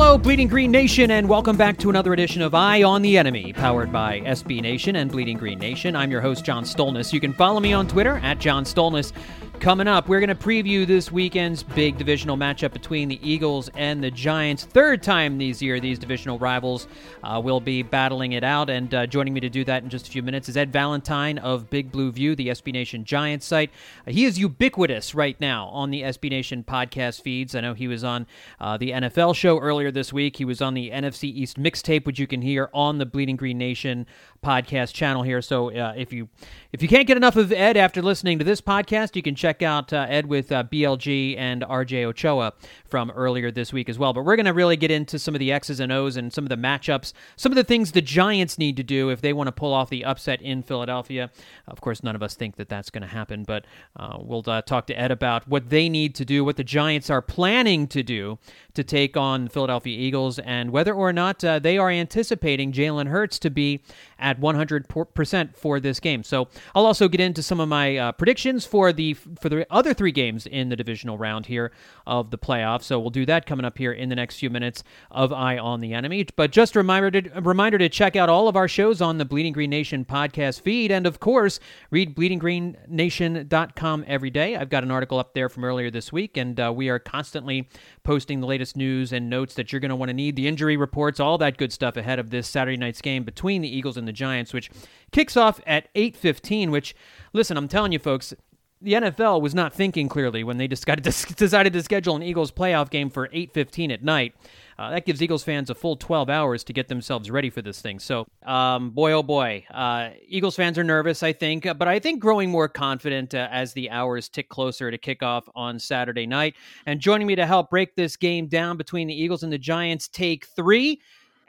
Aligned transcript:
Hello, 0.00 0.16
Bleeding 0.16 0.46
Green 0.46 0.70
Nation, 0.70 1.10
and 1.10 1.28
welcome 1.28 1.56
back 1.56 1.76
to 1.78 1.90
another 1.90 2.12
edition 2.12 2.40
of 2.40 2.54
Eye 2.54 2.84
on 2.84 3.02
the 3.02 3.18
Enemy, 3.18 3.52
powered 3.52 3.90
by 3.90 4.20
SB 4.20 4.62
Nation 4.62 4.94
and 4.94 5.10
Bleeding 5.10 5.36
Green 5.36 5.58
Nation. 5.58 5.96
I'm 5.96 6.12
your 6.12 6.20
host, 6.20 6.44
John 6.44 6.62
Stolnis. 6.62 7.12
You 7.12 7.18
can 7.18 7.32
follow 7.32 7.58
me 7.58 7.72
on 7.72 7.88
Twitter 7.88 8.18
at 8.18 8.38
John 8.38 8.62
Stolnis. 8.62 9.12
Coming 9.60 9.88
up, 9.88 10.08
we're 10.08 10.20
going 10.20 10.28
to 10.28 10.36
preview 10.36 10.86
this 10.86 11.10
weekend's 11.10 11.64
big 11.64 11.98
divisional 11.98 12.36
matchup 12.36 12.72
between 12.72 13.08
the 13.08 13.18
Eagles 13.28 13.68
and 13.74 14.02
the 14.02 14.10
Giants. 14.10 14.64
Third 14.64 15.02
time 15.02 15.36
this 15.36 15.60
year, 15.60 15.80
these 15.80 15.98
divisional 15.98 16.38
rivals 16.38 16.86
uh, 17.24 17.40
will 17.42 17.58
be 17.58 17.82
battling 17.82 18.32
it 18.32 18.44
out. 18.44 18.70
And 18.70 18.94
uh, 18.94 19.06
joining 19.06 19.34
me 19.34 19.40
to 19.40 19.48
do 19.48 19.64
that 19.64 19.82
in 19.82 19.90
just 19.90 20.06
a 20.06 20.10
few 20.12 20.22
minutes 20.22 20.48
is 20.48 20.56
Ed 20.56 20.72
Valentine 20.72 21.38
of 21.38 21.68
Big 21.70 21.90
Blue 21.90 22.12
View, 22.12 22.36
the 22.36 22.48
SB 22.48 22.72
Nation 22.72 23.04
Giants 23.04 23.46
site. 23.46 23.70
Uh, 24.06 24.12
he 24.12 24.24
is 24.24 24.38
ubiquitous 24.38 25.12
right 25.12 25.38
now 25.40 25.66
on 25.66 25.90
the 25.90 26.02
SB 26.02 26.30
Nation 26.30 26.62
podcast 26.62 27.22
feeds. 27.22 27.56
I 27.56 27.60
know 27.60 27.74
he 27.74 27.88
was 27.88 28.04
on 28.04 28.28
uh, 28.60 28.76
the 28.76 28.92
NFL 28.92 29.34
show 29.34 29.58
earlier 29.58 29.90
this 29.90 30.12
week. 30.12 30.36
He 30.36 30.44
was 30.44 30.62
on 30.62 30.74
the 30.74 30.90
NFC 30.90 31.24
East 31.24 31.58
mixtape, 31.58 32.06
which 32.06 32.20
you 32.20 32.28
can 32.28 32.42
hear 32.42 32.70
on 32.72 32.98
the 32.98 33.06
Bleeding 33.06 33.36
Green 33.36 33.58
Nation 33.58 34.06
podcast 34.42 34.94
channel 34.94 35.24
here. 35.24 35.42
So 35.42 35.74
uh, 35.74 35.94
if 35.96 36.12
you 36.12 36.28
if 36.72 36.80
you 36.80 36.88
can't 36.88 37.06
get 37.06 37.16
enough 37.16 37.36
of 37.36 37.50
Ed 37.50 37.76
after 37.76 38.00
listening 38.00 38.38
to 38.38 38.44
this 38.44 38.60
podcast, 38.60 39.16
you 39.16 39.22
can 39.22 39.34
check 39.34 39.47
out 39.62 39.92
uh, 39.92 40.06
Ed 40.08 40.26
with 40.26 40.52
uh, 40.52 40.64
BLG 40.64 41.36
and 41.38 41.62
RJ 41.62 42.04
Ochoa 42.04 42.52
from 42.86 43.10
earlier 43.10 43.50
this 43.50 43.72
week 43.72 43.88
as 43.88 43.98
well. 43.98 44.12
But 44.12 44.24
we're 44.24 44.36
going 44.36 44.46
to 44.46 44.52
really 44.52 44.76
get 44.76 44.90
into 44.90 45.18
some 45.18 45.34
of 45.34 45.38
the 45.38 45.52
X's 45.52 45.80
and 45.80 45.90
O's 45.90 46.16
and 46.16 46.32
some 46.32 46.44
of 46.44 46.48
the 46.48 46.56
matchups, 46.56 47.12
some 47.36 47.52
of 47.52 47.56
the 47.56 47.64
things 47.64 47.92
the 47.92 48.02
Giants 48.02 48.58
need 48.58 48.76
to 48.76 48.82
do 48.82 49.10
if 49.10 49.20
they 49.20 49.32
want 49.32 49.48
to 49.48 49.52
pull 49.52 49.72
off 49.72 49.90
the 49.90 50.04
upset 50.04 50.42
in 50.42 50.62
Philadelphia. 50.62 51.30
Of 51.66 51.80
course, 51.80 52.02
none 52.02 52.14
of 52.14 52.22
us 52.22 52.34
think 52.34 52.56
that 52.56 52.68
that's 52.68 52.90
going 52.90 53.02
to 53.02 53.08
happen, 53.08 53.44
but 53.44 53.64
uh, 53.96 54.18
we'll 54.20 54.44
uh, 54.46 54.62
talk 54.62 54.86
to 54.88 54.98
Ed 54.98 55.10
about 55.10 55.48
what 55.48 55.70
they 55.70 55.88
need 55.88 56.14
to 56.16 56.24
do, 56.24 56.44
what 56.44 56.56
the 56.56 56.64
Giants 56.64 57.10
are 57.10 57.22
planning 57.22 57.86
to 57.88 58.02
do 58.02 58.38
to 58.74 58.84
take 58.84 59.16
on 59.16 59.44
the 59.44 59.50
Philadelphia 59.50 59.98
Eagles, 59.98 60.38
and 60.38 60.70
whether 60.70 60.94
or 60.94 61.12
not 61.12 61.42
uh, 61.42 61.58
they 61.58 61.78
are 61.78 61.90
anticipating 61.90 62.72
Jalen 62.72 63.08
Hurts 63.08 63.38
to 63.40 63.50
be 63.50 63.82
at 64.18 64.40
100% 64.40 65.56
for 65.56 65.80
this 65.80 66.00
game. 66.00 66.22
So 66.22 66.48
I'll 66.74 66.86
also 66.86 67.08
get 67.08 67.20
into 67.20 67.42
some 67.42 67.60
of 67.60 67.68
my 67.68 67.96
uh, 67.96 68.12
predictions 68.12 68.64
for 68.64 68.92
the 68.92 69.14
for 69.14 69.48
the 69.48 69.66
other 69.70 69.94
three 69.94 70.12
games 70.12 70.46
in 70.46 70.68
the 70.68 70.76
divisional 70.76 71.18
round 71.18 71.46
here 71.46 71.72
of 72.06 72.30
the 72.30 72.38
playoffs. 72.38 72.82
So 72.84 72.98
we'll 72.98 73.10
do 73.10 73.26
that 73.26 73.46
coming 73.46 73.64
up 73.64 73.78
here 73.78 73.92
in 73.92 74.08
the 74.08 74.16
next 74.16 74.38
few 74.38 74.50
minutes 74.50 74.82
of 75.10 75.32
Eye 75.32 75.58
on 75.58 75.80
the 75.80 75.94
Enemy. 75.94 76.26
But 76.36 76.50
just 76.50 76.74
a 76.74 76.78
reminder 76.78 77.10
to, 77.10 77.38
a 77.38 77.40
reminder 77.40 77.78
to 77.78 77.88
check 77.88 78.16
out 78.16 78.28
all 78.28 78.48
of 78.48 78.56
our 78.56 78.68
shows 78.68 79.00
on 79.00 79.18
the 79.18 79.24
Bleeding 79.24 79.52
Green 79.52 79.70
Nation 79.70 80.04
podcast 80.04 80.60
feed, 80.60 80.90
and 80.90 81.06
of 81.06 81.20
course, 81.20 81.60
read 81.90 82.16
bleedinggreennation.com 82.16 84.04
every 84.06 84.30
day. 84.30 84.56
I've 84.56 84.70
got 84.70 84.82
an 84.82 84.90
article 84.90 85.18
up 85.18 85.34
there 85.34 85.48
from 85.48 85.64
earlier 85.64 85.90
this 85.90 86.12
week, 86.12 86.36
and 86.36 86.58
uh, 86.58 86.72
we 86.74 86.88
are 86.88 86.98
constantly 86.98 87.68
posting 88.02 88.40
the 88.40 88.46
latest 88.46 88.76
news 88.76 89.12
and 89.12 89.28
notes 89.28 89.54
that 89.54 89.72
you're 89.72 89.80
going 89.80 89.90
to 89.90 89.96
want 89.96 90.08
to 90.08 90.14
need, 90.14 90.36
the 90.36 90.48
injury 90.48 90.76
reports, 90.76 91.20
all 91.20 91.38
that 91.38 91.56
good 91.56 91.72
stuff 91.72 91.96
ahead 91.96 92.18
of 92.18 92.30
this 92.30 92.48
Saturday 92.48 92.76
night's 92.76 93.00
game 93.00 93.24
between 93.24 93.62
the 93.62 93.68
Eagles 93.68 93.96
and 93.96 94.07
the 94.08 94.12
Giants, 94.12 94.52
which 94.52 94.70
kicks 95.12 95.36
off 95.36 95.60
at 95.66 95.88
8:15. 95.94 96.70
Which, 96.70 96.96
listen, 97.32 97.56
I'm 97.56 97.68
telling 97.68 97.92
you, 97.92 97.98
folks, 98.00 98.34
the 98.80 98.92
NFL 98.92 99.40
was 99.40 99.54
not 99.54 99.72
thinking 99.72 100.08
clearly 100.08 100.44
when 100.44 100.58
they 100.58 100.66
decided 100.66 101.04
to, 101.04 101.82
schedule 101.82 102.16
an 102.16 102.22
Eagles 102.22 102.52
playoff 102.52 102.90
game 102.90 103.10
for 103.10 103.28
8:15 103.28 103.92
at 103.92 104.04
night. 104.04 104.34
Uh, 104.78 104.90
that 104.90 105.04
gives 105.04 105.20
Eagles 105.20 105.42
fans 105.42 105.70
a 105.70 105.74
full 105.74 105.96
12 105.96 106.30
hours 106.30 106.62
to 106.62 106.72
get 106.72 106.86
themselves 106.86 107.32
ready 107.32 107.50
for 107.50 107.60
this 107.60 107.80
thing. 107.80 107.98
So, 107.98 108.26
um, 108.46 108.90
boy, 108.90 109.10
oh 109.10 109.24
boy, 109.24 109.66
uh, 109.72 110.10
Eagles 110.28 110.54
fans 110.54 110.78
are 110.78 110.84
nervous, 110.84 111.24
I 111.24 111.32
think, 111.32 111.66
uh, 111.66 111.74
but 111.74 111.88
I 111.88 111.98
think 111.98 112.20
growing 112.20 112.48
more 112.48 112.68
confident 112.68 113.34
uh, 113.34 113.48
as 113.50 113.72
the 113.72 113.90
hours 113.90 114.28
tick 114.28 114.48
closer 114.48 114.92
to 114.92 114.96
kickoff 114.96 115.48
on 115.56 115.80
Saturday 115.80 116.26
night. 116.26 116.54
And 116.86 117.00
joining 117.00 117.26
me 117.26 117.34
to 117.34 117.46
help 117.46 117.70
break 117.70 117.96
this 117.96 118.16
game 118.16 118.46
down 118.46 118.76
between 118.76 119.08
the 119.08 119.20
Eagles 119.20 119.42
and 119.42 119.52
the 119.52 119.58
Giants, 119.58 120.06
take 120.06 120.46
three. 120.46 121.00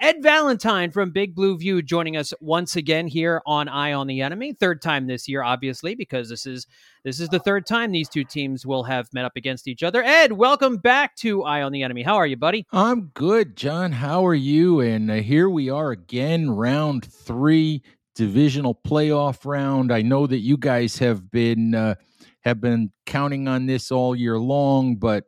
Ed 0.01 0.23
Valentine 0.23 0.91
from 0.91 1.11
Big 1.11 1.35
Blue 1.35 1.57
View 1.57 1.81
joining 1.81 2.15
us 2.15 2.33
once 2.39 2.77
again 2.77 3.05
here 3.05 3.41
on 3.45 3.67
Eye 3.67 3.91
on 3.91 4.07
the 4.07 4.21
Enemy. 4.21 4.53
Third 4.53 4.81
time 4.81 5.07
this 5.07 5.27
year, 5.27 5.43
obviously, 5.43 5.93
because 5.93 6.29
this 6.29 6.45
is 6.45 6.67
this 7.03 7.19
is 7.19 7.27
the 7.27 7.39
third 7.39 7.65
time 7.65 7.91
these 7.91 8.07
two 8.07 8.23
teams 8.23 8.65
will 8.65 8.83
have 8.83 9.13
met 9.13 9.25
up 9.25 9.33
against 9.35 9.67
each 9.67 9.83
other. 9.83 10.01
Ed, 10.01 10.31
welcome 10.31 10.77
back 10.77 11.17
to 11.17 11.43
Eye 11.43 11.63
on 11.63 11.73
the 11.73 11.83
Enemy. 11.83 12.03
How 12.03 12.15
are 12.15 12.25
you, 12.25 12.37
buddy? 12.37 12.65
I'm 12.71 13.07
good, 13.13 13.57
John. 13.57 13.91
How 13.91 14.25
are 14.25 14.33
you? 14.33 14.79
And 14.79 15.11
uh, 15.11 15.15
here 15.15 15.49
we 15.49 15.69
are 15.69 15.91
again, 15.91 16.49
round 16.49 17.03
three, 17.03 17.83
divisional 18.15 18.75
playoff 18.75 19.43
round. 19.43 19.91
I 19.91 20.01
know 20.01 20.27
that 20.27 20.39
you 20.39 20.55
guys 20.55 20.97
have 20.99 21.29
been 21.29 21.75
uh, 21.75 21.95
have 22.41 22.61
been 22.61 22.93
counting 23.05 23.49
on 23.49 23.65
this 23.65 23.91
all 23.91 24.15
year 24.15 24.39
long, 24.39 24.95
but 24.95 25.25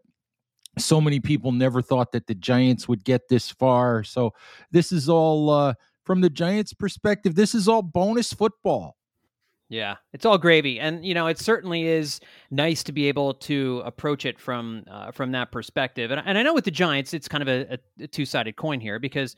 so 0.77 1.01
many 1.01 1.19
people 1.19 1.51
never 1.51 1.81
thought 1.81 2.11
that 2.13 2.27
the 2.27 2.35
Giants 2.35 2.87
would 2.87 3.03
get 3.03 3.27
this 3.27 3.49
far. 3.49 4.03
So 4.03 4.33
this 4.71 4.91
is 4.91 5.09
all 5.09 5.49
uh, 5.49 5.73
from 6.05 6.21
the 6.21 6.29
Giants' 6.29 6.73
perspective. 6.73 7.35
This 7.35 7.53
is 7.53 7.67
all 7.67 7.81
bonus 7.81 8.33
football. 8.33 8.95
Yeah, 9.69 9.95
it's 10.11 10.25
all 10.25 10.37
gravy, 10.37 10.81
and 10.81 11.05
you 11.05 11.13
know 11.13 11.27
it 11.27 11.39
certainly 11.39 11.87
is 11.87 12.19
nice 12.49 12.83
to 12.83 12.91
be 12.91 13.07
able 13.07 13.33
to 13.35 13.81
approach 13.85 14.25
it 14.25 14.37
from 14.37 14.83
uh, 14.91 15.11
from 15.11 15.31
that 15.31 15.53
perspective. 15.53 16.11
And, 16.11 16.21
and 16.25 16.37
I 16.37 16.43
know 16.43 16.53
with 16.53 16.65
the 16.65 16.71
Giants, 16.71 17.13
it's 17.13 17.29
kind 17.29 17.41
of 17.41 17.47
a, 17.47 17.79
a 18.01 18.07
two 18.07 18.25
sided 18.25 18.57
coin 18.57 18.81
here 18.81 18.99
because 18.99 19.37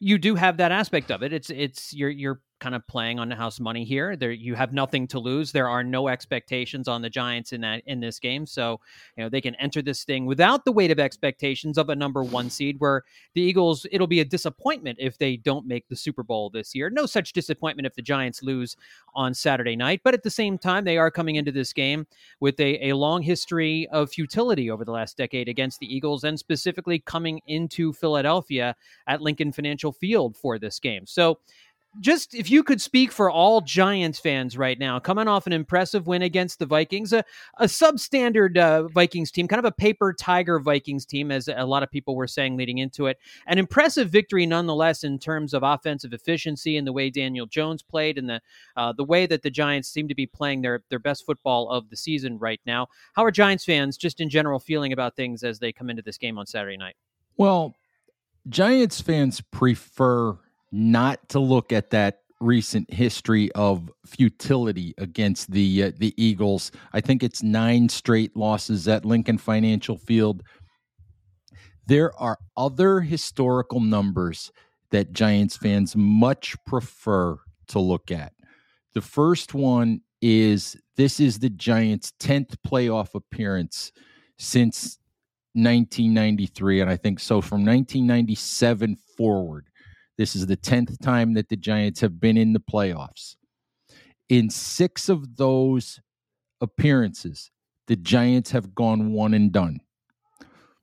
you 0.00 0.18
do 0.18 0.34
have 0.34 0.56
that 0.56 0.72
aspect 0.72 1.12
of 1.12 1.22
it. 1.22 1.32
It's 1.32 1.48
it's 1.50 1.94
you're 1.94 2.10
you're 2.10 2.40
kind 2.60 2.74
of 2.74 2.86
playing 2.86 3.18
on 3.18 3.28
the 3.28 3.36
house 3.36 3.60
money 3.60 3.84
here. 3.84 4.16
There 4.16 4.30
you 4.30 4.54
have 4.54 4.72
nothing 4.72 5.06
to 5.08 5.18
lose. 5.18 5.52
There 5.52 5.68
are 5.68 5.84
no 5.84 6.08
expectations 6.08 6.88
on 6.88 7.02
the 7.02 7.10
Giants 7.10 7.52
in 7.52 7.60
that 7.62 7.82
in 7.86 8.00
this 8.00 8.18
game. 8.18 8.46
So, 8.46 8.80
you 9.16 9.24
know, 9.24 9.28
they 9.28 9.40
can 9.40 9.54
enter 9.56 9.82
this 9.82 10.04
thing 10.04 10.26
without 10.26 10.64
the 10.64 10.72
weight 10.72 10.90
of 10.90 10.98
expectations 10.98 11.78
of 11.78 11.88
a 11.88 11.96
number 11.96 12.22
1 12.22 12.50
seed 12.50 12.76
where 12.78 13.04
the 13.34 13.42
Eagles 13.42 13.86
it'll 13.92 14.06
be 14.06 14.20
a 14.20 14.24
disappointment 14.24 14.98
if 15.00 15.18
they 15.18 15.36
don't 15.36 15.66
make 15.66 15.88
the 15.88 15.96
Super 15.96 16.22
Bowl 16.22 16.50
this 16.50 16.74
year. 16.74 16.90
No 16.90 17.06
such 17.06 17.32
disappointment 17.32 17.86
if 17.86 17.94
the 17.94 18.02
Giants 18.02 18.42
lose 18.42 18.76
on 19.14 19.34
Saturday 19.34 19.76
night, 19.76 20.00
but 20.04 20.14
at 20.14 20.22
the 20.22 20.30
same 20.30 20.58
time 20.58 20.84
they 20.84 20.98
are 20.98 21.10
coming 21.10 21.36
into 21.36 21.52
this 21.52 21.72
game 21.72 22.06
with 22.40 22.58
a, 22.60 22.88
a 22.88 22.96
long 22.96 23.22
history 23.22 23.88
of 23.92 24.10
futility 24.10 24.70
over 24.70 24.84
the 24.84 24.92
last 24.92 25.16
decade 25.16 25.48
against 25.48 25.80
the 25.80 25.94
Eagles 25.94 26.24
and 26.24 26.38
specifically 26.38 26.98
coming 26.98 27.40
into 27.46 27.92
Philadelphia 27.92 28.74
at 29.06 29.22
Lincoln 29.22 29.52
Financial 29.52 29.92
Field 29.92 30.36
for 30.36 30.58
this 30.58 30.78
game. 30.78 31.06
So, 31.06 31.38
just 32.00 32.34
if 32.34 32.50
you 32.50 32.62
could 32.62 32.80
speak 32.80 33.10
for 33.10 33.30
all 33.30 33.60
Giants 33.60 34.18
fans 34.18 34.56
right 34.56 34.78
now, 34.78 34.98
coming 34.98 35.26
off 35.26 35.46
an 35.46 35.52
impressive 35.52 36.06
win 36.06 36.22
against 36.22 36.58
the 36.58 36.66
Vikings, 36.66 37.12
a, 37.12 37.24
a 37.58 37.64
substandard 37.64 38.56
uh, 38.56 38.88
Vikings 38.88 39.30
team, 39.30 39.48
kind 39.48 39.58
of 39.58 39.64
a 39.64 39.72
paper 39.72 40.12
tiger 40.12 40.60
Vikings 40.60 41.06
team, 41.06 41.30
as 41.30 41.48
a 41.48 41.64
lot 41.64 41.82
of 41.82 41.90
people 41.90 42.14
were 42.14 42.26
saying 42.26 42.56
leading 42.56 42.78
into 42.78 43.06
it. 43.06 43.18
An 43.46 43.58
impressive 43.58 44.10
victory 44.10 44.46
nonetheless 44.46 45.02
in 45.02 45.18
terms 45.18 45.54
of 45.54 45.62
offensive 45.62 46.12
efficiency 46.12 46.76
and 46.76 46.86
the 46.86 46.92
way 46.92 47.10
Daniel 47.10 47.46
Jones 47.46 47.82
played 47.82 48.18
and 48.18 48.28
the 48.28 48.40
uh, 48.76 48.92
the 48.92 49.04
way 49.04 49.26
that 49.26 49.42
the 49.42 49.50
Giants 49.50 49.88
seem 49.88 50.08
to 50.08 50.14
be 50.14 50.26
playing 50.26 50.62
their 50.62 50.82
their 50.90 50.98
best 50.98 51.24
football 51.24 51.70
of 51.70 51.90
the 51.90 51.96
season 51.96 52.38
right 52.38 52.60
now. 52.66 52.86
How 53.14 53.24
are 53.24 53.30
Giants 53.30 53.64
fans 53.64 53.96
just 53.96 54.20
in 54.20 54.30
general 54.30 54.58
feeling 54.58 54.92
about 54.92 55.16
things 55.16 55.42
as 55.42 55.58
they 55.58 55.72
come 55.72 55.90
into 55.90 56.02
this 56.02 56.18
game 56.18 56.38
on 56.38 56.46
Saturday 56.46 56.76
night? 56.76 56.96
Well, 57.36 57.74
Giants 58.48 59.00
fans 59.00 59.40
prefer 59.40 60.38
not 60.70 61.28
to 61.30 61.38
look 61.38 61.72
at 61.72 61.90
that 61.90 62.20
recent 62.40 62.92
history 62.92 63.50
of 63.52 63.90
futility 64.06 64.94
against 64.98 65.50
the 65.50 65.84
uh, 65.84 65.92
the 65.96 66.14
Eagles. 66.22 66.70
I 66.92 67.00
think 67.00 67.22
it's 67.22 67.42
nine 67.42 67.88
straight 67.88 68.36
losses 68.36 68.86
at 68.86 69.04
Lincoln 69.04 69.38
Financial 69.38 69.98
Field. 69.98 70.42
There 71.86 72.14
are 72.20 72.38
other 72.56 73.00
historical 73.00 73.80
numbers 73.80 74.52
that 74.90 75.12
Giants 75.12 75.56
fans 75.56 75.96
much 75.96 76.54
prefer 76.66 77.38
to 77.68 77.78
look 77.78 78.10
at. 78.10 78.32
The 78.94 79.00
first 79.00 79.54
one 79.54 80.00
is 80.20 80.76
this 80.96 81.20
is 81.20 81.38
the 81.38 81.50
Giants' 81.50 82.12
10th 82.20 82.56
playoff 82.66 83.14
appearance 83.14 83.92
since 84.38 84.98
1993. 85.54 86.80
And 86.80 86.90
I 86.90 86.96
think 86.96 87.20
so 87.20 87.40
from 87.40 87.64
1997 87.64 88.96
forward, 89.16 89.67
this 90.18 90.34
is 90.34 90.46
the 90.46 90.56
10th 90.56 91.00
time 91.00 91.34
that 91.34 91.48
the 91.48 91.56
Giants 91.56 92.00
have 92.00 92.20
been 92.20 92.36
in 92.36 92.52
the 92.52 92.60
playoffs. 92.60 93.36
In 94.28 94.50
six 94.50 95.08
of 95.08 95.36
those 95.36 96.00
appearances, 96.60 97.50
the 97.86 97.96
Giants 97.96 98.50
have 98.50 98.74
gone 98.74 99.12
one 99.12 99.32
and 99.32 99.52
done. 99.52 99.80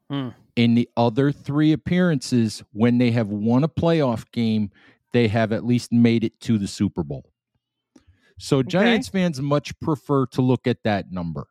Hmm. 0.10 0.30
In 0.56 0.74
the 0.74 0.90
other 0.96 1.34
three 1.34 1.74
appearances, 1.74 2.64
when 2.72 2.98
they 2.98 3.12
have 3.12 3.28
won 3.28 3.66
a 3.66 3.70
playoff 3.70 4.32
game, 4.32 4.72
they 5.12 5.28
have 5.28 5.52
at 5.52 5.66
least 5.66 5.92
made 5.92 6.24
it 6.24 6.40
to 6.42 6.58
the 6.58 6.68
Super 6.68 7.04
Bowl. 7.04 7.30
So 8.40 8.60
okay. 8.60 8.70
Giants 8.70 9.10
fans 9.10 9.42
much 9.42 9.78
prefer 9.80 10.26
to 10.28 10.42
look 10.42 10.66
at 10.66 10.84
that 10.84 11.12
number. 11.12 11.48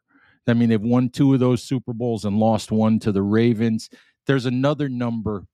I 0.47 0.55
mean, 0.55 0.69
they've 0.69 0.81
won 0.81 1.11
two 1.11 1.33
of 1.35 1.41
those 1.41 1.63
Super 1.63 1.93
Bowls 1.93 2.25
and 2.25 2.39
lost 2.39 2.71
one 2.71 2.99
to 3.01 3.13
the 3.13 3.23
Ravens. 3.23 3.89
There's 4.27 4.47
another 4.47 4.89
number 4.89 5.45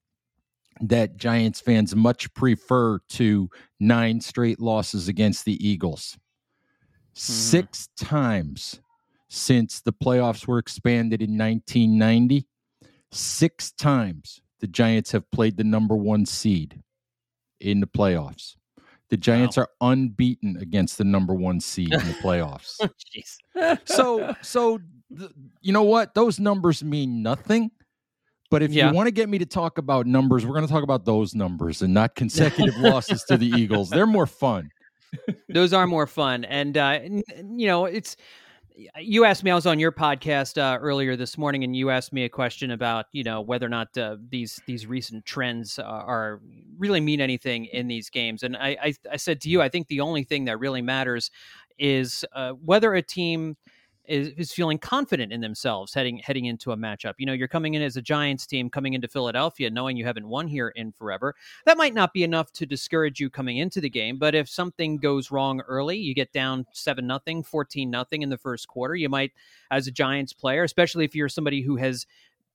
that 0.81 1.17
Giants 1.17 1.61
fans 1.61 1.95
much 1.95 2.33
prefer 2.35 2.99
to 3.11 3.51
nine 3.79 4.21
straight 4.21 4.61
losses 4.61 5.09
against 5.09 5.45
the 5.45 5.67
Eagles. 5.67 6.17
Mm-hmm. 7.15 7.15
Six 7.15 7.89
times 7.99 8.81
since 9.29 9.81
the 9.81 9.93
playoffs 9.93 10.47
were 10.47 10.59
expanded 10.59 11.23
in 11.23 11.39
1990, 11.39 12.47
six 13.13 13.73
times 13.73 14.41
the 14.61 14.67
Giants 14.67 15.13
have 15.13 15.31
played 15.31 15.57
the 15.57 15.65
number 15.65 15.97
one 15.97 16.27
seed 16.27 16.83
in 17.61 17.81
the 17.81 17.87
playoffs. 17.87 18.57
The 19.11 19.17
Giants 19.17 19.57
wow. 19.57 19.65
are 19.65 19.93
unbeaten 19.93 20.57
against 20.61 20.99
the 20.99 21.05
number 21.05 21.35
one 21.35 21.61
seed 21.61 21.93
in 21.93 21.99
the 21.99 22.17
playoffs. 22.23 22.79
so, 23.85 24.35
so 24.41 24.79
you 25.61 25.73
know 25.73 25.83
what? 25.83 26.15
Those 26.15 26.39
numbers 26.39 26.85
mean 26.85 27.23
nothing. 27.23 27.71
But 28.51 28.63
if 28.63 28.73
yeah. 28.73 28.89
you 28.89 28.95
want 28.95 29.07
to 29.07 29.13
get 29.13 29.29
me 29.29 29.39
to 29.39 29.47
talk 29.47 29.79
about 29.79 30.07
numbers, 30.07 30.45
we're 30.45 30.55
going 30.55 30.67
to 30.67 30.73
talk 30.73 30.83
about 30.83 31.05
those 31.05 31.35
numbers 31.35 31.83
and 31.83 31.95
not 31.95 32.17
consecutive 32.17 32.77
losses 32.79 33.23
to 33.25 33.37
the 33.37 33.47
Eagles. 33.47 33.91
They're 33.91 34.07
more 34.07 34.27
fun. 34.27 34.71
those 35.49 35.73
are 35.73 35.87
more 35.87 36.07
fun, 36.07 36.45
and 36.45 36.77
uh, 36.77 37.01
you 37.03 37.67
know, 37.67 37.85
it's 37.85 38.17
you 38.99 39.25
asked 39.25 39.45
me. 39.45 39.51
I 39.51 39.55
was 39.55 39.67
on 39.67 39.79
your 39.79 39.93
podcast 39.93 40.59
uh, 40.59 40.79
earlier 40.79 41.17
this 41.17 41.37
morning, 41.37 41.65
and 41.65 41.77
you 41.77 41.91
asked 41.91 42.13
me 42.13 42.25
a 42.25 42.29
question 42.29 42.71
about 42.71 43.07
you 43.13 43.25
know 43.25 43.41
whether 43.41 43.67
or 43.67 43.71
not 43.71 43.97
uh, 43.97 44.17
these 44.29 44.61
these 44.67 44.87
recent 44.87 45.25
trends 45.25 45.79
are, 45.79 46.03
are, 46.03 46.41
really 46.79 47.01
mean 47.01 47.21
anything 47.21 47.67
in 47.67 47.89
these 47.89 48.09
games. 48.09 48.43
And 48.43 48.57
I, 48.57 48.77
I, 48.83 48.95
I 49.13 49.17
said 49.17 49.41
to 49.43 49.51
you, 49.51 49.61
I 49.61 49.69
think 49.69 49.89
the 49.89 50.01
only 50.01 50.25
thing 50.25 50.47
that 50.47 50.59
really 50.59 50.81
matters 50.81 51.31
is 51.79 52.25
uh, 52.33 52.53
whether 52.53 52.95
a 52.95 53.03
team 53.03 53.57
is, 54.05 54.29
is 54.37 54.53
feeling 54.53 54.79
confident 54.79 55.33
in 55.33 55.41
themselves 55.41 55.95
heading 55.95 56.19
heading 56.19 56.47
into 56.47 56.73
a 56.73 56.77
matchup. 56.77 57.15
You 57.19 57.27
know, 57.27 57.33
you're 57.33 57.49
coming 57.49 57.75
in 57.75 57.83
as 57.83 57.97
a 57.97 58.03
Giants 58.03 58.47
team 58.47 58.71
coming 58.71 58.95
into 58.95 59.09
Philadelphia 59.09 59.71
knowing 59.71 59.97
you 59.97 60.05
haven't 60.05 60.29
won 60.29 60.49
here 60.49 60.69
in 60.69 60.93
forever. 60.93 61.35
That 61.67 61.79
might 61.79 61.95
not 61.95 62.13
be 62.13 62.25
enough 62.25 62.53
to 62.55 62.67
discourage 62.67 63.21
you 63.21 63.31
coming 63.31 63.59
into 63.59 63.81
the 63.81 63.91
game, 63.91 64.19
but 64.19 64.35
if 64.35 64.49
something 64.49 64.97
goes 64.97 65.31
wrong 65.31 65.61
early, 65.63 65.97
you 65.97 66.15
get 66.15 66.33
down 66.33 66.67
7 66.73 67.07
nothing, 67.07 67.43
14 67.43 67.91
nothing 67.91 68.23
in 68.23 68.31
the 68.31 68.39
first 68.39 68.69
quarter, 68.69 68.95
you 68.95 69.09
might 69.09 69.33
as 69.71 69.87
a 69.87 69.93
Giants 69.93 70.33
player, 70.33 70.65
especially 70.65 71.05
if 71.05 71.15
you're 71.15 71.29
somebody 71.29 71.63
who 71.63 71.77
has 71.77 72.07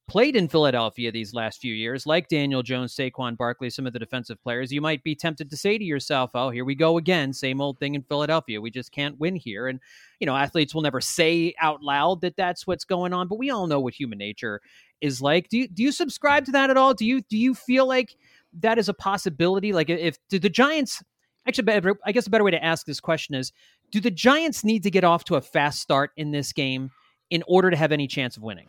played 0.08 0.36
in 0.36 0.48
Philadelphia 0.48 1.12
these 1.12 1.34
last 1.34 1.60
few 1.60 1.74
years, 1.74 2.06
like 2.06 2.28
Daniel 2.28 2.62
Jones, 2.62 2.96
Saquon 2.96 3.36
Barkley, 3.36 3.70
some 3.70 3.88
of 3.88 3.94
the 3.94 4.00
defensive 4.00 4.42
players, 4.44 4.72
you 4.72 4.82
might 4.82 5.04
be 5.04 5.16
tempted 5.16 5.50
to 5.50 5.58
say 5.58 5.78
to 5.78 5.84
yourself, 5.84 6.32
oh, 6.36 6.50
here 6.52 6.66
we 6.66 6.76
go 6.76 6.98
again. 6.98 7.34
Same 7.34 7.60
old 7.60 7.80
thing 7.80 7.96
in 7.96 8.04
Philadelphia. 8.04 8.62
We 8.62 8.70
just 8.70 8.92
can't 8.92 9.20
win 9.20 9.36
here. 9.36 9.68
And, 9.68 9.80
you 10.20 10.28
know, 10.28 10.36
athletes 10.36 10.76
will 10.76 10.84
never 10.84 11.02
say 11.02 11.56
out 11.60 11.82
loud 11.82 12.22
that 12.22 12.36
that's 12.38 12.68
what's 12.68 12.86
going 12.86 13.14
on, 13.14 13.28
but 13.28 13.40
we 13.40 13.50
all 13.50 13.68
know 13.68 13.80
what 13.80 13.94
human 13.94 14.20
nature 14.20 14.62
is 15.02 15.22
like. 15.22 15.50
Do 15.50 15.58
you, 15.58 15.68
do 15.68 15.82
you 15.82 15.92
subscribe 15.92 16.46
to 16.46 16.52
that 16.52 16.70
at 16.70 16.78
all? 16.78 16.94
Do 16.94 17.06
you, 17.06 17.22
do 17.22 17.38
you 17.38 17.56
feel 17.56 17.88
like 17.88 18.16
that 18.60 18.78
is 18.78 18.90
a 18.90 18.94
possibility? 18.94 19.74
Like 19.74 19.90
if, 19.90 20.18
do 20.30 20.38
the 20.38 20.50
Giants, 20.50 21.04
actually, 21.48 21.96
I 22.06 22.12
guess 22.12 22.28
a 22.28 22.30
better 22.30 22.44
way 22.44 22.52
to 22.52 22.64
ask 22.64 22.86
this 22.86 23.00
question 23.00 23.34
is, 23.36 23.52
do 23.92 24.00
the 24.00 24.12
Giants 24.12 24.64
need 24.64 24.84
to 24.84 24.92
get 24.92 25.04
off 25.04 25.24
to 25.26 25.36
a 25.36 25.42
fast 25.42 25.80
start 25.80 26.12
in 26.16 26.32
this 26.32 26.54
game 26.54 26.92
in 27.32 27.44
order 27.48 27.72
to 27.72 27.78
have 27.78 27.92
any 27.92 28.08
chance 28.08 28.38
of 28.38 28.44
winning? 28.44 28.68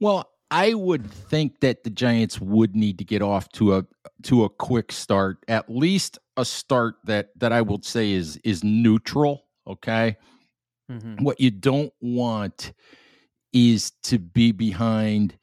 Well, 0.00 0.28
I 0.52 0.74
would 0.74 1.10
think 1.10 1.60
that 1.60 1.82
the 1.82 1.88
Giants 1.88 2.38
would 2.38 2.76
need 2.76 2.98
to 2.98 3.04
get 3.04 3.22
off 3.22 3.50
to 3.52 3.76
a 3.76 3.86
to 4.24 4.44
a 4.44 4.50
quick 4.50 4.92
start, 4.92 5.38
at 5.48 5.70
least 5.70 6.18
a 6.36 6.44
start 6.44 6.96
that 7.04 7.30
that 7.36 7.52
I 7.52 7.62
would 7.62 7.86
say 7.86 8.12
is 8.12 8.36
is 8.44 8.62
neutral. 8.62 9.46
Okay, 9.66 10.16
mm-hmm. 10.90 11.24
what 11.24 11.40
you 11.40 11.50
don't 11.50 11.92
want 12.02 12.74
is 13.54 13.92
to 14.02 14.18
be 14.18 14.52
behind 14.52 15.38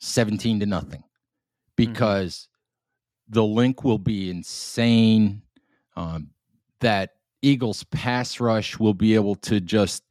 seventeen 0.00 0.58
to 0.60 0.66
nothing, 0.66 1.00
mm-hmm. 1.00 1.92
because 1.92 2.48
mm-hmm. 3.30 3.34
the 3.34 3.44
Linc 3.44 3.84
will 3.84 3.98
be 3.98 4.30
insane. 4.30 5.42
Um, 5.96 6.30
that 6.80 7.10
Eagles 7.42 7.84
pass 7.84 8.40
rush 8.40 8.80
will 8.80 8.94
be 8.94 9.14
able 9.14 9.36
to 9.36 9.60
just 9.60 10.02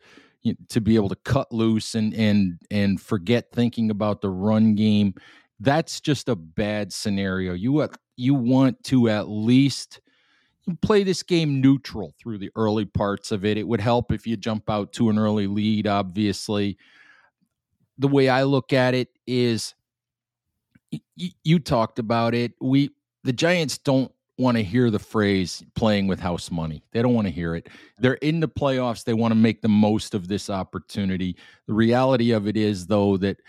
to 0.70 0.82
be 0.82 0.96
able 0.96 1.10
to 1.10 1.16
cut 1.18 1.52
loose 1.52 1.96
and 1.96 2.14
and 2.14 2.60
and 2.72 3.02
forget 3.02 3.52
thinking 3.52 3.90
about 3.90 4.22
the 4.22 4.30
run 4.30 4.76
game. 4.76 5.14
That's 5.60 6.00
just 6.00 6.30
a 6.30 6.36
bad 6.36 6.94
scenario. 6.94 7.54
You 7.54 7.88
you 8.16 8.34
want 8.34 8.84
to 8.86 9.10
at 9.10 9.30
least 9.30 10.02
play 10.82 11.04
this 11.04 11.24
game 11.24 11.62
neutral 11.62 12.14
through 12.20 12.38
the 12.38 12.52
early 12.56 12.86
parts 12.86 13.32
of 13.32 13.46
it. 13.46 13.58
It 13.58 13.68
would 13.68 13.82
help 13.82 14.12
if 14.12 14.28
you 14.28 14.38
jump 14.38 14.70
out 14.70 14.94
to 14.94 15.10
an 15.10 15.18
early 15.18 15.48
lead. 15.48 15.88
Obviously, 15.88 16.78
the 17.98 18.08
way 18.08 18.30
I 18.30 18.44
look 18.44 18.74
at 18.74 18.94
it 18.94 19.10
is, 19.28 19.74
y- 20.92 21.32
you 21.44 21.60
talked 21.60 22.00
about 22.00 22.34
it. 22.34 22.54
We 22.62 22.92
the 23.24 23.34
Giants 23.34 23.78
don't 23.78 24.12
want 24.40 24.58
to 24.58 24.64
hear 24.64 24.90
the 24.90 25.00
phrase 25.00 25.64
playing 25.76 26.08
with 26.08 26.20
house 26.20 26.50
money. 26.50 26.82
They 26.92 27.02
don't 27.02 27.14
want 27.14 27.28
to 27.28 27.34
hear 27.34 27.56
it. 27.56 27.68
They're 28.00 28.14
in 28.16 28.40
the 28.40 28.48
playoffs. 28.48 29.04
They 29.04 29.14
want 29.14 29.32
to 29.32 29.40
make 29.40 29.62
the 29.62 29.68
most 29.68 30.14
of 30.14 30.28
this 30.28 30.50
opportunity. 30.50 31.36
The 31.68 31.74
reality 31.74 32.32
of 32.32 32.48
it 32.48 32.58
is 32.58 32.88
though 32.88 33.18
that 33.18 33.42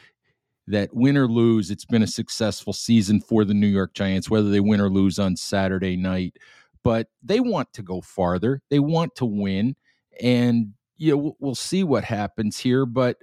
that 0.67 0.95
win 0.95 1.17
or 1.17 1.27
lose, 1.27 1.71
it's 1.71 1.85
been 1.85 2.03
a 2.03 2.09
successful 2.09 2.73
season 2.73 3.21
for 3.21 3.45
the 3.45 3.55
New 3.55 3.67
York 3.67 3.95
Giants 3.95 4.29
whether 4.29 4.51
they 4.51 4.61
win 4.61 4.81
or 4.81 4.91
lose 4.91 5.19
on 5.19 5.37
Saturday 5.37 5.97
night. 5.97 6.37
But 6.83 7.09
they 7.23 7.41
want 7.41 7.73
to 7.75 7.83
go 7.83 8.01
farther. 8.01 8.63
They 8.69 8.79
want 8.79 9.15
to 9.17 9.25
win 9.25 9.77
and 10.21 10.75
you 10.97 11.17
know 11.17 11.37
we'll 11.41 11.55
see 11.55 11.83
what 11.83 12.05
happens 12.05 12.59
here 12.59 12.85
but 12.85 13.17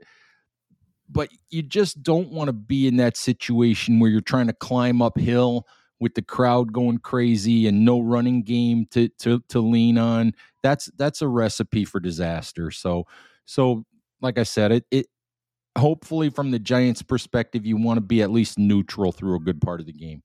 but 1.10 1.30
you 1.50 1.62
just 1.62 2.04
don't 2.04 2.32
want 2.32 2.48
to 2.48 2.54
be 2.54 2.88
in 2.88 2.98
that 2.98 3.16
situation 3.16 4.00
where 4.00 4.10
you're 4.10 4.20
trying 4.20 4.48
to 4.48 4.54
climb 4.54 5.02
uphill 5.02 5.66
with 6.00 6.14
the 6.14 6.22
crowd 6.22 6.74
going 6.74 7.00
crazy 7.00 7.68
and 7.68 7.84
no 7.84 8.00
running 8.00 8.44
game 8.44 8.86
to 8.92 9.10
to 9.20 9.42
to 9.50 9.60
lean 9.60 9.98
on 9.98 10.34
that's 10.64 10.90
that's 10.98 11.22
a 11.22 11.28
recipe 11.28 11.86
for 11.86 12.00
disaster. 12.00 12.72
So 12.72 13.06
so 13.46 13.86
like 14.22 14.38
i 14.38 14.44
said 14.44 14.72
it 14.72 14.86
it 14.92 15.08
hopefully 15.78 16.30
from 16.30 16.52
the 16.52 16.60
giants 16.60 17.02
perspective 17.02 17.66
you 17.66 17.78
want 17.78 17.98
to 17.98 18.02
be 18.02 18.22
at 18.22 18.32
least 18.32 18.58
neutral 18.58 19.12
through 19.12 19.36
a 19.36 19.40
good 19.40 19.62
part 19.62 19.80
of 19.80 19.86
the 19.86 19.94
game 19.94 20.22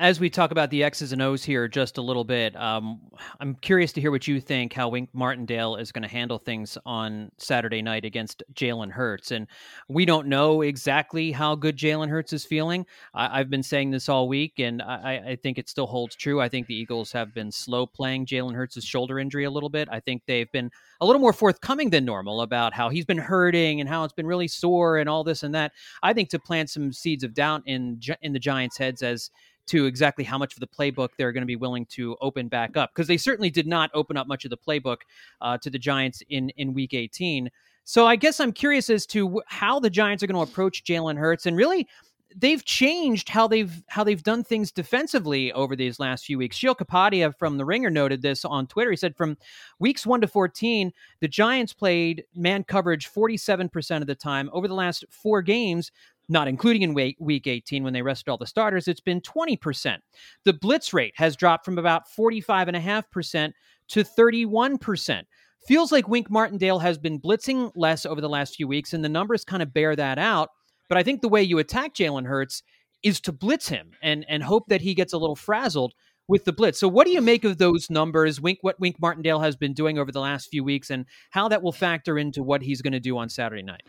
as 0.00 0.18
we 0.18 0.30
talk 0.30 0.50
about 0.50 0.70
the 0.70 0.82
X's 0.82 1.12
and 1.12 1.20
O's 1.20 1.44
here 1.44 1.68
just 1.68 1.98
a 1.98 2.02
little 2.02 2.24
bit, 2.24 2.56
um, 2.56 3.02
I'm 3.38 3.54
curious 3.56 3.92
to 3.92 4.00
hear 4.00 4.10
what 4.10 4.26
you 4.26 4.40
think 4.40 4.72
how 4.72 4.88
Wink 4.88 5.10
Martindale 5.12 5.76
is 5.76 5.92
going 5.92 6.02
to 6.02 6.08
handle 6.08 6.38
things 6.38 6.78
on 6.86 7.30
Saturday 7.36 7.82
night 7.82 8.06
against 8.06 8.42
Jalen 8.54 8.90
Hurts. 8.90 9.30
And 9.30 9.46
we 9.90 10.06
don't 10.06 10.26
know 10.26 10.62
exactly 10.62 11.32
how 11.32 11.54
good 11.54 11.76
Jalen 11.76 12.08
Hurts 12.08 12.32
is 12.32 12.46
feeling. 12.46 12.86
I, 13.12 13.36
have 13.36 13.50
been 13.50 13.62
saying 13.62 13.90
this 13.90 14.08
all 14.08 14.26
week, 14.26 14.58
and 14.58 14.80
I, 14.80 15.22
I, 15.26 15.36
think 15.36 15.58
it 15.58 15.68
still 15.68 15.86
holds 15.86 16.16
true. 16.16 16.40
I 16.40 16.48
think 16.48 16.66
the 16.66 16.74
Eagles 16.74 17.12
have 17.12 17.34
been 17.34 17.52
slow 17.52 17.84
playing 17.84 18.24
Jalen 18.24 18.54
Hurts' 18.54 18.82
shoulder 18.82 19.18
injury 19.18 19.44
a 19.44 19.50
little 19.50 19.68
bit. 19.68 19.86
I 19.92 20.00
think 20.00 20.22
they've 20.26 20.50
been 20.50 20.70
a 21.02 21.06
little 21.06 21.20
more 21.20 21.34
forthcoming 21.34 21.90
than 21.90 22.06
normal 22.06 22.40
about 22.40 22.72
how 22.72 22.88
he's 22.88 23.04
been 23.04 23.18
hurting 23.18 23.80
and 23.80 23.88
how 23.88 24.04
it's 24.04 24.14
been 24.14 24.26
really 24.26 24.48
sore 24.48 24.96
and 24.96 25.10
all 25.10 25.24
this 25.24 25.42
and 25.42 25.54
that. 25.54 25.72
I 26.02 26.14
think 26.14 26.30
to 26.30 26.38
plant 26.38 26.70
some 26.70 26.90
seeds 26.90 27.22
of 27.22 27.34
doubt 27.34 27.64
in 27.66 28.00
in 28.22 28.32
the 28.32 28.38
Giants' 28.38 28.78
heads 28.78 29.02
as 29.02 29.30
to 29.70 29.86
exactly 29.86 30.24
how 30.24 30.38
much 30.38 30.54
of 30.54 30.60
the 30.60 30.66
playbook 30.66 31.10
they're 31.16 31.32
going 31.32 31.42
to 31.42 31.46
be 31.46 31.56
willing 31.56 31.86
to 31.86 32.16
open 32.20 32.48
back 32.48 32.76
up 32.76 32.90
because 32.94 33.06
they 33.06 33.16
certainly 33.16 33.50
did 33.50 33.66
not 33.66 33.90
open 33.94 34.16
up 34.16 34.26
much 34.26 34.44
of 34.44 34.50
the 34.50 34.56
playbook 34.56 34.98
uh, 35.40 35.56
to 35.58 35.70
the 35.70 35.78
Giants 35.78 36.22
in 36.28 36.50
in 36.50 36.74
Week 36.74 36.94
18. 36.94 37.50
So 37.84 38.06
I 38.06 38.16
guess 38.16 38.40
I'm 38.40 38.52
curious 38.52 38.90
as 38.90 39.06
to 39.06 39.42
how 39.46 39.80
the 39.80 39.90
Giants 39.90 40.22
are 40.22 40.26
going 40.26 40.44
to 40.44 40.50
approach 40.50 40.84
Jalen 40.84 41.16
Hurts 41.16 41.46
and 41.46 41.56
really 41.56 41.88
they've 42.36 42.64
changed 42.64 43.28
how 43.28 43.48
they've 43.48 43.82
how 43.88 44.04
they've 44.04 44.22
done 44.22 44.44
things 44.44 44.70
defensively 44.70 45.52
over 45.52 45.74
these 45.74 45.98
last 45.98 46.24
few 46.24 46.38
weeks. 46.38 46.56
Sheil 46.56 46.74
Kapadia 46.74 47.36
from 47.36 47.58
The 47.58 47.64
Ringer 47.64 47.90
noted 47.90 48.22
this 48.22 48.44
on 48.44 48.66
Twitter. 48.66 48.90
He 48.90 48.96
said 48.96 49.16
from 49.16 49.36
weeks 49.78 50.06
1 50.06 50.20
to 50.20 50.28
14, 50.28 50.92
the 51.20 51.28
Giants 51.28 51.72
played 51.72 52.24
man 52.34 52.64
coverage 52.64 53.10
47% 53.10 54.00
of 54.00 54.06
the 54.06 54.14
time. 54.14 54.50
Over 54.52 54.68
the 54.68 54.74
last 54.74 55.04
4 55.10 55.42
games, 55.42 55.90
not 56.30 56.48
including 56.48 56.82
in 56.82 56.94
week 56.94 57.46
18 57.46 57.82
when 57.82 57.92
they 57.92 58.02
rested 58.02 58.30
all 58.30 58.38
the 58.38 58.46
starters, 58.46 58.88
it's 58.88 59.00
been 59.00 59.20
20%. 59.20 59.98
The 60.44 60.52
blitz 60.52 60.92
rate 60.92 61.14
has 61.16 61.36
dropped 61.36 61.64
from 61.64 61.78
about 61.78 62.04
45.5% 62.08 63.52
to 63.88 64.04
31%. 64.04 65.22
Feels 65.66 65.92
like 65.92 66.08
Wink 66.08 66.30
Martindale 66.30 66.78
has 66.78 66.96
been 66.96 67.20
blitzing 67.20 67.70
less 67.74 68.06
over 68.06 68.20
the 68.20 68.28
last 68.28 68.56
few 68.56 68.66
weeks, 68.66 68.92
and 68.92 69.04
the 69.04 69.08
numbers 69.08 69.44
kind 69.44 69.62
of 69.62 69.74
bear 69.74 69.94
that 69.94 70.18
out. 70.18 70.50
But 70.88 70.98
I 70.98 71.02
think 71.02 71.20
the 71.20 71.28
way 71.28 71.42
you 71.42 71.58
attack 71.58 71.94
Jalen 71.94 72.26
Hurts 72.26 72.62
is 73.02 73.20
to 73.22 73.32
blitz 73.32 73.68
him 73.68 73.92
and 74.02 74.24
and 74.28 74.42
hope 74.42 74.68
that 74.68 74.80
he 74.80 74.94
gets 74.94 75.12
a 75.12 75.18
little 75.18 75.36
frazzled 75.36 75.94
with 76.28 76.44
the 76.44 76.52
blitz. 76.52 76.78
So 76.78 76.88
what 76.88 77.06
do 77.06 77.12
you 77.12 77.20
make 77.20 77.44
of 77.44 77.58
those 77.58 77.90
numbers? 77.90 78.40
Wink 78.40 78.58
what 78.62 78.80
Wink 78.80 79.00
Martindale 79.00 79.40
has 79.40 79.56
been 79.56 79.74
doing 79.74 79.98
over 79.98 80.12
the 80.12 80.20
last 80.20 80.48
few 80.48 80.62
weeks 80.64 80.90
and 80.90 81.06
how 81.30 81.48
that 81.48 81.62
will 81.62 81.72
factor 81.72 82.18
into 82.18 82.42
what 82.42 82.62
he's 82.62 82.82
going 82.82 82.92
to 82.92 83.00
do 83.00 83.18
on 83.18 83.28
Saturday 83.28 83.62
night. 83.62 83.82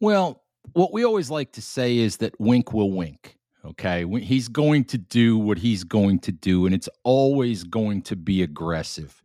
Well, 0.00 0.43
what 0.72 0.92
we 0.92 1.04
always 1.04 1.30
like 1.30 1.52
to 1.52 1.62
say 1.62 1.98
is 1.98 2.16
that 2.18 2.38
Wink 2.40 2.72
will 2.72 2.90
wink. 2.90 3.36
Okay. 3.64 4.04
He's 4.20 4.48
going 4.48 4.84
to 4.86 4.98
do 4.98 5.38
what 5.38 5.58
he's 5.58 5.84
going 5.84 6.18
to 6.20 6.32
do, 6.32 6.66
and 6.66 6.74
it's 6.74 6.88
always 7.02 7.64
going 7.64 8.02
to 8.02 8.16
be 8.16 8.42
aggressive. 8.42 9.22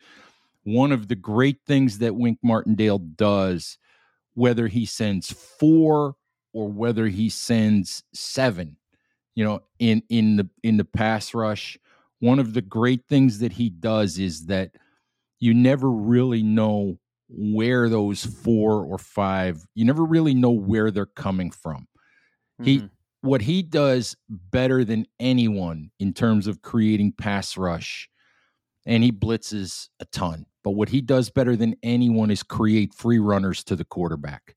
One 0.64 0.92
of 0.92 1.08
the 1.08 1.16
great 1.16 1.60
things 1.66 1.98
that 2.00 2.16
Wink 2.16 2.40
Martindale 2.44 3.00
does, 3.00 3.78
whether 4.36 4.68
he 4.68 4.86
sends 4.86 5.32
four 5.32 6.16
or 6.54 6.70
whether 6.70 7.08
he 7.08 7.30
sends 7.30 8.04
seven, 8.14 8.78
you 9.36 9.44
know, 9.44 9.62
in 9.80 10.04
in 10.10 10.38
the 10.38 10.50
in 10.64 10.78
the 10.78 10.86
pass 10.86 11.34
rush, 11.34 11.78
one 12.20 12.40
of 12.40 12.54
the 12.54 12.62
great 12.62 13.06
things 13.08 13.40
that 13.40 13.54
he 13.54 13.70
does 13.70 14.20
is 14.20 14.46
that 14.46 14.72
you 15.40 15.54
never 15.54 15.90
really 15.90 16.44
know 16.44 17.00
where 17.30 17.90
those 17.90 18.26
four 18.26 18.84
or 18.84 18.98
five, 18.98 19.64
you 19.76 19.86
never 19.86 20.04
really 20.04 20.34
know 20.34 20.52
where 20.52 20.92
they're 20.92 21.06
coming 21.06 21.52
from. 21.52 21.88
Mm-hmm. 22.60 22.64
He 22.64 22.90
what 23.22 23.42
he 23.42 23.62
does 23.62 24.16
better 24.30 24.86
than 24.86 25.06
anyone 25.20 25.92
in 26.00 26.14
terms 26.14 26.48
of 26.48 26.62
creating 26.62 27.14
pass 27.14 27.58
rush, 27.58 28.10
and 28.86 29.04
he 29.04 29.12
blitzes 29.12 29.90
a 30.00 30.06
ton. 30.06 30.46
But 30.64 30.72
what 30.72 30.90
he 30.90 31.02
does 31.02 31.30
better 31.30 31.56
than 31.56 31.76
anyone 31.84 32.32
is 32.32 32.44
create 32.44 32.94
free 32.94 33.20
runners 33.20 33.64
to 33.66 33.76
the 33.76 33.86
quarterback, 33.86 34.56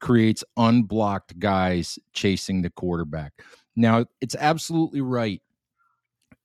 creates 0.00 0.44
unblocked 0.56 1.38
guys 1.38 1.98
chasing 2.12 2.62
the 2.62 2.70
quarterback. 2.70 3.32
Now, 3.74 4.06
it's 4.20 4.36
absolutely 4.38 5.00
right 5.00 5.42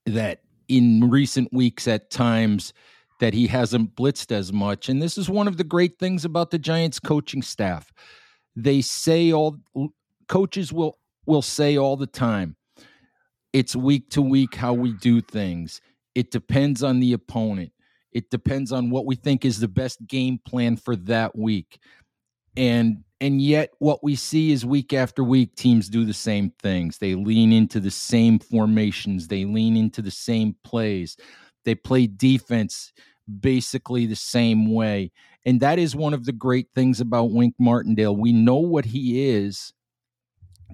that 0.06 0.42
in 0.68 1.10
recent 1.10 1.52
weeks 1.54 1.88
at 1.88 2.10
times 2.10 2.74
that 3.22 3.36
he 3.36 3.48
hasn't 3.48 3.96
blitzed 3.96 4.32
as 4.32 4.52
much. 4.52 4.90
And 4.90 5.02
this 5.02 5.16
is 5.16 5.30
one 5.30 5.48
of 5.48 5.56
the 5.56 5.64
great 5.64 6.00
things 6.00 6.26
about 6.26 6.50
the 6.50 6.58
Giants 6.58 7.00
coaching 7.00 7.44
staff. 7.44 7.94
They 8.56 8.82
say 8.82 9.32
all 9.32 9.58
coaches 10.28 10.74
will 10.74 10.98
will 11.28 11.44
say 11.44 11.78
all 11.78 11.96
the 11.96 12.08
time, 12.08 12.56
it's 13.54 13.76
week 13.76 14.10
to 14.10 14.24
week 14.24 14.56
how 14.56 14.74
we 14.74 14.94
do 14.94 15.22
things. 15.22 15.82
It 16.16 16.32
depends 16.32 16.84
on 16.84 17.00
the 17.00 17.14
opponent. 17.14 17.72
It 18.12 18.32
depends 18.32 18.72
on 18.72 18.90
what 18.90 19.06
we 19.06 19.16
think 19.16 19.46
is 19.46 19.60
the 19.60 19.68
best 19.68 20.06
game 20.08 20.40
plan 20.44 20.76
for 20.76 20.96
that 20.96 21.38
week. 21.38 21.78
And 22.58 23.04
and 23.22 23.40
yet 23.40 23.70
what 23.78 24.04
we 24.04 24.16
see 24.16 24.52
is 24.52 24.66
week 24.66 24.94
after 24.94 25.24
week 25.24 25.56
teams 25.56 25.90
do 25.90 26.06
the 26.06 26.14
same 26.14 26.54
things. 26.60 26.98
They 26.98 27.14
lean 27.14 27.54
into 27.54 27.80
the 27.80 27.92
same 27.92 28.40
formations, 28.40 29.28
they 29.28 29.46
lean 29.46 29.78
into 29.78 30.02
the 30.02 30.10
same 30.10 30.56
plays. 30.64 31.18
They 31.64 31.76
play 31.76 32.08
defense 32.08 32.92
basically 33.40 34.06
the 34.06 34.16
same 34.16 34.74
way. 34.74 35.12
And 35.46 35.60
that 35.62 35.80
is 35.80 35.96
one 35.96 36.14
of 36.14 36.26
the 36.26 36.32
great 36.32 36.68
things 36.76 37.00
about 37.00 37.32
Wink 37.32 37.56
Martindale. 37.60 38.16
We 38.16 38.32
know 38.32 38.58
what 38.58 38.86
he 38.86 39.30
is 39.30 39.74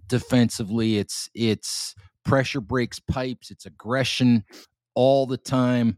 defensively. 0.07 0.97
It's 0.97 1.29
it's 1.33 1.95
pressure 2.25 2.61
breaks 2.61 2.99
pipes, 2.99 3.51
it's 3.51 3.65
aggression 3.65 4.43
all 4.93 5.25
the 5.25 5.37
time, 5.37 5.97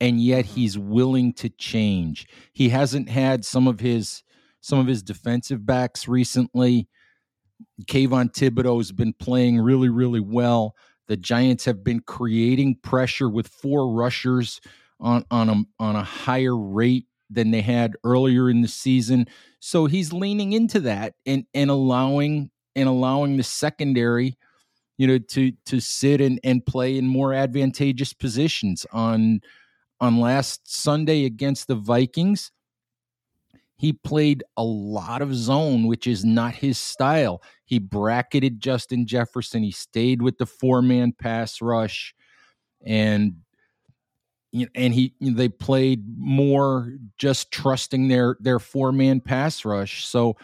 and 0.00 0.20
yet 0.20 0.44
mm-hmm. 0.44 0.54
he's 0.54 0.78
willing 0.78 1.32
to 1.34 1.48
change. 1.48 2.26
He 2.52 2.68
hasn't 2.68 3.08
had 3.08 3.44
some 3.44 3.66
of 3.66 3.80
his 3.80 4.22
some 4.60 4.78
of 4.78 4.86
his 4.86 5.02
defensive 5.02 5.64
backs 5.66 6.08
recently. 6.08 6.88
Kayvon 7.84 8.32
Thibodeaux 8.32 8.78
has 8.78 8.92
been 8.92 9.12
playing 9.12 9.58
really, 9.58 9.88
really 9.88 10.20
well. 10.20 10.74
The 11.06 11.16
Giants 11.16 11.66
have 11.66 11.84
been 11.84 12.00
creating 12.00 12.76
pressure 12.82 13.28
with 13.28 13.48
four 13.48 13.92
rushers 13.92 14.60
on 15.00 15.24
on 15.30 15.48
a 15.48 15.64
on 15.78 15.96
a 15.96 16.04
higher 16.04 16.56
rate 16.56 17.06
than 17.30 17.50
they 17.50 17.62
had 17.62 17.96
earlier 18.04 18.48
in 18.50 18.60
the 18.60 18.68
season. 18.68 19.26
So 19.60 19.86
he's 19.86 20.12
leaning 20.12 20.52
into 20.52 20.80
that 20.80 21.14
and 21.26 21.44
and 21.54 21.70
allowing 21.70 22.50
and 22.76 22.88
allowing 22.88 23.36
the 23.36 23.42
secondary, 23.42 24.36
you 24.96 25.06
know, 25.06 25.18
to 25.18 25.52
to 25.66 25.80
sit 25.80 26.20
and, 26.20 26.40
and 26.44 26.64
play 26.64 26.96
in 26.96 27.06
more 27.06 27.32
advantageous 27.32 28.12
positions. 28.12 28.86
On 28.92 29.40
on 30.00 30.20
last 30.20 30.60
Sunday 30.64 31.24
against 31.24 31.66
the 31.66 31.74
Vikings, 31.74 32.50
he 33.76 33.92
played 33.92 34.44
a 34.56 34.64
lot 34.64 35.22
of 35.22 35.34
zone, 35.34 35.86
which 35.86 36.06
is 36.06 36.24
not 36.24 36.54
his 36.54 36.78
style. 36.78 37.42
He 37.64 37.78
bracketed 37.78 38.60
Justin 38.60 39.06
Jefferson. 39.06 39.62
He 39.62 39.72
stayed 39.72 40.22
with 40.22 40.38
the 40.38 40.46
four 40.46 40.82
man 40.82 41.12
pass 41.12 41.60
rush, 41.60 42.14
and 42.84 43.36
and 44.74 44.94
he 44.94 45.14
they 45.20 45.48
played 45.48 46.04
more 46.16 46.92
just 47.18 47.50
trusting 47.50 48.08
their 48.08 48.36
their 48.40 48.58
four 48.58 48.92
man 48.92 49.20
pass 49.20 49.64
rush. 49.64 50.06
So 50.06 50.36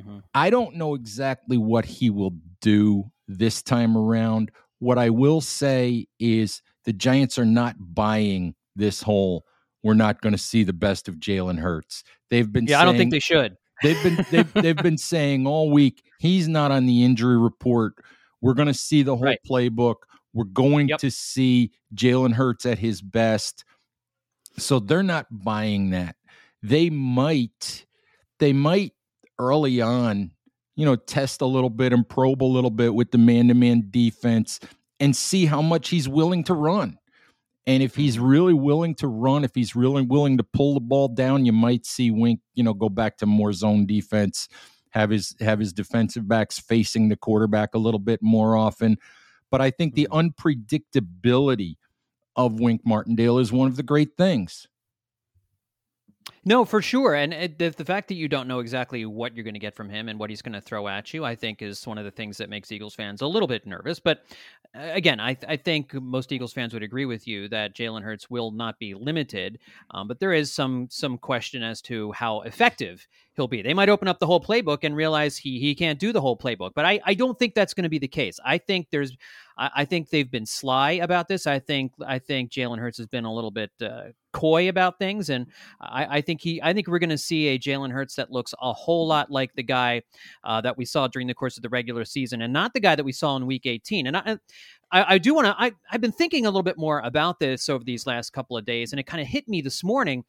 mm-hmm. 0.00 0.18
I 0.34 0.50
don't 0.50 0.76
know 0.76 0.94
exactly 0.94 1.56
what 1.56 1.84
he 1.84 2.10
will 2.10 2.34
do 2.60 3.10
this 3.28 3.62
time 3.62 3.96
around. 3.96 4.50
What 4.78 4.98
I 4.98 5.10
will 5.10 5.40
say 5.40 6.06
is 6.18 6.62
the 6.84 6.92
Giants 6.92 7.38
are 7.38 7.44
not 7.44 7.76
buying 7.78 8.54
this 8.74 9.02
whole 9.02 9.44
we're 9.82 9.94
not 9.94 10.20
going 10.20 10.32
to 10.32 10.38
see 10.38 10.62
the 10.62 10.72
best 10.72 11.08
of 11.08 11.16
Jalen 11.16 11.58
Hurts. 11.58 12.04
They've 12.28 12.50
been 12.50 12.66
Yeah, 12.66 12.76
saying, 12.76 12.82
I 12.82 12.84
don't 12.84 12.98
think 12.98 13.12
they 13.12 13.20
should. 13.20 13.56
They've 13.82 14.02
been 14.02 14.26
they've, 14.30 14.52
they've 14.54 14.76
been 14.76 14.98
saying 14.98 15.46
all 15.46 15.70
week 15.70 16.02
he's 16.18 16.48
not 16.48 16.70
on 16.70 16.86
the 16.86 17.04
injury 17.04 17.38
report. 17.38 17.94
We're 18.40 18.54
going 18.54 18.68
to 18.68 18.74
see 18.74 19.02
the 19.02 19.16
whole 19.16 19.24
right. 19.24 19.38
playbook. 19.48 19.96
We're 20.32 20.44
going 20.44 20.88
yep. 20.88 21.00
to 21.00 21.10
see 21.10 21.72
Jalen 21.94 22.34
Hurts 22.34 22.66
at 22.66 22.78
his 22.78 23.02
best. 23.02 23.64
So 24.56 24.78
they're 24.78 25.02
not 25.02 25.26
buying 25.30 25.90
that. 25.90 26.16
They 26.62 26.90
might, 26.90 27.86
they 28.38 28.52
might 28.52 28.92
early 29.38 29.80
on, 29.80 30.32
you 30.76 30.84
know, 30.84 30.96
test 30.96 31.40
a 31.40 31.46
little 31.46 31.70
bit 31.70 31.92
and 31.92 32.08
probe 32.08 32.42
a 32.42 32.44
little 32.44 32.70
bit 32.70 32.94
with 32.94 33.10
the 33.10 33.18
man 33.18 33.48
to 33.48 33.54
man 33.54 33.88
defense 33.90 34.60
and 34.98 35.16
see 35.16 35.46
how 35.46 35.62
much 35.62 35.88
he's 35.88 36.08
willing 36.08 36.44
to 36.44 36.54
run. 36.54 36.98
And 37.66 37.82
if 37.82 37.94
he's 37.94 38.16
mm-hmm. 38.16 38.26
really 38.26 38.54
willing 38.54 38.94
to 38.96 39.06
run, 39.06 39.44
if 39.44 39.54
he's 39.54 39.76
really 39.76 40.02
willing 40.02 40.36
to 40.38 40.42
pull 40.42 40.74
the 40.74 40.80
ball 40.80 41.08
down, 41.08 41.46
you 41.46 41.52
might 41.52 41.86
see 41.86 42.10
Wink, 42.10 42.40
you 42.54 42.62
know, 42.62 42.74
go 42.74 42.88
back 42.88 43.16
to 43.18 43.26
more 43.26 43.52
zone 43.52 43.86
defense, 43.86 44.48
have 44.90 45.10
his 45.10 45.34
have 45.40 45.58
his 45.58 45.72
defensive 45.72 46.26
backs 46.26 46.58
facing 46.58 47.08
the 47.08 47.16
quarterback 47.16 47.74
a 47.74 47.78
little 47.78 48.00
bit 48.00 48.20
more 48.22 48.56
often. 48.56 48.96
But 49.50 49.60
I 49.60 49.70
think 49.70 49.94
the 49.94 50.08
mm-hmm. 50.10 50.28
unpredictability 50.28 51.76
of 52.36 52.60
Wink 52.60 52.82
Martindale 52.84 53.38
is 53.38 53.52
one 53.52 53.68
of 53.68 53.76
the 53.76 53.82
great 53.82 54.16
things. 54.16 54.68
No, 56.44 56.64
for 56.64 56.80
sure. 56.80 57.14
And 57.14 57.34
it, 57.34 57.58
the, 57.58 57.68
the 57.68 57.84
fact 57.84 58.08
that 58.08 58.14
you 58.14 58.26
don't 58.26 58.48
know 58.48 58.60
exactly 58.60 59.04
what 59.04 59.34
you're 59.34 59.44
going 59.44 59.54
to 59.54 59.60
get 59.60 59.74
from 59.74 59.90
him 59.90 60.08
and 60.08 60.18
what 60.18 60.30
he's 60.30 60.40
going 60.40 60.54
to 60.54 60.60
throw 60.60 60.88
at 60.88 61.12
you, 61.12 61.24
I 61.24 61.34
think, 61.34 61.60
is 61.60 61.86
one 61.86 61.98
of 61.98 62.04
the 62.04 62.10
things 62.10 62.38
that 62.38 62.48
makes 62.48 62.72
Eagles 62.72 62.94
fans 62.94 63.20
a 63.20 63.26
little 63.26 63.46
bit 63.46 63.66
nervous. 63.66 64.00
But 64.00 64.24
uh, 64.74 64.88
again, 64.92 65.20
I, 65.20 65.36
I 65.46 65.56
think 65.56 65.92
most 65.94 66.32
Eagles 66.32 66.54
fans 66.54 66.72
would 66.72 66.82
agree 66.82 67.04
with 67.04 67.26
you 67.26 67.48
that 67.48 67.74
Jalen 67.74 68.02
Hurts 68.02 68.30
will 68.30 68.52
not 68.52 68.78
be 68.78 68.94
limited. 68.94 69.58
Um, 69.90 70.08
but 70.08 70.18
there 70.18 70.32
is 70.32 70.50
some 70.50 70.88
some 70.90 71.18
question 71.18 71.62
as 71.62 71.82
to 71.82 72.10
how 72.12 72.40
effective 72.42 73.06
he'll 73.40 73.48
be. 73.48 73.62
They 73.62 73.74
might 73.74 73.88
open 73.88 74.06
up 74.06 74.18
the 74.18 74.26
whole 74.26 74.40
playbook 74.40 74.78
and 74.82 74.94
realize 74.94 75.36
he 75.36 75.58
he 75.58 75.74
can't 75.74 75.98
do 75.98 76.12
the 76.12 76.20
whole 76.20 76.36
playbook. 76.36 76.72
But 76.74 76.84
I, 76.84 77.00
I 77.04 77.14
don't 77.14 77.38
think 77.38 77.54
that's 77.54 77.74
going 77.74 77.84
to 77.84 77.88
be 77.88 77.98
the 77.98 78.08
case. 78.08 78.38
I 78.44 78.58
think 78.58 78.88
there's 78.90 79.16
I, 79.56 79.70
I 79.76 79.84
think 79.84 80.10
they've 80.10 80.30
been 80.30 80.46
sly 80.46 80.92
about 80.92 81.28
this. 81.28 81.46
I 81.46 81.58
think 81.58 81.92
I 82.06 82.18
think 82.18 82.50
Jalen 82.50 82.78
Hurts 82.78 82.98
has 82.98 83.06
been 83.06 83.24
a 83.24 83.32
little 83.32 83.50
bit 83.50 83.70
uh, 83.82 84.08
coy 84.32 84.68
about 84.68 84.98
things, 84.98 85.30
and 85.30 85.46
I, 85.80 86.18
I, 86.18 86.20
think 86.20 86.42
he 86.42 86.60
I 86.62 86.74
think 86.74 86.86
we're 86.86 86.98
going 86.98 87.10
to 87.10 87.18
see 87.18 87.48
a 87.48 87.58
Jalen 87.58 87.92
Hurts 87.92 88.16
that 88.16 88.30
looks 88.30 88.54
a 88.60 88.72
whole 88.72 89.06
lot 89.06 89.30
like 89.30 89.54
the 89.54 89.62
guy 89.62 90.02
uh, 90.44 90.60
that 90.60 90.76
we 90.76 90.84
saw 90.84 91.08
during 91.08 91.26
the 91.26 91.34
course 91.34 91.56
of 91.56 91.62
the 91.62 91.68
regular 91.70 92.04
season, 92.04 92.42
and 92.42 92.52
not 92.52 92.74
the 92.74 92.80
guy 92.80 92.94
that 92.94 93.04
we 93.04 93.12
saw 93.12 93.36
in 93.36 93.46
Week 93.46 93.64
18. 93.64 94.06
And 94.06 94.16
I 94.16 94.38
I, 94.92 95.14
I 95.14 95.18
do 95.18 95.34
want 95.34 95.46
to 95.46 95.72
I've 95.90 96.00
been 96.00 96.12
thinking 96.12 96.46
a 96.46 96.50
little 96.50 96.62
bit 96.62 96.78
more 96.78 97.00
about 97.00 97.40
this 97.40 97.68
over 97.68 97.84
these 97.84 98.06
last 98.06 98.32
couple 98.32 98.56
of 98.56 98.64
days, 98.64 98.92
and 98.92 99.00
it 99.00 99.06
kind 99.06 99.20
of 99.20 99.26
hit 99.26 99.48
me 99.48 99.62
this 99.62 99.82
morning 99.82 100.24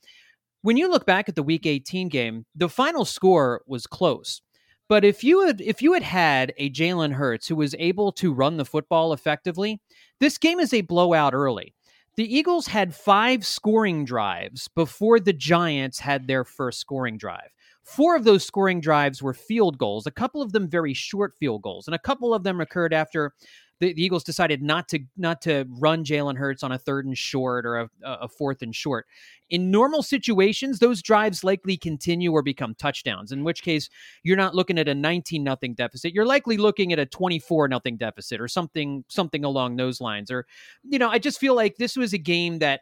when 0.61 0.77
you 0.77 0.89
look 0.89 1.05
back 1.05 1.27
at 1.27 1.35
the 1.35 1.43
week 1.43 1.65
18 1.65 2.09
game, 2.09 2.45
the 2.55 2.69
final 2.69 3.05
score 3.05 3.61
was 3.65 3.87
close. 3.87 4.41
But 4.87 5.05
if 5.05 5.23
you 5.23 5.45
had 5.45 5.61
if 5.61 5.81
you 5.81 5.93
had 5.93 6.03
had 6.03 6.53
a 6.57 6.69
Jalen 6.69 7.13
Hurts 7.13 7.47
who 7.47 7.55
was 7.55 7.75
able 7.79 8.11
to 8.13 8.33
run 8.33 8.57
the 8.57 8.65
football 8.65 9.13
effectively, 9.13 9.79
this 10.19 10.37
game 10.37 10.59
is 10.59 10.73
a 10.73 10.81
blowout 10.81 11.33
early. 11.33 11.73
The 12.17 12.35
Eagles 12.35 12.67
had 12.67 12.93
five 12.93 13.45
scoring 13.45 14.03
drives 14.03 14.67
before 14.67 15.21
the 15.21 15.31
Giants 15.31 15.99
had 15.99 16.27
their 16.27 16.43
first 16.43 16.79
scoring 16.79 17.17
drive. 17.17 17.49
Four 17.83 18.17
of 18.17 18.25
those 18.25 18.45
scoring 18.45 18.81
drives 18.81 19.23
were 19.23 19.33
field 19.33 19.77
goals, 19.77 20.05
a 20.05 20.11
couple 20.11 20.41
of 20.41 20.51
them 20.51 20.69
very 20.69 20.93
short 20.93 21.33
field 21.39 21.61
goals, 21.61 21.87
and 21.87 21.95
a 21.95 21.99
couple 21.99 22.33
of 22.33 22.43
them 22.43 22.59
occurred 22.59 22.93
after 22.93 23.33
the, 23.81 23.93
the 23.93 24.03
Eagles 24.03 24.23
decided 24.23 24.61
not 24.61 24.87
to 24.89 24.99
not 25.17 25.41
to 25.41 25.65
run 25.67 26.05
Jalen 26.05 26.37
Hurts 26.37 26.61
on 26.61 26.71
a 26.71 26.77
third 26.77 27.05
and 27.05 27.17
short 27.17 27.65
or 27.65 27.79
a, 27.79 27.89
a 28.03 28.27
fourth 28.27 28.61
and 28.61 28.75
short. 28.75 29.07
In 29.49 29.71
normal 29.71 30.03
situations, 30.03 30.77
those 30.77 31.01
drives 31.01 31.43
likely 31.43 31.75
continue 31.75 32.31
or 32.31 32.43
become 32.43 32.75
touchdowns. 32.75 33.31
In 33.31 33.43
which 33.43 33.63
case, 33.63 33.89
you're 34.21 34.37
not 34.37 34.53
looking 34.53 34.77
at 34.77 34.87
a 34.87 34.93
19 34.93 35.43
nothing 35.43 35.73
deficit. 35.73 36.13
You're 36.13 36.27
likely 36.27 36.57
looking 36.57 36.93
at 36.93 36.99
a 36.99 37.07
24 37.07 37.67
nothing 37.67 37.97
deficit 37.97 38.39
or 38.39 38.47
something 38.47 39.03
something 39.07 39.43
along 39.43 39.77
those 39.77 39.99
lines. 39.99 40.29
Or 40.29 40.45
you 40.83 40.99
know, 40.99 41.09
I 41.09 41.17
just 41.17 41.39
feel 41.39 41.55
like 41.55 41.77
this 41.77 41.97
was 41.97 42.13
a 42.13 42.19
game 42.19 42.59
that 42.59 42.81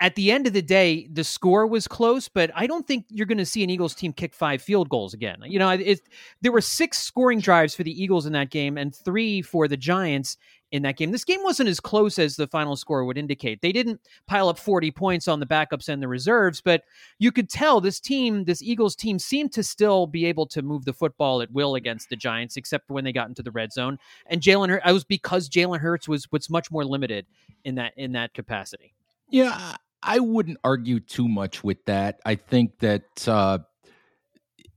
at 0.00 0.14
the 0.14 0.30
end 0.30 0.46
of 0.46 0.52
the 0.52 0.62
day, 0.62 1.08
the 1.12 1.24
score 1.24 1.66
was 1.66 1.88
close, 1.88 2.28
but 2.28 2.50
I 2.54 2.68
don't 2.68 2.86
think 2.86 3.06
you're 3.08 3.26
going 3.26 3.38
to 3.38 3.46
see 3.46 3.64
an 3.64 3.70
Eagles 3.70 3.94
team 3.94 4.12
kick 4.12 4.32
five 4.32 4.62
field 4.62 4.88
goals 4.88 5.12
again. 5.12 5.38
You 5.44 5.58
know, 5.58 5.70
it, 5.70 6.00
there 6.40 6.52
were 6.52 6.60
six 6.60 6.98
scoring 6.98 7.40
drives 7.40 7.74
for 7.74 7.82
the 7.82 8.02
Eagles 8.02 8.24
in 8.24 8.32
that 8.34 8.50
game 8.50 8.78
and 8.78 8.94
three 8.94 9.42
for 9.42 9.66
the 9.66 9.76
Giants 9.76 10.36
in 10.70 10.82
that 10.82 10.96
game. 10.96 11.10
This 11.10 11.24
game 11.24 11.42
wasn't 11.42 11.68
as 11.68 11.80
close 11.80 12.18
as 12.18 12.36
the 12.36 12.46
final 12.46 12.76
score 12.76 13.04
would 13.04 13.18
indicate. 13.18 13.60
They 13.60 13.72
didn't 13.72 14.00
pile 14.28 14.48
up 14.48 14.58
40 14.58 14.92
points 14.92 15.26
on 15.26 15.40
the 15.40 15.46
backups 15.46 15.88
and 15.88 16.00
the 16.00 16.06
reserves, 16.06 16.60
but 16.60 16.84
you 17.18 17.32
could 17.32 17.48
tell 17.48 17.80
this 17.80 17.98
team, 17.98 18.44
this 18.44 18.62
Eagles 18.62 18.94
team, 18.94 19.18
seemed 19.18 19.52
to 19.54 19.64
still 19.64 20.06
be 20.06 20.26
able 20.26 20.46
to 20.46 20.62
move 20.62 20.84
the 20.84 20.92
football 20.92 21.42
at 21.42 21.50
will 21.50 21.74
against 21.74 22.08
the 22.08 22.16
Giants, 22.16 22.56
except 22.56 22.90
when 22.90 23.02
they 23.02 23.12
got 23.12 23.28
into 23.28 23.42
the 23.42 23.50
red 23.50 23.72
zone. 23.72 23.98
And 24.26 24.40
Jalen 24.42 24.80
I 24.84 24.92
was 24.92 25.04
because 25.04 25.48
Jalen 25.48 25.80
Hurts 25.80 26.06
was 26.06 26.30
was 26.30 26.50
much 26.50 26.70
more 26.70 26.84
limited 26.84 27.26
in 27.64 27.76
that 27.76 27.94
in 27.96 28.12
that 28.12 28.34
capacity. 28.34 28.94
Yeah, 29.30 29.74
I 30.02 30.20
wouldn't 30.20 30.58
argue 30.62 31.00
too 31.00 31.28
much 31.28 31.64
with 31.64 31.84
that. 31.86 32.20
I 32.24 32.36
think 32.36 32.78
that 32.80 33.28
uh, 33.28 33.58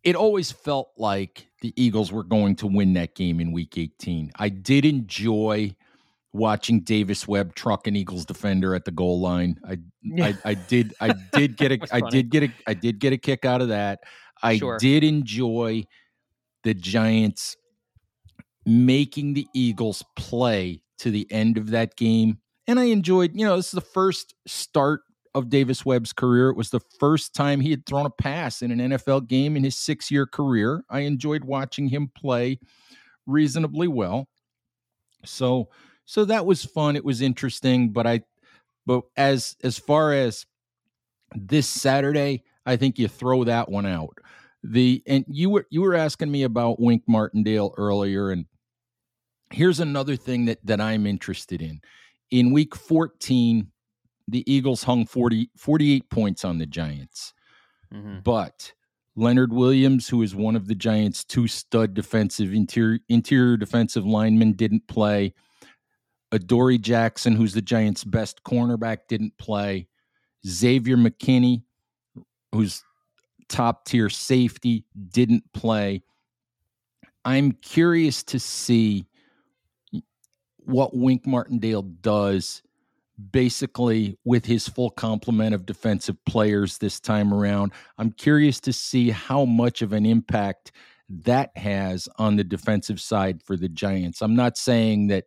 it 0.03 0.15
always 0.15 0.51
felt 0.51 0.91
like 0.97 1.47
the 1.61 1.73
Eagles 1.75 2.11
were 2.11 2.23
going 2.23 2.55
to 2.57 2.67
win 2.67 2.93
that 2.93 3.15
game 3.15 3.39
in 3.39 3.51
Week 3.51 3.77
18. 3.77 4.31
I 4.37 4.49
did 4.49 4.85
enjoy 4.85 5.75
watching 6.33 6.81
Davis 6.81 7.27
Webb 7.27 7.55
truck 7.55 7.87
an 7.87 7.95
Eagles 7.95 8.25
defender 8.25 8.73
at 8.73 8.85
the 8.85 8.91
goal 8.91 9.19
line. 9.19 9.59
I 9.67 9.77
yeah. 10.01 10.27
I, 10.27 10.51
I, 10.51 10.53
did 10.53 10.93
I 10.99 11.13
did 11.33 11.57
get 11.57 11.71
a 11.71 11.79
I 11.91 12.01
did 12.01 12.29
get 12.29 12.43
a 12.43 12.53
I 12.65 12.73
did 12.73 12.99
get 12.99 13.13
a 13.13 13.17
kick 13.17 13.45
out 13.45 13.61
of 13.61 13.67
that. 13.69 13.99
I 14.41 14.57
sure. 14.57 14.77
did 14.79 15.03
enjoy 15.03 15.85
the 16.63 16.73
Giants 16.73 17.57
making 18.65 19.33
the 19.33 19.47
Eagles 19.53 20.03
play 20.15 20.81
to 20.99 21.11
the 21.11 21.27
end 21.31 21.57
of 21.57 21.71
that 21.71 21.95
game. 21.95 22.39
And 22.67 22.79
I 22.79 22.85
enjoyed, 22.85 23.31
you 23.35 23.45
know, 23.45 23.57
this 23.57 23.67
is 23.67 23.71
the 23.71 23.81
first 23.81 24.35
start 24.47 25.01
of 25.33 25.49
Davis 25.49 25.85
Webb's 25.85 26.13
career. 26.13 26.49
It 26.49 26.57
was 26.57 26.69
the 26.69 26.81
first 26.99 27.33
time 27.33 27.59
he 27.59 27.71
had 27.71 27.85
thrown 27.85 28.05
a 28.05 28.09
pass 28.09 28.61
in 28.61 28.71
an 28.71 28.91
NFL 28.91 29.27
game 29.27 29.55
in 29.55 29.63
his 29.63 29.77
six 29.77 30.11
year 30.11 30.25
career. 30.25 30.83
I 30.89 31.01
enjoyed 31.01 31.43
watching 31.43 31.87
him 31.87 32.11
play 32.15 32.59
reasonably 33.25 33.87
well. 33.87 34.27
So, 35.25 35.69
so 36.05 36.25
that 36.25 36.45
was 36.45 36.65
fun. 36.65 36.95
It 36.95 37.05
was 37.05 37.21
interesting, 37.21 37.91
but 37.91 38.05
I, 38.07 38.21
but 38.85 39.03
as 39.15 39.55
as 39.63 39.77
far 39.77 40.13
as 40.13 40.45
this 41.35 41.67
Saturday, 41.67 42.43
I 42.65 42.75
think 42.75 42.99
you 42.99 43.07
throw 43.07 43.43
that 43.45 43.69
one 43.69 43.85
out. 43.85 44.17
The 44.63 45.01
and 45.07 45.25
you 45.27 45.49
were 45.49 45.65
you 45.69 45.81
were 45.81 45.95
asking 45.95 46.31
me 46.31 46.43
about 46.43 46.79
Wink 46.79 47.03
Martindale 47.07 47.73
earlier, 47.77 48.31
and 48.31 48.45
here's 49.51 49.79
another 49.79 50.15
thing 50.15 50.45
that 50.45 50.59
that 50.65 50.81
I'm 50.81 51.05
interested 51.05 51.61
in. 51.61 51.81
In 52.31 52.51
week 52.51 52.75
14, 52.75 53.67
the 54.27 54.43
Eagles 54.51 54.83
hung 54.83 55.05
40, 55.05 55.49
48 55.57 56.09
points 56.09 56.45
on 56.45 56.57
the 56.57 56.65
Giants. 56.65 57.33
Mm-hmm. 57.93 58.19
But 58.23 58.73
Leonard 59.15 59.51
Williams, 59.51 60.07
who 60.07 60.21
is 60.21 60.35
one 60.35 60.55
of 60.55 60.67
the 60.67 60.75
Giants' 60.75 61.23
two 61.23 61.47
stud 61.47 61.93
defensive 61.93 62.53
interior, 62.53 62.99
interior 63.09 63.57
defensive 63.57 64.05
linemen, 64.05 64.53
didn't 64.53 64.87
play. 64.87 65.33
Adoree 66.31 66.77
Jackson, 66.77 67.35
who's 67.35 67.53
the 67.53 67.61
Giants' 67.61 68.03
best 68.03 68.43
cornerback, 68.43 68.99
didn't 69.09 69.37
play. 69.37 69.87
Xavier 70.47 70.95
McKinney, 70.95 71.63
who's 72.53 72.83
top 73.49 73.85
tier 73.85 74.09
safety, 74.09 74.85
didn't 75.09 75.43
play. 75.53 76.03
I'm 77.25 77.51
curious 77.51 78.23
to 78.23 78.39
see 78.39 79.05
what 80.57 80.95
Wink 80.95 81.27
Martindale 81.27 81.81
does 81.81 82.63
basically 83.31 84.17
with 84.23 84.45
his 84.45 84.67
full 84.67 84.89
complement 84.89 85.53
of 85.53 85.65
defensive 85.65 86.17
players 86.25 86.77
this 86.77 86.99
time 86.99 87.33
around. 87.33 87.73
I'm 87.97 88.11
curious 88.11 88.59
to 88.61 88.73
see 88.73 89.09
how 89.09 89.45
much 89.45 89.81
of 89.81 89.93
an 89.93 90.05
impact 90.05 90.71
that 91.09 91.55
has 91.57 92.07
on 92.17 92.37
the 92.37 92.43
defensive 92.43 93.01
side 93.01 93.43
for 93.43 93.57
the 93.57 93.69
Giants. 93.69 94.21
I'm 94.21 94.35
not 94.35 94.57
saying 94.57 95.07
that 95.07 95.25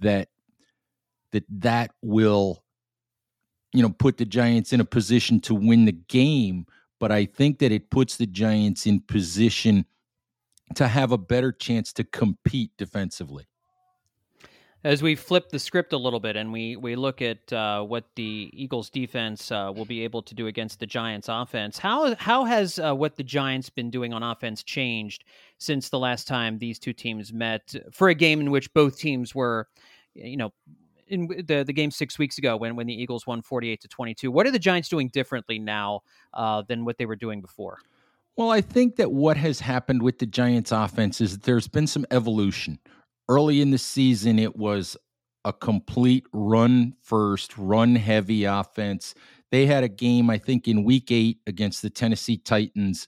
that 0.00 0.28
that 1.32 1.44
that 1.50 1.90
will 2.02 2.64
you 3.72 3.82
know 3.82 3.90
put 3.90 4.16
the 4.16 4.24
Giants 4.24 4.72
in 4.72 4.80
a 4.80 4.84
position 4.84 5.40
to 5.40 5.54
win 5.54 5.84
the 5.84 5.92
game, 5.92 6.66
but 6.98 7.12
I 7.12 7.26
think 7.26 7.58
that 7.58 7.72
it 7.72 7.90
puts 7.90 8.16
the 8.16 8.26
Giants 8.26 8.86
in 8.86 9.00
position 9.00 9.84
to 10.74 10.88
have 10.88 11.12
a 11.12 11.18
better 11.18 11.52
chance 11.52 11.92
to 11.92 12.04
compete 12.04 12.70
defensively 12.78 13.46
as 14.84 15.02
we 15.02 15.16
flip 15.16 15.48
the 15.48 15.58
script 15.58 15.94
a 15.94 15.96
little 15.96 16.20
bit 16.20 16.36
and 16.36 16.52
we 16.52 16.76
we 16.76 16.94
look 16.94 17.22
at 17.22 17.52
uh, 17.52 17.82
what 17.82 18.04
the 18.14 18.50
Eagles 18.52 18.90
defense 18.90 19.50
uh, 19.50 19.72
will 19.74 19.86
be 19.86 20.04
able 20.04 20.22
to 20.22 20.34
do 20.34 20.46
against 20.46 20.78
the 20.78 20.86
Giants 20.86 21.28
offense, 21.30 21.78
how 21.78 22.14
how 22.16 22.44
has 22.44 22.78
uh, 22.78 22.94
what 22.94 23.16
the 23.16 23.24
Giants 23.24 23.70
been 23.70 23.90
doing 23.90 24.12
on 24.12 24.22
offense 24.22 24.62
changed 24.62 25.24
since 25.58 25.88
the 25.88 25.98
last 25.98 26.28
time 26.28 26.58
these 26.58 26.78
two 26.78 26.92
teams 26.92 27.32
met 27.32 27.74
for 27.92 28.10
a 28.10 28.14
game 28.14 28.40
in 28.40 28.50
which 28.50 28.72
both 28.74 28.98
teams 28.98 29.34
were, 29.34 29.66
you 30.14 30.36
know. 30.36 30.52
In 31.06 31.26
the 31.26 31.62
the 31.62 31.72
game 31.74 31.90
six 31.90 32.18
weeks 32.18 32.38
ago, 32.38 32.56
when 32.56 32.76
when 32.76 32.86
the 32.86 32.94
Eagles 32.94 33.26
won 33.26 33.42
forty 33.42 33.68
eight 33.68 33.82
to 33.82 33.88
twenty 33.88 34.14
two, 34.14 34.30
what 34.30 34.46
are 34.46 34.50
the 34.50 34.58
Giants 34.58 34.88
doing 34.88 35.08
differently 35.08 35.58
now 35.58 36.00
uh, 36.32 36.62
than 36.62 36.86
what 36.86 36.96
they 36.96 37.04
were 37.04 37.14
doing 37.14 37.42
before? 37.42 37.76
Well, 38.36 38.50
I 38.50 38.62
think 38.62 38.96
that 38.96 39.12
what 39.12 39.36
has 39.36 39.60
happened 39.60 40.02
with 40.02 40.18
the 40.18 40.24
Giants 40.24 40.72
offense 40.72 41.20
is 41.20 41.32
that 41.32 41.42
there's 41.42 41.68
been 41.68 41.86
some 41.86 42.06
evolution 42.10 42.78
early 43.28 43.60
in 43.60 43.70
the 43.70 43.78
season, 43.78 44.38
it 44.38 44.56
was 44.56 44.96
a 45.44 45.52
complete 45.52 46.26
run 46.32 46.94
first, 47.02 47.56
run 47.58 47.96
heavy 47.96 48.44
offense. 48.44 49.14
They 49.50 49.66
had 49.66 49.84
a 49.84 49.88
game, 49.88 50.30
I 50.30 50.38
think, 50.38 50.66
in 50.66 50.84
week 50.84 51.10
eight 51.10 51.38
against 51.46 51.82
the 51.82 51.90
Tennessee 51.90 52.38
Titans 52.38 53.06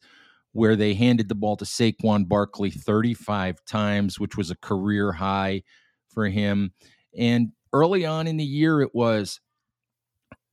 where 0.53 0.77
they 0.77 0.95
handed 0.95 1.29
the 1.29 1.35
ball 1.35 1.55
to 1.55 1.67
Saquon 1.67 2.27
Barkley 2.27 2.71
35 2.71 3.63
times, 3.67 4.19
which 4.19 4.39
was 4.39 4.51
a 4.51 4.57
career 4.57 5.13
high 5.13 5.63
for 6.09 6.29
him. 6.29 6.73
And 7.17 7.53
early 7.75 8.07
on 8.07 8.27
in 8.27 8.39
the 8.39 8.45
year, 8.45 8.81
it 8.81 8.95
was 8.95 9.39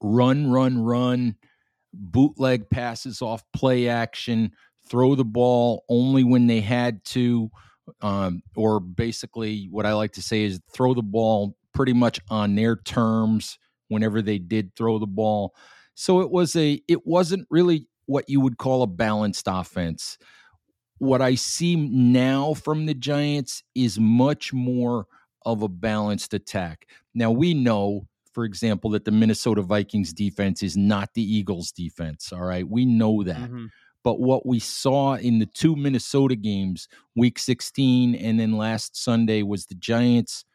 run, 0.02 0.52
run, 0.52 0.80
run, 0.80 1.38
bootleg 1.94 2.70
passes 2.70 3.22
off 3.22 3.44
play 3.54 3.88
action, 3.88 4.52
throw 4.90 5.16
the 5.16 5.24
ball 5.24 5.86
only 5.88 6.26
when 6.26 6.48
they 6.48 6.60
had 6.60 7.06
to 7.06 7.50
um, 8.02 8.42
or 8.56 8.80
basically 8.80 9.68
what 9.70 9.86
I 9.86 9.94
like 9.94 10.14
to 10.14 10.22
say 10.22 10.44
is 10.44 10.60
throw 10.72 10.94
the 10.94 11.02
ball 11.02 11.56
pretty 11.74 11.94
much 11.94 12.20
on 12.30 12.56
their 12.56 12.76
terms 12.76 13.58
whenever 13.88 14.22
they 14.22 14.40
did 14.40 14.76
throw 14.76 15.00
the 15.00 15.08
ball. 15.08 15.54
So 15.96 16.22
it 16.22 16.32
was 16.32 16.56
a 16.56 16.82
it 16.88 17.06
wasn't 17.06 17.48
really 17.50 17.88
what 18.06 18.30
you 18.30 18.42
would 18.42 18.58
call 18.58 18.84
a 18.84 18.88
balanced 18.88 19.46
offense. 19.48 20.18
What 20.98 21.22
I 21.22 21.36
see 21.36 21.76
now 21.76 22.54
from 22.54 22.86
the 22.86 22.94
Giants 22.94 23.64
is 23.76 24.00
much 24.00 24.54
more 24.54 25.08
of 25.46 25.62
a 25.62 25.68
balanced 25.68 26.34
attack. 26.34 26.88
Now 27.14 27.32
we 27.32 27.54
know, 27.54 28.08
for 28.32 28.46
example, 28.46 28.90
that 28.92 29.06
the 29.06 29.12
Minnesota 29.12 29.62
Vikings 29.62 30.14
defense 30.14 30.64
is 30.64 30.78
not 30.78 31.14
the 31.14 31.22
Eagles 31.24 31.72
defense, 31.72 32.32
all 32.32 32.44
right? 32.44 32.68
We 32.68 32.86
know 32.86 33.24
that. 33.24 33.38
Mm-hmm. 33.38 33.66
But 34.04 34.20
what 34.20 34.46
we 34.46 34.60
saw 34.60 35.16
in 35.16 35.40
the 35.40 35.46
two 35.46 35.76
Minnesota 35.76 36.36
games, 36.36 36.88
week 37.16 37.40
16 37.40 38.16
and 38.16 38.40
then 38.40 38.58
last 38.58 39.02
Sunday, 39.02 39.44
was 39.44 39.66
the 39.66 39.76
Giants 39.76 40.46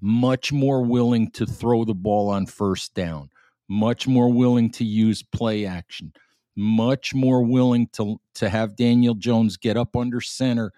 much 0.00 0.52
more 0.52 0.82
willing 0.82 1.30
to 1.32 1.46
throw 1.46 1.84
the 1.84 1.94
ball 1.94 2.28
on 2.28 2.46
first 2.46 2.94
down, 2.94 3.30
much 3.68 4.06
more 4.06 4.30
willing 4.32 4.70
to 4.70 4.84
use 4.84 5.22
play 5.22 5.66
action, 5.66 6.12
much 6.56 7.14
more 7.14 7.42
willing 7.42 7.88
to, 7.88 8.20
to 8.34 8.48
have 8.48 8.76
Daniel 8.76 9.14
Jones 9.14 9.56
get 9.56 9.76
up 9.76 9.96
under 9.96 10.20
center 10.20 10.72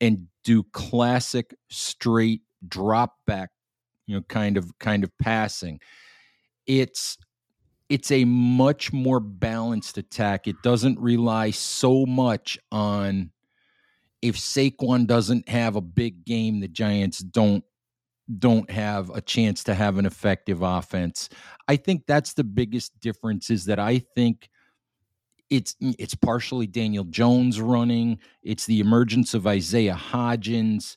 and 0.00 0.26
do 0.42 0.64
classic 0.72 1.54
straight 1.70 2.42
drop 2.66 3.16
back, 3.26 3.50
you 4.06 4.16
know, 4.16 4.22
kind 4.22 4.56
of 4.56 4.76
kind 4.78 5.04
of 5.04 5.16
passing. 5.18 5.78
It's 6.66 7.18
it's 7.92 8.10
a 8.10 8.24
much 8.24 8.90
more 8.90 9.20
balanced 9.20 9.98
attack. 9.98 10.48
It 10.48 10.56
doesn't 10.62 10.98
rely 10.98 11.50
so 11.50 12.06
much 12.06 12.58
on 12.72 13.30
if 14.22 14.38
Saquon 14.38 15.06
doesn't 15.06 15.46
have 15.50 15.76
a 15.76 15.82
big 15.82 16.24
game, 16.24 16.60
the 16.60 16.68
Giants 16.68 17.18
don't 17.18 17.62
don't 18.38 18.70
have 18.70 19.10
a 19.10 19.20
chance 19.20 19.62
to 19.64 19.74
have 19.74 19.98
an 19.98 20.06
effective 20.06 20.62
offense. 20.62 21.28
I 21.68 21.76
think 21.76 22.04
that's 22.06 22.32
the 22.32 22.44
biggest 22.44 22.98
difference 22.98 23.50
is 23.50 23.66
that 23.66 23.78
I 23.78 23.98
think 23.98 24.48
it's 25.50 25.76
it's 25.80 26.14
partially 26.14 26.66
Daniel 26.66 27.04
Jones 27.04 27.60
running, 27.60 28.20
it's 28.42 28.64
the 28.64 28.80
emergence 28.80 29.34
of 29.34 29.46
Isaiah 29.46 30.00
Hodgins. 30.00 30.96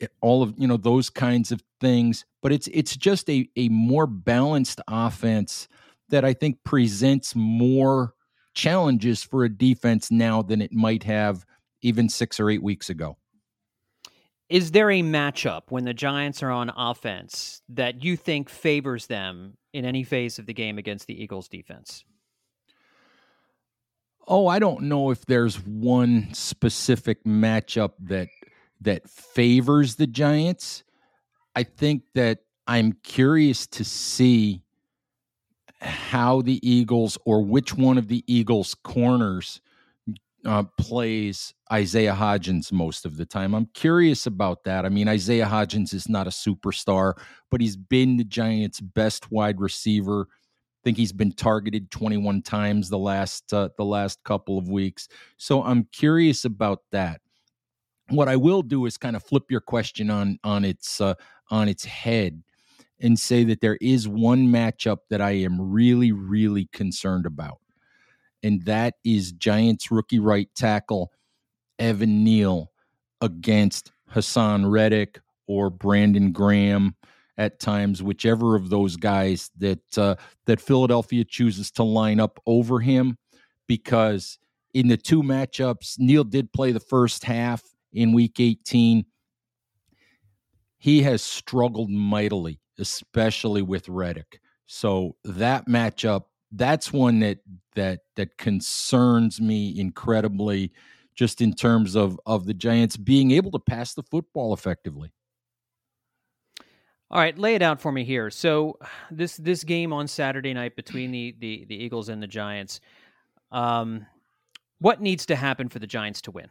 Eh, 0.00 0.06
all 0.20 0.42
of 0.42 0.54
you 0.56 0.66
know 0.66 0.76
those 0.76 1.10
kinds 1.10 1.52
of 1.52 1.62
things. 1.80 2.24
But 2.42 2.52
it's 2.52 2.68
it's 2.68 2.96
just 2.96 3.28
a 3.30 3.48
a 3.56 3.68
more 3.68 4.06
balanced 4.06 4.80
offense 4.88 5.68
that 6.08 6.24
I 6.24 6.32
think 6.32 6.62
presents 6.64 7.34
more 7.34 8.14
challenges 8.54 9.22
for 9.22 9.44
a 9.44 9.48
defense 9.48 10.10
now 10.10 10.42
than 10.42 10.62
it 10.62 10.72
might 10.72 11.02
have 11.02 11.44
even 11.82 12.08
six 12.08 12.40
or 12.40 12.50
eight 12.50 12.62
weeks 12.62 12.88
ago. 12.88 13.16
Is 14.48 14.70
there 14.70 14.90
a 14.90 15.02
matchup 15.02 15.62
when 15.70 15.84
the 15.84 15.92
Giants 15.92 16.42
are 16.42 16.52
on 16.52 16.70
offense 16.70 17.62
that 17.68 18.04
you 18.04 18.16
think 18.16 18.48
favors 18.48 19.06
them 19.06 19.56
in 19.72 19.84
any 19.84 20.04
phase 20.04 20.38
of 20.38 20.46
the 20.46 20.54
game 20.54 20.78
against 20.78 21.08
the 21.08 21.20
Eagles 21.20 21.48
defense? 21.48 22.04
Oh, 24.28 24.46
I 24.46 24.58
don't 24.58 24.82
know 24.82 25.10
if 25.10 25.26
there's 25.26 25.56
one 25.64 26.32
specific 26.32 27.24
matchup 27.24 27.92
that 28.00 28.28
that 28.80 29.08
favors 29.08 29.96
the 29.96 30.06
Giants. 30.06 30.84
I 31.54 31.62
think 31.62 32.02
that 32.14 32.40
I'm 32.66 32.92
curious 33.02 33.66
to 33.68 33.84
see 33.84 34.62
how 35.80 36.42
the 36.42 36.60
Eagles 36.68 37.18
or 37.24 37.42
which 37.42 37.74
one 37.74 37.98
of 37.98 38.08
the 38.08 38.24
Eagles 38.26 38.74
corners 38.74 39.60
uh, 40.44 40.62
plays 40.78 41.54
Isaiah 41.72 42.14
Hodgins 42.14 42.72
most 42.72 43.04
of 43.04 43.16
the 43.16 43.26
time. 43.26 43.54
I'm 43.54 43.66
curious 43.74 44.26
about 44.26 44.64
that. 44.64 44.86
I 44.86 44.88
mean, 44.88 45.08
Isaiah 45.08 45.46
Hodgins 45.46 45.92
is 45.92 46.08
not 46.08 46.26
a 46.26 46.30
superstar, 46.30 47.14
but 47.50 47.60
he's 47.60 47.76
been 47.76 48.16
the 48.16 48.24
Giants' 48.24 48.80
best 48.80 49.30
wide 49.32 49.60
receiver. 49.60 50.28
I 50.30 50.80
think 50.84 50.96
he's 50.96 51.12
been 51.12 51.32
targeted 51.32 51.90
21 51.90 52.42
times 52.42 52.88
the 52.88 52.98
last 52.98 53.52
uh, 53.52 53.70
the 53.76 53.84
last 53.84 54.22
couple 54.22 54.56
of 54.56 54.68
weeks. 54.68 55.08
So 55.36 55.62
I'm 55.64 55.88
curious 55.92 56.44
about 56.44 56.82
that. 56.92 57.20
What 58.08 58.28
I 58.28 58.36
will 58.36 58.62
do 58.62 58.86
is 58.86 58.96
kind 58.96 59.16
of 59.16 59.24
flip 59.24 59.50
your 59.50 59.60
question 59.60 60.10
on 60.10 60.38
on 60.44 60.64
its 60.64 61.00
uh, 61.00 61.14
on 61.50 61.68
its 61.68 61.84
head 61.84 62.42
and 63.00 63.18
say 63.18 63.44
that 63.44 63.60
there 63.60 63.78
is 63.80 64.08
one 64.08 64.46
matchup 64.46 64.98
that 65.10 65.20
I 65.20 65.32
am 65.32 65.60
really 65.60 66.12
really 66.12 66.68
concerned 66.72 67.26
about 67.26 67.58
and 68.46 68.62
that 68.64 68.94
is 69.04 69.32
Giants 69.32 69.90
rookie 69.90 70.20
right 70.20 70.48
tackle 70.54 71.12
Evan 71.78 72.22
Neal 72.22 72.70
against 73.20 73.92
Haason 74.14 74.70
Reddick 74.70 75.20
or 75.48 75.68
Brandon 75.70 76.32
Graham 76.32 76.94
at 77.38 77.60
times, 77.60 78.02
whichever 78.02 78.54
of 78.54 78.70
those 78.70 78.96
guys 78.96 79.50
that 79.58 79.98
uh, 79.98 80.14
that 80.46 80.60
Philadelphia 80.60 81.24
chooses 81.24 81.70
to 81.72 81.82
line 81.82 82.20
up 82.20 82.40
over 82.46 82.80
him, 82.80 83.18
because 83.66 84.38
in 84.74 84.88
the 84.88 84.96
two 84.96 85.22
matchups, 85.22 85.98
Neal 85.98 86.24
did 86.24 86.52
play 86.52 86.72
the 86.72 86.80
first 86.80 87.24
half 87.24 87.62
in 87.96 88.12
Week 88.12 88.38
18. 88.38 89.04
He 90.78 91.02
has 91.02 91.22
struggled 91.22 91.90
mightily, 91.90 92.60
especially 92.78 93.62
with 93.62 93.88
Reddick. 93.88 94.40
So 94.66 95.16
that 95.24 95.66
matchup 95.66 96.24
that's 96.52 96.92
one 96.92 97.20
that 97.20 97.38
that 97.74 98.00
that 98.16 98.36
concerns 98.38 99.40
me 99.40 99.78
incredibly 99.78 100.72
just 101.14 101.40
in 101.40 101.52
terms 101.52 101.94
of 101.96 102.18
of 102.26 102.46
the 102.46 102.54
Giants 102.54 102.96
being 102.96 103.30
able 103.32 103.50
to 103.52 103.58
pass 103.58 103.94
the 103.94 104.02
football 104.02 104.52
effectively. 104.54 105.12
All 107.10 107.20
right, 107.20 107.38
lay 107.38 107.54
it 107.54 107.62
out 107.62 107.80
for 107.80 107.92
me 107.92 108.04
here. 108.04 108.30
So 108.30 108.78
this 109.10 109.36
this 109.36 109.64
game 109.64 109.92
on 109.92 110.08
Saturday 110.08 110.54
night 110.54 110.76
between 110.76 111.10
the 111.10 111.34
the, 111.38 111.64
the 111.68 111.76
Eagles 111.76 112.08
and 112.08 112.22
the 112.22 112.26
Giants, 112.26 112.80
um, 113.50 114.06
what 114.78 115.00
needs 115.00 115.26
to 115.26 115.36
happen 115.36 115.68
for 115.68 115.78
the 115.78 115.86
Giants 115.86 116.20
to 116.22 116.30
win? 116.30 116.48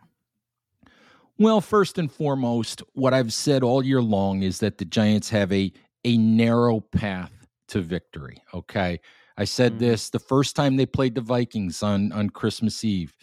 Well, 1.38 1.60
first 1.60 1.98
and 1.98 2.10
foremost, 2.10 2.82
what 2.94 3.14
I've 3.14 3.34
said 3.34 3.62
all 3.62 3.84
year 3.84 4.02
long 4.02 4.42
is 4.42 4.60
that 4.60 4.78
the 4.78 4.86
Giants 4.86 5.30
have 5.30 5.52
a 5.52 5.72
a 6.06 6.18
narrow 6.18 6.80
path 6.80 7.32
to 7.70 7.82
victory. 7.82 8.38
Okay, 8.54 9.02
I 9.38 9.44
said 9.44 9.74
mm-hmm. 9.74 9.80
this 9.80 10.10
the 10.10 10.20
first 10.20 10.56
time 10.56 10.78
they 10.78 10.86
played 10.86 11.16
the 11.16 11.22
Vikings 11.22 11.84
on 11.84 12.12
on 12.14 12.30
Christmas 12.30 12.84
Eve. 12.84 13.16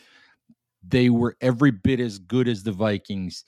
They 0.87 1.09
were 1.09 1.37
every 1.40 1.70
bit 1.70 2.01
as 2.01 2.18
good 2.18 2.48
as 2.48 2.62
the 2.62 2.72
Vikings, 2.72 3.44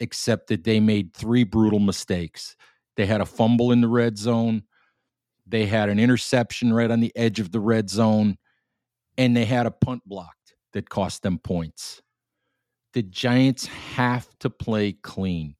except 0.00 0.48
that 0.48 0.64
they 0.64 0.80
made 0.80 1.14
three 1.14 1.44
brutal 1.44 1.78
mistakes. 1.78 2.56
They 2.96 3.06
had 3.06 3.20
a 3.20 3.26
fumble 3.26 3.70
in 3.70 3.82
the 3.82 3.88
red 3.88 4.18
zone, 4.18 4.64
they 5.46 5.66
had 5.66 5.88
an 5.88 5.98
interception 5.98 6.72
right 6.72 6.90
on 6.90 7.00
the 7.00 7.12
edge 7.16 7.40
of 7.40 7.52
the 7.52 7.60
red 7.60 7.88
zone, 7.88 8.36
and 9.16 9.36
they 9.36 9.44
had 9.44 9.66
a 9.66 9.70
punt 9.70 10.02
blocked 10.06 10.54
that 10.72 10.90
cost 10.90 11.22
them 11.22 11.38
points. 11.38 12.02
The 12.98 13.02
Giants 13.04 13.64
have 13.94 14.26
to 14.40 14.50
play 14.50 14.90
clean. 14.90 15.54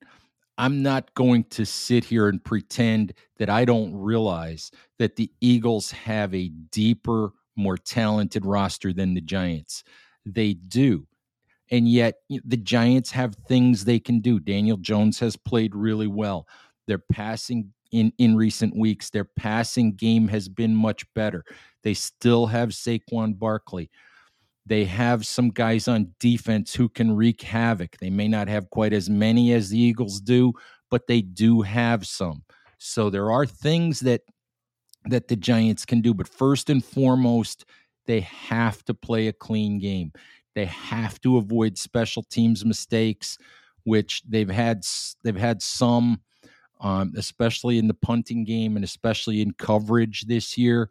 I'm 0.59 0.83
not 0.83 1.15
going 1.15 1.45
to 1.51 1.65
sit 1.65 2.03
here 2.03 2.29
and 2.29 2.43
pretend 2.43 3.13
that 3.39 3.49
I 3.49 3.65
don't 3.65 3.95
realize 3.95 4.73
that 4.99 5.15
the 5.15 5.31
Eagles 5.41 5.93
have 5.93 6.35
a 6.35 6.49
deeper, 6.49 7.31
more 7.55 7.77
talented 7.77 8.45
roster 8.45 8.93
than 8.93 9.15
the 9.15 9.21
Giants. 9.21 9.85
They 10.27 10.55
do. 10.55 11.07
And 11.71 11.89
yet, 11.89 12.17
the 12.29 12.57
Giants 12.57 13.13
have 13.13 13.37
things 13.47 13.85
they 13.85 14.01
can 14.01 14.19
do. 14.19 14.41
Daniel 14.41 14.77
Jones 14.77 15.21
has 15.21 15.37
played 15.37 15.77
really 15.77 16.09
well. 16.09 16.49
Their 16.89 16.99
passing 16.99 17.73
in, 17.93 18.13
in 18.19 18.35
recent 18.35 18.77
weeks, 18.77 19.11
their 19.11 19.27
passing 19.37 19.95
game 19.95 20.27
has 20.27 20.49
been 20.49 20.75
much 20.75 21.05
better. 21.15 21.45
They 21.85 21.95
still 21.95 22.47
have 22.47 22.71
Saquon 22.71 23.39
Barkley. 23.39 23.91
They 24.69 24.85
have 24.85 25.27
some 25.27 25.49
guys 25.49 25.89
on 25.89 26.15
defense 26.21 26.75
who 26.75 26.91
can 26.91 27.17
wreak 27.17 27.41
havoc. 27.41 27.97
They 27.99 28.11
may 28.11 28.29
not 28.29 28.49
have 28.49 28.69
quite 28.69 28.93
as 28.93 29.09
many 29.09 29.53
as 29.53 29.71
the 29.71 29.79
Eagles 29.79 30.21
do, 30.21 30.53
but 30.91 31.07
they 31.07 31.23
do 31.23 31.63
have 31.63 32.07
some. 32.07 32.45
So 32.79 33.09
there 33.09 33.31
are 33.31 33.47
things 33.47 34.01
that 34.01 34.23
that 35.07 35.29
the 35.29 35.37
Giants 35.37 35.87
can 35.87 36.03
do, 36.03 36.13
but 36.13 36.29
first 36.29 36.69
and 36.69 36.85
foremost, 36.85 37.65
they 38.07 38.21
have 38.21 38.85
to 38.85 38.95
play 38.95 39.29
a 39.29 39.33
clean 39.33 39.79
game. 39.79 40.13
They 40.55 40.67
have 40.67 41.19
to 41.23 41.39
avoid 41.39 41.79
special 41.79 42.23
teams 42.25 42.65
mistakes, 42.65 43.39
which 43.85 44.23
they've 44.29 44.51
had 44.51 44.85
they've 45.25 45.35
had 45.35 45.63
some 45.63 46.21
um, 46.81 47.13
especially 47.17 47.79
in 47.79 47.89
the 47.89 47.95
punting 47.95 48.45
game 48.45 48.77
and 48.77 48.85
especially 48.85 49.41
in 49.41 49.53
coverage 49.53 50.27
this 50.27 50.57
year 50.59 50.91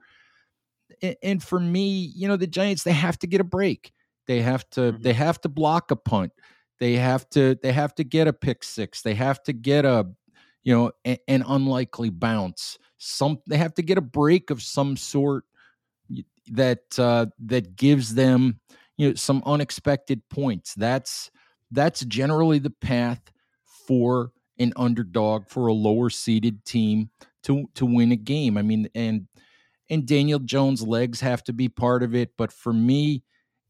and 1.21 1.43
for 1.43 1.59
me, 1.59 2.11
you 2.15 2.27
know, 2.27 2.37
the 2.37 2.47
Giants 2.47 2.83
they 2.83 2.91
have 2.91 3.19
to 3.19 3.27
get 3.27 3.41
a 3.41 3.45
break. 3.45 3.93
They 4.27 4.41
have 4.41 4.69
to 4.71 4.81
mm-hmm. 4.81 5.01
they 5.01 5.13
have 5.13 5.39
to 5.41 5.49
block 5.49 5.91
a 5.91 5.95
punt. 5.95 6.33
They 6.79 6.95
have 6.95 7.29
to 7.31 7.57
they 7.61 7.71
have 7.71 7.95
to 7.95 8.03
get 8.03 8.27
a 8.27 8.33
pick 8.33 8.63
six. 8.63 9.01
They 9.01 9.15
have 9.15 9.41
to 9.43 9.53
get 9.53 9.85
a 9.85 10.07
you 10.63 10.75
know 10.75 10.91
a, 11.05 11.17
an 11.27 11.43
unlikely 11.47 12.09
bounce. 12.09 12.77
Some 12.97 13.39
they 13.47 13.57
have 13.57 13.73
to 13.75 13.81
get 13.81 13.97
a 13.97 14.01
break 14.01 14.49
of 14.49 14.61
some 14.61 14.97
sort 14.97 15.45
that 16.51 16.99
uh, 16.99 17.27
that 17.45 17.75
gives 17.75 18.15
them 18.15 18.59
you 18.97 19.09
know 19.09 19.15
some 19.15 19.43
unexpected 19.45 20.21
points. 20.29 20.73
That's 20.75 21.31
that's 21.71 22.01
generally 22.05 22.59
the 22.59 22.69
path 22.69 23.21
for 23.87 24.31
an 24.59 24.73
underdog 24.75 25.47
for 25.47 25.67
a 25.67 25.73
lower 25.73 26.09
seeded 26.09 26.65
team 26.65 27.09
to 27.43 27.69
to 27.75 27.85
win 27.85 28.11
a 28.11 28.17
game. 28.17 28.57
I 28.57 28.61
mean, 28.61 28.89
and 28.93 29.27
and 29.89 30.05
Daniel 30.05 30.39
Jones' 30.39 30.81
legs 30.81 31.21
have 31.21 31.43
to 31.45 31.53
be 31.53 31.69
part 31.69 32.03
of 32.03 32.15
it. 32.15 32.31
But 32.37 32.51
for 32.51 32.73
me, 32.73 33.23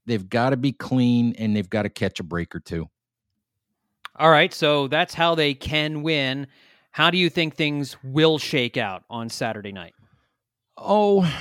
they've 0.06 0.28
got 0.28 0.52
to 0.52 0.58
be 0.58 0.72
clean 0.72 1.34
and 1.38 1.56
they've 1.56 1.70
got 1.70 1.84
to 1.84 1.90
catch 1.90 2.20
a 2.20 2.24
break 2.24 2.56
or 2.56 2.60
two. 2.60 2.88
All 4.16 4.32
right. 4.32 4.54
So 4.54 4.88
that's 4.88 5.14
how 5.14 5.36
they 5.36 5.54
can 5.54 6.02
win. 6.02 6.48
How 6.92 7.12
do 7.12 7.18
you 7.18 7.30
think 7.30 7.56
things 7.56 7.96
will 8.04 8.40
shake 8.40 8.78
out 8.78 9.04
on 9.10 9.30
Saturday 9.30 9.72
night? 9.72 9.94
Oh, 10.78 11.32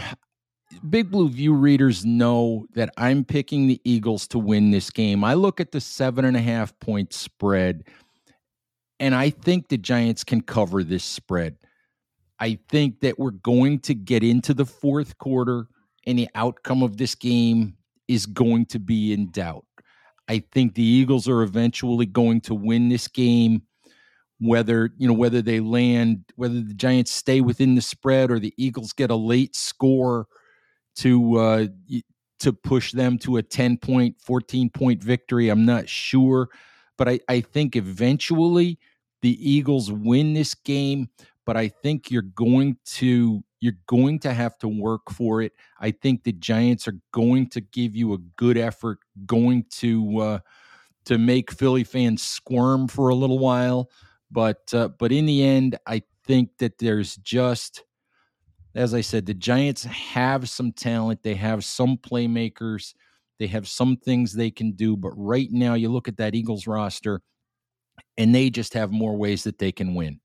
Big 0.88 1.10
Blue 1.10 1.28
View 1.28 1.54
readers 1.54 2.04
know 2.04 2.66
that 2.74 2.90
I'm 2.96 3.24
picking 3.24 3.66
the 3.66 3.80
Eagles 3.84 4.26
to 4.28 4.38
win 4.38 4.70
this 4.70 4.90
game. 4.90 5.24
I 5.24 5.34
look 5.34 5.60
at 5.60 5.72
the 5.72 5.80
seven 5.80 6.24
and 6.24 6.36
a 6.36 6.40
half 6.40 6.78
point 6.80 7.12
spread, 7.12 7.84
and 9.00 9.14
I 9.14 9.30
think 9.30 9.68
the 9.68 9.78
Giants 9.78 10.24
can 10.24 10.42
cover 10.42 10.82
this 10.82 11.04
spread. 11.04 11.56
I 12.38 12.58
think 12.68 13.00
that 13.00 13.18
we're 13.18 13.30
going 13.30 13.80
to 13.80 13.94
get 13.94 14.22
into 14.22 14.52
the 14.54 14.66
fourth 14.66 15.16
quarter 15.18 15.66
and 16.06 16.18
the 16.18 16.28
outcome 16.34 16.82
of 16.82 16.96
this 16.96 17.14
game 17.14 17.76
is 18.08 18.26
going 18.26 18.66
to 18.66 18.78
be 18.78 19.12
in 19.12 19.30
doubt. 19.30 19.64
I 20.28 20.42
think 20.52 20.74
the 20.74 20.82
Eagles 20.82 21.28
are 21.28 21.42
eventually 21.42 22.06
going 22.06 22.40
to 22.42 22.54
win 22.54 22.88
this 22.88 23.08
game 23.08 23.62
whether 24.38 24.90
you 24.98 25.08
know 25.08 25.14
whether 25.14 25.40
they 25.40 25.60
land 25.60 26.24
whether 26.36 26.60
the 26.60 26.74
Giants 26.74 27.10
stay 27.10 27.40
within 27.40 27.74
the 27.74 27.80
spread 27.80 28.30
or 28.30 28.38
the 28.38 28.52
Eagles 28.56 28.92
get 28.92 29.10
a 29.10 29.16
late 29.16 29.56
score 29.56 30.26
to 30.96 31.36
uh 31.36 31.66
to 32.40 32.52
push 32.52 32.92
them 32.92 33.18
to 33.18 33.38
a 33.38 33.42
10 33.42 33.78
point 33.78 34.14
14 34.20 34.68
point 34.70 35.02
victory 35.02 35.48
I'm 35.48 35.64
not 35.64 35.88
sure 35.88 36.50
but 36.98 37.08
I 37.08 37.20
I 37.28 37.40
think 37.40 37.76
eventually 37.76 38.78
the 39.22 39.50
Eagles 39.50 39.90
win 39.90 40.34
this 40.34 40.54
game 40.54 41.08
but 41.46 41.56
I 41.56 41.68
think 41.68 42.10
you're 42.10 42.22
going 42.22 42.76
to 42.86 43.42
you're 43.60 43.78
going 43.86 44.18
to 44.20 44.34
have 44.34 44.58
to 44.58 44.68
work 44.68 45.10
for 45.10 45.40
it. 45.40 45.52
I 45.80 45.90
think 45.90 46.24
the 46.24 46.32
Giants 46.32 46.86
are 46.86 46.98
going 47.12 47.48
to 47.50 47.60
give 47.60 47.96
you 47.96 48.12
a 48.12 48.18
good 48.36 48.58
effort, 48.58 48.98
going 49.24 49.64
to 49.76 50.18
uh, 50.18 50.38
to 51.06 51.18
make 51.18 51.52
Philly 51.52 51.84
fans 51.84 52.22
squirm 52.22 52.88
for 52.88 53.08
a 53.08 53.14
little 53.14 53.38
while. 53.38 53.90
But 54.30 54.74
uh, 54.74 54.88
but 54.88 55.12
in 55.12 55.26
the 55.26 55.44
end, 55.44 55.78
I 55.86 56.02
think 56.26 56.50
that 56.58 56.78
there's 56.78 57.16
just, 57.16 57.84
as 58.74 58.92
I 58.92 59.00
said, 59.00 59.26
the 59.26 59.34
Giants 59.34 59.84
have 59.84 60.48
some 60.48 60.72
talent. 60.72 61.22
They 61.22 61.36
have 61.36 61.64
some 61.64 61.96
playmakers. 61.96 62.94
They 63.38 63.46
have 63.48 63.68
some 63.68 63.96
things 63.96 64.32
they 64.32 64.50
can 64.50 64.72
do. 64.72 64.96
But 64.96 65.12
right 65.16 65.48
now, 65.50 65.74
you 65.74 65.90
look 65.90 66.08
at 66.08 66.16
that 66.18 66.34
Eagles 66.34 66.66
roster, 66.66 67.22
and 68.18 68.34
they 68.34 68.50
just 68.50 68.74
have 68.74 68.90
more 68.90 69.16
ways 69.16 69.44
that 69.44 69.58
they 69.58 69.72
can 69.72 69.94
win. 69.94 70.20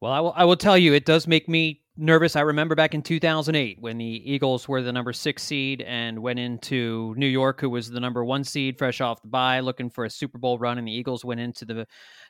Well, 0.00 0.12
I 0.12 0.20
will, 0.20 0.32
I 0.34 0.44
will 0.44 0.56
tell 0.56 0.78
you, 0.78 0.94
it 0.94 1.04
does 1.04 1.26
make 1.26 1.46
me 1.46 1.82
nervous. 1.94 2.34
I 2.34 2.40
remember 2.40 2.74
back 2.74 2.94
in 2.94 3.02
2008 3.02 3.78
when 3.80 3.98
the 3.98 4.32
Eagles 4.32 4.66
were 4.66 4.80
the 4.80 4.92
number 4.92 5.12
six 5.12 5.42
seed 5.42 5.82
and 5.82 6.20
went 6.20 6.38
into 6.38 7.14
New 7.18 7.26
York, 7.26 7.60
who 7.60 7.68
was 7.68 7.90
the 7.90 8.00
number 8.00 8.24
one 8.24 8.42
seed, 8.42 8.78
fresh 8.78 9.02
off 9.02 9.20
the 9.20 9.28
bye, 9.28 9.60
looking 9.60 9.90
for 9.90 10.06
a 10.06 10.10
Super 10.10 10.38
Bowl 10.38 10.58
run, 10.58 10.78
and 10.78 10.88
the 10.88 10.92
Eagles 10.92 11.24
went 11.24 11.40
into 11.40 11.66
the 11.66 11.86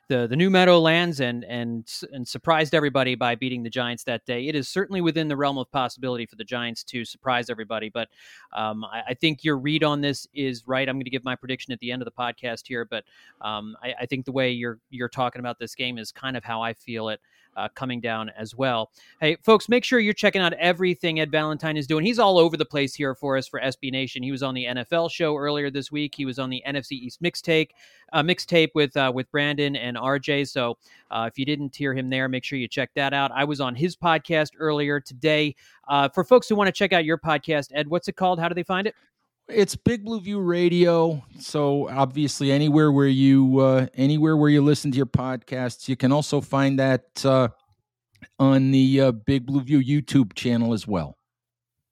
the, 0.08 0.26
the 0.26 0.34
new 0.34 0.50
Meadowlands 0.50 1.20
and 1.20 1.44
and 1.44 1.88
and 2.10 2.26
surprised 2.26 2.74
everybody 2.74 3.14
by 3.14 3.36
beating 3.36 3.62
the 3.62 3.70
Giants 3.70 4.02
that 4.02 4.26
day. 4.26 4.48
It 4.48 4.56
is 4.56 4.68
certainly 4.68 5.00
within 5.00 5.28
the 5.28 5.36
realm 5.36 5.56
of 5.56 5.70
possibility 5.70 6.26
for 6.26 6.34
the 6.34 6.42
Giants 6.42 6.82
to 6.84 7.04
surprise 7.04 7.48
everybody, 7.48 7.88
but 7.88 8.08
um, 8.52 8.84
I, 8.86 9.02
I, 9.10 9.14
think 9.14 9.44
your 9.44 9.56
read 9.56 9.84
on 9.84 10.00
this 10.00 10.26
is 10.34 10.66
right. 10.66 10.88
I'm 10.88 10.96
going 10.96 11.04
to 11.04 11.10
give 11.10 11.22
my 11.22 11.36
prediction 11.36 11.72
at 11.72 11.78
the 11.78 11.92
end 11.92 12.02
of 12.02 12.06
the 12.06 12.10
podcast 12.10 12.66
here, 12.66 12.84
but 12.84 13.04
um, 13.40 13.76
I, 13.80 13.94
I 14.00 14.06
think 14.06 14.24
the 14.24 14.32
way 14.32 14.50
you're 14.50 14.80
you're 14.90 15.08
talking 15.08 15.38
about 15.38 15.60
this 15.60 15.76
game 15.76 15.96
is 15.96 16.10
kind 16.10 16.36
of 16.36 16.42
how 16.42 16.60
I 16.60 16.72
feel 16.72 17.08
it 17.10 17.20
uh, 17.56 17.68
coming 17.74 18.00
down 18.00 18.30
as 18.36 18.54
well. 18.54 18.90
Hey, 19.20 19.36
folks, 19.42 19.68
make 19.68 19.84
sure 19.84 19.98
you're 19.98 20.14
checking 20.14 20.40
out 20.40 20.52
everything 20.54 21.20
Ed 21.20 21.30
Valentine 21.30 21.76
is 21.76 21.86
doing. 21.86 22.04
He's 22.04 22.18
all 22.18 22.38
over 22.38 22.56
the 22.56 22.64
place 22.64 22.94
here 22.94 23.14
for 23.14 23.36
us 23.36 23.46
for 23.46 23.60
SB 23.60 23.90
Nation. 23.92 24.22
He 24.22 24.32
was 24.32 24.42
on 24.42 24.54
the 24.54 24.64
NFL 24.64 25.10
show 25.10 25.36
earlier 25.36 25.70
this 25.70 25.90
week. 25.90 26.14
He 26.14 26.24
was 26.24 26.38
on 26.38 26.50
the 26.50 26.62
NFC 26.66 26.92
East 26.92 27.22
mixtape, 27.22 27.70
uh, 28.12 28.22
mixtape 28.22 28.70
with 28.74 28.96
uh, 28.96 29.12
with 29.14 29.30
Brandon 29.30 29.76
and 29.76 29.96
RJ. 29.96 30.48
So 30.48 30.78
uh, 31.10 31.28
if 31.30 31.38
you 31.38 31.44
didn't 31.44 31.74
hear 31.74 31.94
him 31.94 32.10
there, 32.10 32.28
make 32.28 32.44
sure 32.44 32.58
you 32.58 32.68
check 32.68 32.90
that 32.94 33.12
out. 33.12 33.30
I 33.34 33.44
was 33.44 33.60
on 33.60 33.74
his 33.74 33.96
podcast 33.96 34.50
earlier 34.58 35.00
today. 35.00 35.54
Uh, 35.88 36.08
for 36.08 36.22
folks 36.22 36.48
who 36.48 36.54
want 36.54 36.68
to 36.68 36.72
check 36.72 36.92
out 36.92 37.04
your 37.04 37.18
podcast, 37.18 37.70
Ed, 37.74 37.88
what's 37.88 38.06
it 38.06 38.14
called? 38.14 38.38
How 38.38 38.48
do 38.48 38.54
they 38.54 38.62
find 38.62 38.86
it? 38.86 38.94
It's 39.52 39.74
Big 39.76 40.04
Blue 40.04 40.20
View 40.20 40.40
Radio. 40.40 41.22
So 41.38 41.88
obviously, 41.88 42.52
anywhere 42.52 42.92
where 42.92 43.06
you 43.06 43.58
uh, 43.58 43.86
anywhere 43.94 44.36
where 44.36 44.50
you 44.50 44.62
listen 44.62 44.90
to 44.92 44.96
your 44.96 45.06
podcasts, 45.06 45.88
you 45.88 45.96
can 45.96 46.12
also 46.12 46.40
find 46.40 46.78
that 46.78 47.24
uh, 47.24 47.48
on 48.38 48.70
the 48.70 49.00
uh, 49.00 49.12
Big 49.12 49.46
Blue 49.46 49.60
View 49.60 49.80
YouTube 49.80 50.34
channel 50.34 50.72
as 50.72 50.86
well. 50.86 51.16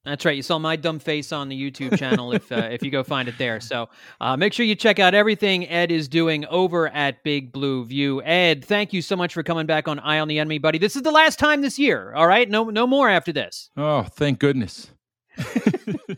That's 0.05 0.25
right. 0.25 0.37
You 0.37 0.42
saw 0.42 0.59
my 0.59 0.77
dumb 0.77 1.01
face 1.01 1.33
on 1.33 1.49
the 1.49 1.71
YouTube 1.71 1.99
channel 1.99 2.33
if 2.33 2.51
uh, 2.51 2.68
if 2.71 2.83
you 2.83 2.90
go 2.90 3.03
find 3.03 3.29
it 3.29 3.37
there. 3.37 3.61
So 3.61 3.88
uh, 4.21 4.37
make 4.37 4.53
sure 4.53 4.64
you 4.64 4.75
check 4.75 4.99
out 4.99 5.14
everything 5.14 5.68
Ed 5.68 5.90
is 5.90 6.09
doing 6.09 6.47
over 6.47 6.88
at 6.88 7.23
Big 7.25 7.53
Blue 7.53 7.85
View. 7.85 8.23
Ed, 8.23 8.64
thank 8.64 8.92
you 8.92 9.03
so 9.03 9.16
much 9.16 9.35
for 9.35 9.42
coming 9.42 9.66
back 9.66 9.88
on 9.88 9.99
Eye 9.99 10.21
on 10.21 10.29
the 10.29 10.38
Enemy, 10.38 10.59
buddy. 10.59 10.79
This 10.79 10.97
is 10.97 11.03
the 11.03 11.11
last 11.11 11.38
time 11.38 11.61
this 11.61 11.79
year. 11.79 12.14
All 12.14 12.27
right, 12.27 12.49
no 12.49 12.64
no 12.64 12.87
more 12.87 13.11
after 13.11 13.33
this. 13.33 13.71
Oh, 13.77 14.03
thank 14.03 14.38
goodness. 14.38 14.90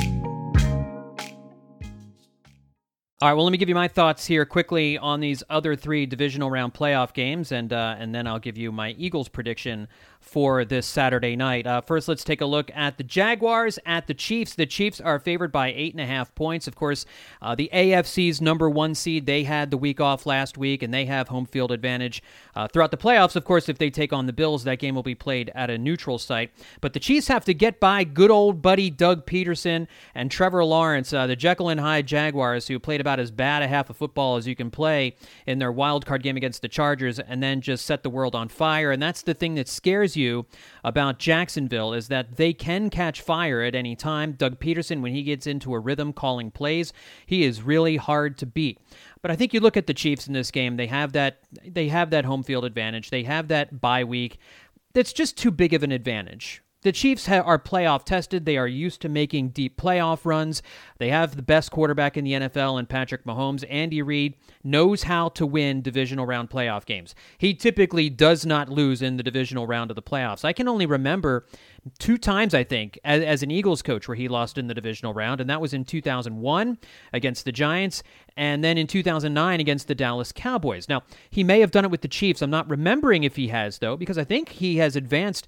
All 3.21 3.29
right. 3.29 3.35
Well, 3.35 3.45
let 3.45 3.51
me 3.51 3.59
give 3.59 3.69
you 3.69 3.75
my 3.75 3.87
thoughts 3.87 4.25
here 4.25 4.45
quickly 4.47 4.97
on 4.97 5.19
these 5.19 5.43
other 5.47 5.75
three 5.75 6.07
divisional 6.07 6.49
round 6.49 6.73
playoff 6.73 7.13
games, 7.13 7.51
and 7.51 7.71
uh, 7.71 7.95
and 7.99 8.15
then 8.15 8.25
I'll 8.25 8.39
give 8.39 8.57
you 8.57 8.71
my 8.71 8.95
Eagles 8.97 9.29
prediction 9.29 9.87
for 10.21 10.63
this 10.63 10.85
Saturday 10.85 11.35
night. 11.35 11.67
Uh, 11.67 11.81
first, 11.81 12.07
let's 12.07 12.23
take 12.23 12.39
a 12.39 12.45
look 12.45 12.71
at 12.73 12.97
the 12.97 13.03
Jaguars 13.03 13.77
at 13.85 14.07
the 14.07 14.13
Chiefs. 14.13 14.55
The 14.55 14.65
Chiefs 14.65 15.01
are 15.01 15.19
favored 15.19 15.51
by 15.51 15.73
eight 15.73 15.93
and 15.93 15.99
a 15.99 16.05
half 16.05 16.33
points. 16.35 16.67
Of 16.67 16.75
course, 16.75 17.05
uh, 17.41 17.55
the 17.55 17.69
AFC's 17.73 18.39
number 18.39 18.69
one 18.69 18.95
seed, 18.95 19.25
they 19.25 19.43
had 19.43 19.71
the 19.71 19.77
week 19.77 19.99
off 19.99 20.25
last 20.25 20.57
week, 20.57 20.83
and 20.83 20.93
they 20.93 21.05
have 21.05 21.27
home 21.27 21.45
field 21.45 21.71
advantage 21.71 22.23
uh, 22.55 22.67
throughout 22.67 22.91
the 22.91 22.97
playoffs. 22.97 23.35
Of 23.35 23.43
course, 23.43 23.67
if 23.67 23.77
they 23.77 23.89
take 23.89 24.13
on 24.13 24.25
the 24.25 24.33
Bills, 24.33 24.63
that 24.63 24.79
game 24.79 24.95
will 24.95 25.03
be 25.03 25.15
played 25.15 25.51
at 25.55 25.69
a 25.69 25.77
neutral 25.77 26.17
site. 26.17 26.51
But 26.79 26.93
the 26.93 26.99
Chiefs 26.99 27.27
have 27.27 27.43
to 27.45 27.53
get 27.53 27.79
by 27.79 28.03
good 28.03 28.31
old 28.31 28.61
buddy 28.61 28.89
Doug 28.89 29.25
Pederson 29.25 29.87
and 30.13 30.29
Trevor 30.29 30.63
Lawrence, 30.63 31.11
uh, 31.11 31.27
the 31.27 31.35
Jekyll 31.35 31.69
and 31.69 31.79
Hyde 31.79 32.07
Jaguars, 32.07 32.67
who 32.67 32.79
played 32.79 33.01
about 33.01 33.19
as 33.19 33.31
bad 33.31 33.63
a 33.63 33.67
half 33.67 33.89
of 33.89 33.97
football 33.97 34.37
as 34.37 34.47
you 34.47 34.55
can 34.55 34.71
play 34.71 35.15
in 35.47 35.59
their 35.59 35.71
wild 35.71 36.05
card 36.05 36.23
game 36.23 36.37
against 36.37 36.61
the 36.61 36.69
Chargers, 36.69 37.19
and 37.19 37.41
then 37.41 37.59
just 37.59 37.85
set 37.85 38.03
the 38.03 38.09
world 38.09 38.35
on 38.35 38.47
fire. 38.47 38.91
And 38.91 39.01
that's 39.01 39.23
the 39.23 39.33
thing 39.33 39.55
that 39.55 39.67
scares 39.67 40.10
scares 40.11 40.17
you 40.17 40.45
about 40.83 41.19
Jacksonville 41.19 41.93
is 41.93 42.07
that 42.07 42.35
they 42.37 42.53
can 42.53 42.89
catch 42.89 43.21
fire 43.21 43.61
at 43.61 43.75
any 43.75 43.95
time. 43.95 44.33
Doug 44.33 44.59
Pederson, 44.59 45.01
when 45.01 45.13
he 45.13 45.23
gets 45.23 45.47
into 45.47 45.73
a 45.73 45.79
rhythm 45.79 46.13
calling 46.13 46.51
plays, 46.51 46.93
he 47.25 47.43
is 47.43 47.61
really 47.61 47.97
hard 47.97 48.37
to 48.39 48.45
beat. 48.45 48.79
But 49.21 49.31
I 49.31 49.35
think 49.35 49.53
you 49.53 49.59
look 49.59 49.77
at 49.77 49.87
the 49.87 49.93
Chiefs 49.93 50.27
in 50.27 50.33
this 50.33 50.51
game; 50.51 50.77
they 50.77 50.87
have 50.87 51.13
that 51.13 51.39
they 51.65 51.89
have 51.89 52.09
that 52.09 52.25
home 52.25 52.43
field 52.43 52.65
advantage. 52.65 53.09
They 53.09 53.23
have 53.23 53.47
that 53.49 53.79
bye 53.79 54.03
week. 54.03 54.37
That's 54.93 55.13
just 55.13 55.37
too 55.37 55.51
big 55.51 55.73
of 55.73 55.83
an 55.83 55.91
advantage. 55.91 56.61
The 56.83 56.91
Chiefs 56.91 57.29
are 57.29 57.59
playoff 57.59 58.05
tested. 58.05 58.45
They 58.45 58.57
are 58.57 58.67
used 58.67 59.01
to 59.01 59.09
making 59.09 59.49
deep 59.49 59.79
playoff 59.79 60.25
runs. 60.25 60.63
They 60.97 61.09
have 61.09 61.35
the 61.35 61.43
best 61.43 61.69
quarterback 61.69 62.17
in 62.17 62.23
the 62.23 62.33
NFL 62.33 62.79
in 62.79 62.87
Patrick 62.87 63.23
Mahomes. 63.23 63.63
Andy 63.69 64.01
Reid 64.01 64.35
knows 64.63 65.03
how 65.03 65.29
to 65.29 65.45
win 65.45 65.83
divisional 65.83 66.25
round 66.25 66.49
playoff 66.49 66.85
games. 66.85 67.13
He 67.37 67.53
typically 67.53 68.09
does 68.09 68.47
not 68.47 68.69
lose 68.69 69.03
in 69.03 69.17
the 69.17 69.23
divisional 69.23 69.67
round 69.67 69.91
of 69.91 69.95
the 69.95 70.01
playoffs. 70.01 70.43
I 70.43 70.53
can 70.53 70.67
only 70.67 70.87
remember 70.87 71.45
two 71.99 72.17
times, 72.17 72.53
I 72.53 72.63
think, 72.63 72.99
as, 73.03 73.23
as 73.23 73.43
an 73.43 73.51
Eagles 73.51 73.81
coach 73.81 74.07
where 74.07 74.15
he 74.15 74.27
lost 74.27 74.57
in 74.57 74.67
the 74.67 74.73
divisional 74.73 75.13
round, 75.13 75.39
and 75.39 75.49
that 75.49 75.61
was 75.61 75.73
in 75.73 75.85
2001 75.85 76.77
against 77.13 77.45
the 77.45 77.51
Giants, 77.51 78.03
and 78.37 78.63
then 78.63 78.77
in 78.77 78.87
2009 78.87 79.59
against 79.59 79.87
the 79.87 79.95
Dallas 79.95 80.31
Cowboys. 80.31 80.87
Now, 80.89 81.03
he 81.29 81.43
may 81.43 81.59
have 81.59 81.71
done 81.71 81.85
it 81.85 81.91
with 81.91 82.01
the 82.01 82.07
Chiefs. 82.07 82.41
I'm 82.41 82.49
not 82.49 82.69
remembering 82.69 83.23
if 83.23 83.35
he 83.35 83.49
has, 83.49 83.79
though, 83.79 83.97
because 83.97 84.17
I 84.17 84.23
think 84.23 84.49
he 84.49 84.77
has 84.77 84.95
advanced 84.95 85.47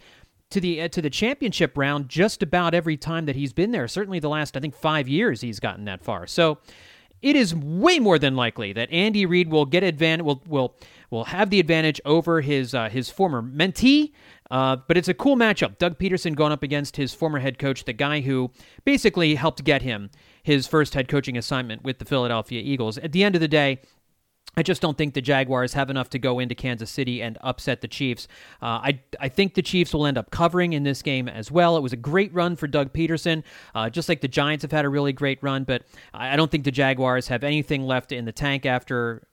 to 0.51 0.59
the 0.59 0.81
uh, 0.81 0.87
to 0.89 1.01
the 1.01 1.09
championship 1.09 1.77
round 1.77 2.09
just 2.09 2.43
about 2.43 2.73
every 2.73 2.97
time 2.97 3.25
that 3.25 3.35
he's 3.35 3.53
been 3.53 3.71
there. 3.71 3.87
Certainly 3.87 4.19
the 4.19 4.29
last 4.29 4.55
I 4.55 4.59
think 4.59 4.75
5 4.75 5.07
years 5.07 5.41
he's 5.41 5.59
gotten 5.59 5.85
that 5.85 6.03
far. 6.03 6.27
So 6.27 6.59
it 7.23 7.37
is 7.37 7.55
way 7.55 7.99
more 7.99 8.19
than 8.19 8.35
likely 8.35 8.73
that 8.73 8.91
Andy 8.91 9.25
Reid 9.25 9.49
will 9.49 9.65
get 9.65 9.81
advantage 9.81 10.25
will 10.25 10.43
will 10.45 10.75
will 11.09 11.25
have 11.25 11.49
the 11.49 11.59
advantage 11.59 12.01
over 12.05 12.41
his 12.41 12.75
uh, 12.75 12.89
his 12.89 13.09
former 13.09 13.41
mentee. 13.41 14.11
Uh, 14.51 14.75
but 14.87 14.97
it's 14.97 15.07
a 15.07 15.13
cool 15.13 15.35
matchup. 15.35 15.79
Doug 15.79 15.97
Pederson 15.97 16.35
going 16.35 16.51
up 16.51 16.61
against 16.61 16.97
his 16.97 17.13
former 17.13 17.39
head 17.39 17.57
coach, 17.57 17.85
the 17.85 17.93
guy 17.93 18.21
who 18.21 18.51
basically 18.85 19.33
helped 19.33 19.63
get 19.63 19.81
him 19.81 20.11
his 20.43 20.67
first 20.67 20.93
head 20.93 21.07
coaching 21.07 21.37
assignment 21.37 21.83
with 21.83 21.97
the 21.97 22.05
Philadelphia 22.05 22.61
Eagles. 22.63 22.97
At 22.99 23.13
the 23.13 23.23
end 23.23 23.33
of 23.33 23.41
the 23.41 23.47
day, 23.47 23.81
I 24.55 24.63
just 24.63 24.81
don't 24.81 24.97
think 24.97 25.13
the 25.13 25.21
Jaguars 25.21 25.73
have 25.73 25.89
enough 25.89 26.09
to 26.11 26.19
go 26.19 26.39
into 26.39 26.53
Kansas 26.55 26.91
City 26.91 27.21
and 27.21 27.37
upset 27.41 27.81
the 27.81 27.87
Chiefs. 27.87 28.27
Uh, 28.61 28.65
I 28.65 28.99
I 29.19 29.29
think 29.29 29.55
the 29.55 29.61
Chiefs 29.61 29.93
will 29.93 30.05
end 30.05 30.17
up 30.17 30.29
covering 30.31 30.73
in 30.73 30.83
this 30.83 31.01
game 31.01 31.27
as 31.27 31.51
well. 31.51 31.75
It 31.77 31.81
was 31.81 31.93
a 31.93 31.97
great 31.97 32.33
run 32.33 32.55
for 32.55 32.67
Doug 32.67 32.93
Pederson, 32.93 33.43
uh, 33.73 33.89
just 33.89 34.09
like 34.09 34.21
the 34.21 34.27
Giants 34.27 34.61
have 34.61 34.71
had 34.71 34.85
a 34.85 34.89
really 34.89 35.13
great 35.13 35.39
run. 35.41 35.63
But 35.63 35.83
I 36.13 36.35
don't 36.35 36.51
think 36.51 36.63
the 36.63 36.71
Jaguars 36.71 37.27
have 37.27 37.43
anything 37.43 37.83
left 37.83 38.11
in 38.11 38.25
the 38.25 38.31
tank 38.31 38.65
after 38.65 39.23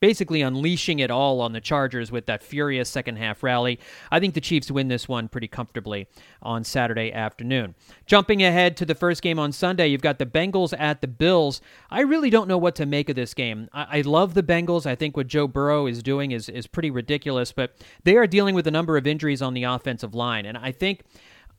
basically 0.00 0.42
unleashing 0.42 0.98
it 0.98 1.10
all 1.10 1.40
on 1.40 1.52
the 1.52 1.60
Chargers 1.60 2.10
with 2.10 2.26
that 2.26 2.42
furious 2.42 2.88
second 2.88 3.16
half 3.16 3.42
rally. 3.42 3.78
I 4.10 4.20
think 4.20 4.34
the 4.34 4.40
Chiefs 4.40 4.70
win 4.70 4.88
this 4.88 5.08
one 5.08 5.28
pretty 5.28 5.48
comfortably 5.48 6.08
on 6.42 6.64
Saturday 6.64 7.12
afternoon. 7.12 7.74
Jumping 8.06 8.42
ahead 8.42 8.76
to 8.78 8.84
the 8.84 8.94
first 8.94 9.22
game 9.22 9.38
on 9.38 9.52
Sunday, 9.52 9.88
you've 9.88 10.00
got 10.00 10.18
the 10.18 10.26
Bengals 10.26 10.74
at 10.78 11.00
the 11.00 11.08
Bills. 11.08 11.60
I 11.90 12.00
really 12.00 12.30
don't 12.30 12.48
know 12.48 12.58
what 12.58 12.74
to 12.76 12.86
make 12.86 13.08
of 13.08 13.16
this 13.16 13.34
game. 13.34 13.68
I, 13.72 13.98
I 13.98 14.00
love 14.02 14.34
the 14.34 14.42
Bengals. 14.42 14.86
I 14.86 14.94
think 14.94 15.16
what 15.16 15.26
Joe 15.26 15.46
Burrow 15.46 15.86
is 15.86 16.02
doing 16.02 16.32
is, 16.32 16.48
is 16.48 16.66
pretty 16.66 16.90
ridiculous, 16.90 17.52
but 17.52 17.76
they 18.04 18.16
are 18.16 18.26
dealing 18.26 18.54
with 18.54 18.66
a 18.66 18.72
number 18.72 18.96
of 18.96 19.06
injuries 19.06 19.42
on 19.42 19.54
the 19.54 19.64
offensive 19.64 20.14
line. 20.14 20.46
And 20.46 20.58
I 20.58 20.72
think 20.72 21.02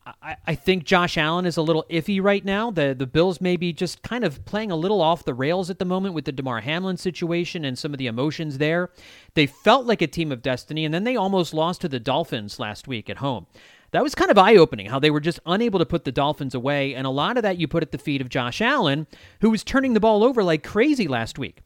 I, 0.06 0.36
I 0.48 0.56
think 0.56 0.84
Josh 0.84 1.18
Allen 1.18 1.46
is 1.46 1.58
a 1.58 1.62
little 1.62 1.86
iffy 1.90 2.22
right 2.22 2.44
now. 2.44 2.72
The 2.72 2.96
the 2.98 3.06
Bills 3.06 3.40
may 3.40 3.56
be 3.56 3.72
just 3.72 4.02
kind 4.02 4.24
of 4.24 4.44
playing 4.46 4.72
a 4.72 4.76
little 4.76 5.02
off 5.02 5.24
the 5.24 5.34
rails 5.34 5.70
at 5.70 5.78
the 5.78 5.86
moment 5.86 6.16
with 6.16 6.26
the 6.26 6.32
Damar 6.32 6.62
Hamlin 6.62 6.98
situation 6.98 7.64
and 7.64 7.78
some 7.78 7.94
of 7.94 8.00
the 8.00 8.08
emotions 8.08 8.58
there. 8.58 8.90
They 9.36 9.46
felt 9.46 9.86
like 9.86 10.02
a 10.02 10.08
team 10.08 10.32
of 10.32 10.42
destiny, 10.42 10.86
and 10.86 10.94
then 10.94 11.04
they 11.04 11.16
almost 11.16 11.54
lost 11.54 11.82
to 11.82 11.88
the 11.88 12.00
Dolphins 12.00 12.60
last 12.60 12.88
week 12.88 13.10
at 13.10 13.18
home. 13.18 13.46
That 13.92 14.04
was 14.04 14.16
kind 14.16 14.32
of 14.32 14.38
eye 14.38 14.56
opening 14.56 14.88
how 14.88 15.00
they 15.00 15.12
were 15.12 15.20
just 15.20 15.40
unable 15.46 15.78
to 15.80 15.86
put 15.86 16.06
the 16.06 16.12
Dolphins 16.12 16.56
away. 16.56 16.96
And 16.96 17.06
a 17.06 17.12
lot 17.12 17.38
of 17.38 17.44
that 17.44 17.58
you 17.58 17.68
put 17.68 17.84
at 17.84 17.92
the 17.92 17.98
feet 17.98 18.22
of 18.22 18.30
Josh 18.30 18.62
Allen, 18.62 19.06
who 19.42 19.50
was 19.50 19.64
turning 19.64 19.94
the 19.94 20.00
ball 20.00 20.24
over 20.24 20.44
like 20.44 20.64
crazy 20.64 21.08
last 21.08 21.38
week. 21.38 21.62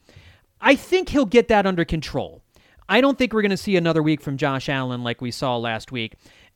I 0.59 0.75
think 0.75 1.09
he'll 1.09 1.25
get 1.25 1.47
that 1.49 1.67
under 1.67 1.85
control. 1.85 2.41
I 2.87 3.01
don't 3.01 3.17
think 3.17 3.33
we're 3.33 3.41
going 3.41 3.49
to 3.51 3.57
see 3.57 3.75
another 3.75 4.03
week 4.03 4.21
from 4.21 4.37
Josh 4.37 4.69
Allen 4.69 5.03
like 5.03 5.21
we 5.21 5.31
saw 5.31 5.57
last 5.57 5.91
week. 5.91 6.15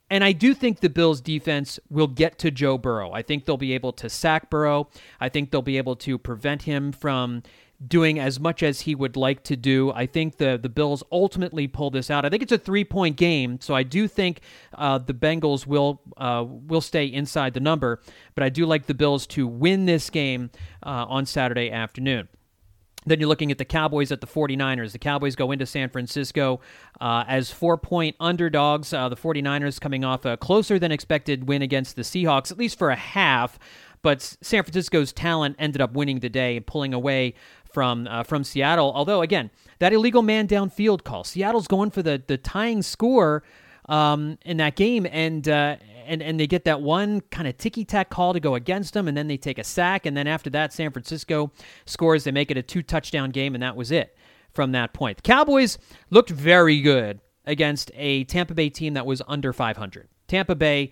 And 0.10 0.24
I 0.24 0.32
do 0.32 0.54
think 0.54 0.80
the 0.80 0.90
Bills 0.90 1.22
defense 1.22 1.80
will 1.90 2.08
get 2.08 2.40
to 2.40 2.52
Joe 2.52 2.78
Burrow. 2.78 3.12
I 3.12 3.22
think 3.22 3.46
they'll 3.46 3.58
be 3.58 3.74
able 3.74 3.94
to 3.94 4.10
sack 4.10 4.50
Burrow. 4.50 4.90
I 5.20 5.30
think 5.30 5.52
they'll 5.52 5.62
be 5.62 5.78
able 5.78 5.96
to 5.98 6.18
prevent 6.18 6.64
him 6.64 6.92
from 6.92 7.44
doing 7.86 8.20
as 8.20 8.40
much 8.40 8.62
as 8.62 8.82
he 8.82 8.94
would 8.94 9.16
like 9.16 9.44
to 9.44 9.56
do. 9.56 9.92
I 9.92 10.06
think 10.06 10.38
the 10.38 10.60
the 10.62 10.70
Bills 10.70 11.04
ultimately 11.12 11.68
pull 11.68 11.90
this 11.92 12.10
out. 12.10 12.26
I 12.26 12.30
think 12.30 12.44
it's 12.44 12.52
a 12.52 12.58
three 12.58 12.84
point 12.84 13.16
game, 13.16 13.60
so 13.62 13.74
I 13.74 13.84
do 13.84 14.08
think 14.08 14.42
uh, 14.74 14.98
the 14.98 15.14
Bengals 15.14 15.66
will 15.66 16.02
uh, 16.18 16.44
will 16.48 16.82
stay 16.82 17.06
inside 17.06 17.54
the 17.54 17.60
number. 17.60 18.02
But 18.36 18.44
I 18.44 18.50
do 18.50 18.66
like 18.66 18.88
the 18.88 18.94
Bills 18.94 19.26
to 19.28 19.48
win 19.48 19.86
this 19.86 20.10
game 20.10 20.52
uh, 20.84 21.06
on 21.08 21.26
Saturday 21.26 21.72
afternoon. 21.72 22.28
Then 23.06 23.20
you're 23.20 23.30
looking 23.30 23.52
at 23.52 23.58
the 23.58 23.66
Cowboys 23.66 24.12
at 24.12 24.22
the 24.22 24.28
49ers. 24.28 24.92
The 24.92 25.00
Cowboys 25.00 25.36
go 25.36 25.52
into 25.52 25.66
San 25.66 25.90
Francisco 25.90 26.60
uh, 27.00 27.24
as 27.28 27.50
four 27.50 27.78
point 27.78 28.16
underdogs. 28.20 28.94
Uh, 28.94 29.10
the 29.10 29.16
49ers 29.16 29.80
coming 29.80 30.04
off 30.04 30.26
a 30.26 30.38
closer 30.38 30.78
than 30.78 30.92
expected 30.92 31.48
win 31.48 31.62
against 31.62 31.96
the 31.96 32.02
Seahawks, 32.02 32.52
at 32.52 32.58
least 32.58 32.78
for 32.78 32.90
a 32.90 32.96
half. 32.96 33.58
But 34.02 34.22
San 34.22 34.64
Francisco's 34.64 35.12
talent 35.12 35.56
ended 35.60 35.82
up 35.82 35.94
winning 35.94 36.20
the 36.20 36.30
day 36.30 36.58
and 36.58 36.66
pulling 36.66 36.94
away 36.94 37.36
from 37.72 38.08
uh, 38.08 38.24
from 38.24 38.44
Seattle. 38.44 38.92
Although 38.94 39.22
again, 39.22 39.50
that 39.80 39.94
illegal 39.94 40.22
man 40.22 40.48
downfield 40.48 41.04
call, 41.04 41.24
Seattle's 41.24 41.68
going 41.68 41.92
for 41.92 42.02
the 42.02 42.22
the 42.26 42.38
tying 42.38 42.82
score 42.82 43.44
um, 43.90 44.38
in 44.46 44.58
that 44.58 44.76
game, 44.78 45.06
and 45.12 45.50
uh, 45.50 45.76
and 46.06 46.24
and 46.24 46.40
they 46.40 46.48
get 46.48 46.64
that 46.64 46.82
one 46.82 47.20
kind 47.22 47.48
of 47.48 47.58
ticky 47.58 47.84
tack 47.84 48.10
call 48.10 48.34
to 48.34 48.40
go 48.40 48.56
against 48.56 48.94
them, 48.94 49.08
and 49.10 49.18
then 49.18 49.28
they 49.28 49.38
take 49.38 49.58
a 49.58 49.64
sack, 49.64 50.06
and 50.06 50.16
then 50.16 50.28
after 50.28 50.50
that, 50.52 50.72
San 50.72 50.92
Francisco 50.92 51.52
scores. 51.86 52.24
They 52.24 52.32
make 52.32 52.52
it 52.52 52.58
a 52.58 52.64
two 52.64 52.82
touchdown 52.82 53.32
game, 53.32 53.56
and 53.56 53.62
that 53.62 53.76
was 53.76 53.92
it 53.92 54.16
from 54.54 54.72
that 54.72 54.94
point. 54.94 55.18
The 55.18 55.24
Cowboys 55.24 55.78
looked 56.10 56.30
very 56.30 56.80
good 56.82 57.20
against 57.46 57.92
a 57.96 58.24
Tampa 58.26 58.54
Bay 58.54 58.70
team 58.70 58.94
that 58.94 59.06
was 59.06 59.22
under 59.28 59.52
500. 59.52 60.08
Tampa 60.28 60.56
Bay 60.56 60.92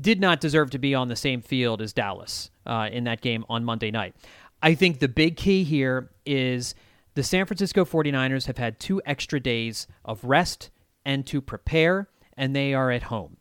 did 0.00 0.20
not 0.20 0.40
deserve 0.40 0.70
to 0.70 0.78
be 0.78 0.94
on 0.94 1.08
the 1.08 1.16
same 1.16 1.42
field 1.42 1.82
as 1.82 1.92
Dallas 1.92 2.50
uh, 2.64 2.88
in 2.90 3.04
that 3.04 3.20
game 3.20 3.44
on 3.48 3.64
Monday 3.64 3.90
night. 3.90 4.14
I 4.62 4.74
think 4.74 4.98
the 4.98 5.08
big 5.08 5.36
key 5.36 5.64
here 5.64 6.10
is 6.24 6.74
the 7.14 7.22
San 7.22 7.44
Francisco 7.44 7.84
49ers 7.84 8.46
have 8.46 8.58
had 8.58 8.78
two 8.78 9.02
extra 9.04 9.40
days 9.40 9.86
of 10.04 10.22
rest 10.24 10.70
and 11.04 11.26
to 11.26 11.40
prepare, 11.40 12.08
and 12.40 12.56
they 12.56 12.72
are 12.72 12.90
at 12.90 13.04
home. 13.04 13.36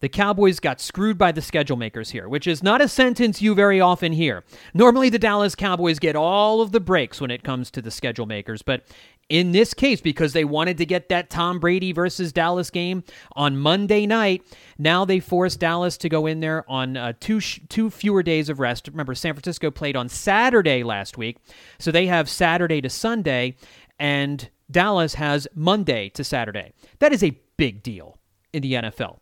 The 0.00 0.08
Cowboys 0.08 0.60
got 0.60 0.80
screwed 0.80 1.16
by 1.18 1.30
the 1.30 1.42
schedule 1.42 1.76
makers 1.76 2.10
here, 2.10 2.28
which 2.28 2.46
is 2.46 2.62
not 2.62 2.80
a 2.80 2.88
sentence 2.88 3.40
you 3.40 3.54
very 3.54 3.80
often 3.80 4.12
hear. 4.12 4.44
Normally, 4.74 5.08
the 5.08 5.18
Dallas 5.18 5.54
Cowboys 5.54 5.98
get 5.98 6.16
all 6.16 6.62
of 6.62 6.72
the 6.72 6.80
breaks 6.80 7.20
when 7.20 7.30
it 7.30 7.44
comes 7.44 7.70
to 7.70 7.82
the 7.82 7.90
schedule 7.90 8.26
makers, 8.26 8.62
but 8.62 8.82
in 9.28 9.52
this 9.52 9.72
case, 9.74 10.00
because 10.00 10.32
they 10.32 10.44
wanted 10.44 10.78
to 10.78 10.86
get 10.86 11.08
that 11.10 11.30
Tom 11.30 11.60
Brady 11.60 11.92
versus 11.92 12.32
Dallas 12.32 12.70
game 12.70 13.04
on 13.36 13.56
Monday 13.56 14.04
night, 14.04 14.42
now 14.76 15.04
they 15.04 15.20
forced 15.20 15.60
Dallas 15.60 15.96
to 15.98 16.08
go 16.08 16.26
in 16.26 16.40
there 16.40 16.68
on 16.68 16.96
uh, 16.96 17.12
two 17.20 17.38
sh- 17.38 17.60
two 17.68 17.90
fewer 17.90 18.24
days 18.24 18.48
of 18.48 18.58
rest. 18.58 18.88
Remember, 18.88 19.14
San 19.14 19.34
Francisco 19.34 19.70
played 19.70 19.94
on 19.94 20.08
Saturday 20.08 20.82
last 20.82 21.16
week, 21.16 21.36
so 21.78 21.92
they 21.92 22.06
have 22.06 22.28
Saturday 22.28 22.80
to 22.80 22.90
Sunday, 22.90 23.54
and 24.00 24.48
Dallas 24.68 25.14
has 25.14 25.46
Monday 25.54 26.08
to 26.08 26.24
Saturday. 26.24 26.72
That 26.98 27.12
is 27.12 27.22
a 27.22 27.38
big 27.56 27.84
deal 27.84 28.16
in 28.52 28.62
the 28.62 28.74
NFL 28.74 29.18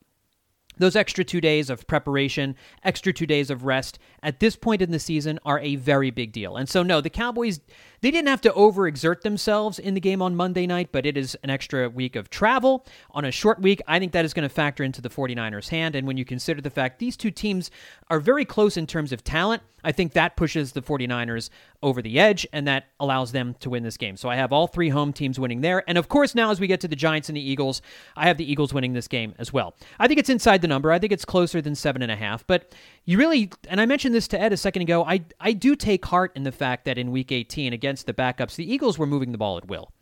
those 0.78 0.96
extra 0.96 1.24
two 1.24 1.40
days 1.40 1.70
of 1.70 1.86
preparation, 1.86 2.56
extra 2.82 3.12
two 3.12 3.26
days 3.26 3.50
of 3.50 3.64
rest 3.64 3.98
at 4.22 4.40
this 4.40 4.56
point 4.56 4.82
in 4.82 4.90
the 4.90 4.98
season 4.98 5.38
are 5.44 5.58
a 5.60 5.76
very 5.76 6.10
big 6.10 6.32
deal. 6.32 6.56
And 6.56 6.68
so, 6.68 6.82
no, 6.82 7.00
the 7.00 7.10
Cowboys, 7.10 7.60
they 8.00 8.10
didn't 8.10 8.28
have 8.28 8.40
to 8.42 8.50
overexert 8.50 9.22
themselves 9.22 9.78
in 9.78 9.94
the 9.94 10.00
game 10.00 10.22
on 10.22 10.36
Monday 10.36 10.66
night, 10.66 10.90
but 10.92 11.04
it 11.04 11.16
is 11.16 11.36
an 11.42 11.50
extra 11.50 11.88
week 11.88 12.16
of 12.16 12.30
travel 12.30 12.86
on 13.10 13.24
a 13.24 13.30
short 13.30 13.60
week. 13.60 13.82
I 13.86 13.98
think 13.98 14.12
that 14.12 14.24
is 14.24 14.32
going 14.32 14.48
to 14.48 14.54
factor 14.54 14.84
into 14.84 15.02
the 15.02 15.10
49ers' 15.10 15.68
hand. 15.68 15.94
And 15.94 16.06
when 16.06 16.16
you 16.16 16.24
consider 16.24 16.60
the 16.60 16.70
fact 16.70 16.98
these 16.98 17.16
two 17.16 17.30
teams 17.30 17.70
are 18.08 18.20
very 18.20 18.44
close 18.44 18.76
in 18.76 18.86
terms 18.86 19.12
of 19.12 19.24
talent, 19.24 19.62
I 19.84 19.92
think 19.92 20.12
that 20.12 20.36
pushes 20.36 20.72
the 20.72 20.82
49ers 20.82 21.50
over 21.82 22.02
the 22.02 22.18
edge 22.18 22.46
and 22.52 22.66
that 22.66 22.86
allows 22.98 23.32
them 23.32 23.54
to 23.60 23.70
win 23.70 23.82
this 23.82 23.96
game. 23.96 24.16
So 24.16 24.28
I 24.28 24.36
have 24.36 24.52
all 24.52 24.66
three 24.66 24.88
home 24.88 25.12
teams 25.12 25.38
winning 25.38 25.60
there. 25.60 25.84
And 25.88 25.96
of 25.96 26.08
course, 26.08 26.34
now 26.34 26.50
as 26.50 26.58
we 26.58 26.66
get 26.66 26.80
to 26.80 26.88
the 26.88 26.96
Giants 26.96 27.28
and 27.28 27.36
the 27.36 27.50
Eagles, 27.50 27.80
I 28.16 28.26
have 28.26 28.36
the 28.36 28.50
Eagles 28.50 28.74
winning 28.74 28.92
this 28.92 29.08
game 29.08 29.34
as 29.38 29.52
well. 29.52 29.74
I 29.98 30.08
think 30.08 30.18
it's 30.18 30.28
inside 30.28 30.62
the 30.62 30.68
number. 30.68 30.90
I 30.90 30.98
think 30.98 31.12
it's 31.12 31.24
closer 31.24 31.62
than 31.62 31.74
seven 31.74 32.02
and 32.02 32.10
a 32.10 32.16
half. 32.16 32.46
But 32.46 32.74
you 33.04 33.18
really, 33.18 33.50
and 33.68 33.80
I 33.80 33.86
mentioned 33.86 34.14
this 34.14 34.28
to 34.28 34.40
Ed 34.40 34.52
a 34.52 34.56
second 34.56 34.82
ago, 34.82 35.04
I, 35.04 35.24
I 35.40 35.52
do 35.52 35.76
take 35.76 36.04
heart 36.04 36.32
in 36.34 36.42
the 36.42 36.52
fact 36.52 36.84
that 36.86 36.98
in 36.98 37.10
week 37.10 37.30
18 37.30 37.72
against 37.72 38.06
the 38.06 38.14
backups, 38.14 38.56
the 38.56 38.70
Eagles 38.70 38.98
were 38.98 39.06
moving 39.06 39.32
the 39.32 39.38
ball 39.38 39.56
at 39.56 39.68
will. 39.68 39.92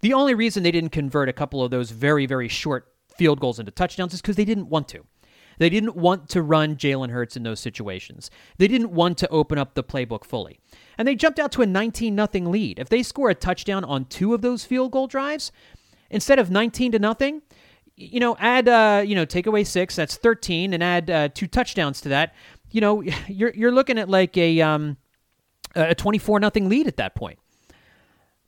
The 0.00 0.14
only 0.14 0.34
reason 0.34 0.62
they 0.62 0.70
didn't 0.70 0.90
convert 0.90 1.28
a 1.28 1.32
couple 1.32 1.62
of 1.62 1.70
those 1.70 1.90
very, 1.90 2.26
very 2.26 2.48
short 2.48 2.92
field 3.16 3.38
goals 3.38 3.58
into 3.58 3.70
touchdowns 3.70 4.14
is 4.14 4.20
because 4.20 4.36
they 4.36 4.44
didn't 4.44 4.68
want 4.68 4.88
to. 4.88 5.04
They 5.60 5.68
didn't 5.68 5.94
want 5.94 6.30
to 6.30 6.40
run 6.40 6.76
Jalen 6.76 7.10
Hurts 7.10 7.36
in 7.36 7.42
those 7.42 7.60
situations. 7.60 8.30
They 8.56 8.66
didn't 8.66 8.92
want 8.92 9.18
to 9.18 9.28
open 9.28 9.58
up 9.58 9.74
the 9.74 9.84
playbook 9.84 10.24
fully. 10.24 10.58
And 10.96 11.06
they 11.06 11.14
jumped 11.14 11.38
out 11.38 11.52
to 11.52 11.60
a 11.60 11.66
19 11.66 12.16
0 12.16 12.48
lead. 12.48 12.78
If 12.78 12.88
they 12.88 13.02
score 13.02 13.28
a 13.28 13.34
touchdown 13.34 13.84
on 13.84 14.06
two 14.06 14.32
of 14.32 14.40
those 14.40 14.64
field 14.64 14.90
goal 14.90 15.06
drives, 15.06 15.52
instead 16.08 16.38
of 16.38 16.50
19 16.50 16.92
to 16.92 16.98
nothing, 16.98 17.42
you 17.94 18.20
know, 18.20 18.38
add, 18.40 18.68
uh, 18.68 19.02
you 19.04 19.14
know, 19.14 19.26
take 19.26 19.46
away 19.46 19.64
six, 19.64 19.96
that's 19.96 20.16
13, 20.16 20.72
and 20.72 20.82
add 20.82 21.10
uh, 21.10 21.28
two 21.28 21.46
touchdowns 21.46 22.00
to 22.00 22.08
that, 22.08 22.34
you 22.70 22.80
know, 22.80 23.02
you're, 23.28 23.52
you're 23.52 23.70
looking 23.70 23.98
at 23.98 24.08
like 24.08 24.38
a, 24.38 24.62
um, 24.62 24.96
a 25.74 25.94
24 25.94 26.40
nothing 26.40 26.70
lead 26.70 26.86
at 26.86 26.96
that 26.96 27.14
point. 27.14 27.38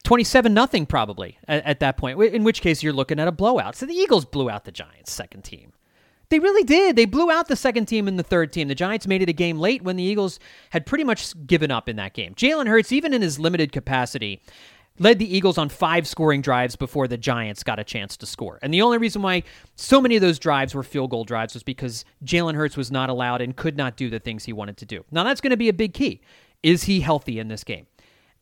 27 0.05 0.55
nothing 0.55 0.87
probably 0.87 1.37
at, 1.47 1.63
at, 1.67 1.81
that 1.81 1.99
point, 1.99 2.19
in 2.23 2.43
which 2.43 2.63
case 2.63 2.83
you're 2.83 2.95
looking 2.95 3.21
at 3.21 3.29
a 3.29 3.33
blowout. 3.33 3.77
So 3.77 3.85
the 3.85 3.93
Eagles 3.93 4.25
blew 4.25 4.49
out 4.49 4.65
the 4.65 4.73
Giants' 4.73 5.13
second 5.13 5.45
team. 5.45 5.75
They 6.33 6.39
really 6.39 6.65
did. 6.65 6.97
They 6.97 7.05
blew 7.05 7.31
out 7.31 7.49
the 7.49 7.57
second 7.57 7.85
team 7.85 8.09
and 8.09 8.19
the 8.19 8.23
third 8.23 8.55
team. 8.55 8.69
The 8.69 8.75
Giants 8.75 9.07
made 9.07 9.21
it 9.21 9.29
a 9.29 9.35
game 9.35 9.59
late 9.59 9.83
when 9.83 9.97
the 9.97 10.03
Eagles 10.03 10.41
had 10.71 10.87
pretty 10.87 11.05
much 11.05 11.35
given 11.47 11.71
up 11.71 11.91
in 11.91 11.97
that 11.97 12.15
game. 12.15 12.35
Jalen 12.35 12.69
Hurts, 12.69 12.91
even 12.91 13.13
in 13.13 13.21
his 13.21 13.39
limited 13.39 13.71
capacity, 13.71 14.41
led 14.99 15.19
the 15.19 15.37
Eagles 15.37 15.59
on 15.59 15.69
five 15.69 16.09
scoring 16.09 16.41
drives 16.41 16.75
before 16.75 17.07
the 17.07 17.19
Giants 17.19 17.63
got 17.63 17.79
a 17.79 17.85
chance 17.85 18.17
to 18.17 18.25
score. 18.25 18.59
And 18.63 18.73
the 18.73 18.81
only 18.81 18.97
reason 18.97 19.21
why 19.21 19.43
so 19.77 20.01
many 20.01 20.17
of 20.17 20.23
those 20.23 20.39
drives 20.39 20.75
were 20.75 20.83
field 20.83 21.11
goal 21.11 21.25
drives 21.25 21.53
was 21.53 21.63
because 21.63 22.07
Jalen 22.25 22.55
Hurts 22.55 22.79
was 22.79 22.91
not 22.91 23.11
allowed 23.11 23.43
and 23.43 23.55
could 23.55 23.77
not 23.77 23.99
do 23.99 24.09
the 24.09 24.19
things 24.19 24.47
he 24.47 24.55
wanted 24.55 24.79
to 24.79 24.87
do. 24.87 25.05
Now, 25.11 25.25
that's 25.25 25.43
going 25.43 25.51
to 25.51 25.59
be 25.59 25.69
a 25.69 25.75
big 25.75 25.93
key. 25.93 26.23
Is 26.63 26.85
he 26.85 27.01
healthy 27.01 27.41
in 27.41 27.49
this 27.49 27.63
game? 27.63 27.89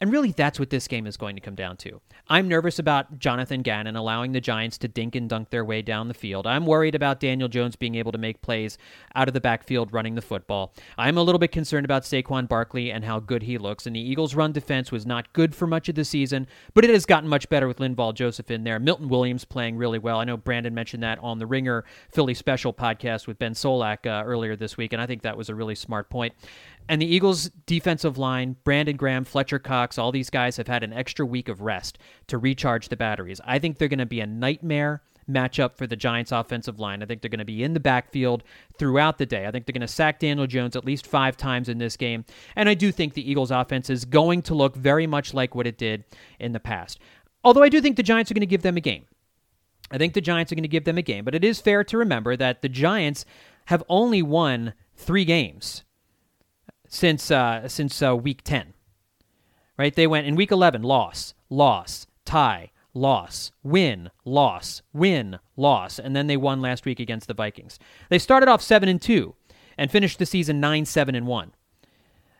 And 0.00 0.10
really, 0.10 0.32
that's 0.32 0.58
what 0.58 0.70
this 0.70 0.88
game 0.88 1.06
is 1.06 1.18
going 1.18 1.36
to 1.36 1.42
come 1.42 1.54
down 1.54 1.76
to. 1.78 2.00
I'm 2.26 2.48
nervous 2.48 2.78
about 2.78 3.18
Jonathan 3.18 3.60
Gannon 3.60 3.96
allowing 3.96 4.32
the 4.32 4.40
Giants 4.40 4.78
to 4.78 4.88
dink 4.88 5.14
and 5.14 5.28
dunk 5.28 5.50
their 5.50 5.64
way 5.64 5.82
down 5.82 6.08
the 6.08 6.14
field. 6.14 6.46
I'm 6.46 6.64
worried 6.64 6.94
about 6.94 7.20
Daniel 7.20 7.48
Jones 7.48 7.76
being 7.76 7.96
able 7.96 8.10
to 8.12 8.18
make 8.18 8.40
plays 8.40 8.78
out 9.14 9.28
of 9.28 9.34
the 9.34 9.42
backfield 9.42 9.92
running 9.92 10.14
the 10.14 10.22
football. 10.22 10.72
I'm 10.96 11.18
a 11.18 11.22
little 11.22 11.38
bit 11.38 11.52
concerned 11.52 11.84
about 11.84 12.04
Saquon 12.04 12.48
Barkley 12.48 12.90
and 12.90 13.04
how 13.04 13.20
good 13.20 13.42
he 13.42 13.58
looks. 13.58 13.86
And 13.86 13.94
the 13.94 14.00
Eagles' 14.00 14.34
run 14.34 14.52
defense 14.52 14.90
was 14.90 15.04
not 15.04 15.32
good 15.34 15.54
for 15.54 15.66
much 15.66 15.90
of 15.90 15.96
the 15.96 16.04
season, 16.04 16.46
but 16.72 16.84
it 16.84 16.90
has 16.90 17.04
gotten 17.04 17.28
much 17.28 17.48
better 17.50 17.68
with 17.68 17.78
Linval 17.78 18.14
Joseph 18.14 18.50
in 18.50 18.64
there. 18.64 18.78
Milton 18.78 19.08
Williams 19.08 19.44
playing 19.44 19.76
really 19.76 19.98
well. 19.98 20.18
I 20.18 20.24
know 20.24 20.38
Brandon 20.38 20.72
mentioned 20.72 21.02
that 21.02 21.18
on 21.18 21.38
the 21.38 21.46
Ringer 21.46 21.84
Philly 22.10 22.34
Special 22.34 22.72
podcast 22.72 23.26
with 23.26 23.38
Ben 23.38 23.52
Solak 23.52 24.06
uh, 24.06 24.24
earlier 24.24 24.56
this 24.56 24.78
week, 24.78 24.94
and 24.94 25.02
I 25.02 25.06
think 25.06 25.22
that 25.22 25.36
was 25.36 25.50
a 25.50 25.54
really 25.54 25.74
smart 25.74 26.08
point. 26.08 26.34
And 26.90 27.00
the 27.00 27.06
Eagles' 27.06 27.50
defensive 27.66 28.18
line, 28.18 28.56
Brandon 28.64 28.96
Graham, 28.96 29.22
Fletcher 29.22 29.60
Cox, 29.60 29.96
all 29.96 30.10
these 30.10 30.28
guys 30.28 30.56
have 30.56 30.66
had 30.66 30.82
an 30.82 30.92
extra 30.92 31.24
week 31.24 31.48
of 31.48 31.60
rest 31.60 31.98
to 32.26 32.36
recharge 32.36 32.88
the 32.88 32.96
batteries. 32.96 33.40
I 33.44 33.60
think 33.60 33.78
they're 33.78 33.86
going 33.86 34.00
to 34.00 34.06
be 34.06 34.20
a 34.20 34.26
nightmare 34.26 35.00
matchup 35.30 35.76
for 35.76 35.86
the 35.86 35.94
Giants' 35.94 36.32
offensive 36.32 36.80
line. 36.80 37.00
I 37.00 37.06
think 37.06 37.22
they're 37.22 37.28
going 37.28 37.38
to 37.38 37.44
be 37.44 37.62
in 37.62 37.74
the 37.74 37.80
backfield 37.80 38.42
throughout 38.76 39.18
the 39.18 39.24
day. 39.24 39.46
I 39.46 39.52
think 39.52 39.66
they're 39.66 39.72
going 39.72 39.82
to 39.82 39.86
sack 39.86 40.18
Daniel 40.18 40.48
Jones 40.48 40.74
at 40.74 40.84
least 40.84 41.06
five 41.06 41.36
times 41.36 41.68
in 41.68 41.78
this 41.78 41.96
game. 41.96 42.24
And 42.56 42.68
I 42.68 42.74
do 42.74 42.90
think 42.90 43.14
the 43.14 43.30
Eagles' 43.30 43.52
offense 43.52 43.88
is 43.88 44.04
going 44.04 44.42
to 44.42 44.54
look 44.56 44.74
very 44.74 45.06
much 45.06 45.32
like 45.32 45.54
what 45.54 45.68
it 45.68 45.78
did 45.78 46.02
in 46.40 46.50
the 46.50 46.58
past. 46.58 46.98
Although 47.44 47.62
I 47.62 47.68
do 47.68 47.80
think 47.80 47.98
the 47.98 48.02
Giants 48.02 48.32
are 48.32 48.34
going 48.34 48.40
to 48.40 48.46
give 48.46 48.62
them 48.62 48.76
a 48.76 48.80
game. 48.80 49.04
I 49.92 49.98
think 49.98 50.14
the 50.14 50.20
Giants 50.20 50.50
are 50.50 50.56
going 50.56 50.64
to 50.64 50.68
give 50.68 50.86
them 50.86 50.98
a 50.98 51.02
game. 51.02 51.24
But 51.24 51.36
it 51.36 51.44
is 51.44 51.60
fair 51.60 51.84
to 51.84 51.98
remember 51.98 52.36
that 52.36 52.62
the 52.62 52.68
Giants 52.68 53.24
have 53.66 53.84
only 53.88 54.22
won 54.22 54.74
three 54.96 55.24
games 55.24 55.84
since 56.90 57.30
uh, 57.30 57.66
since 57.68 58.02
uh, 58.02 58.14
week 58.14 58.42
ten. 58.42 58.74
Right? 59.78 59.94
They 59.94 60.06
went 60.06 60.26
in 60.26 60.36
week 60.36 60.50
eleven, 60.50 60.82
loss, 60.82 61.32
loss, 61.48 62.06
tie, 62.26 62.70
loss, 62.92 63.52
win, 63.62 64.10
loss, 64.26 64.82
win, 64.92 65.38
loss, 65.56 65.98
and 65.98 66.14
then 66.14 66.26
they 66.26 66.36
won 66.36 66.60
last 66.60 66.84
week 66.84 67.00
against 67.00 67.28
the 67.28 67.34
Vikings. 67.34 67.78
They 68.10 68.18
started 68.18 68.50
off 68.50 68.60
seven 68.60 68.90
and 68.90 69.00
two, 69.00 69.34
and 69.78 69.90
finished 69.90 70.18
the 70.18 70.26
season 70.26 70.60
nine 70.60 70.84
seven 70.84 71.14
and 71.14 71.26
one. 71.26 71.52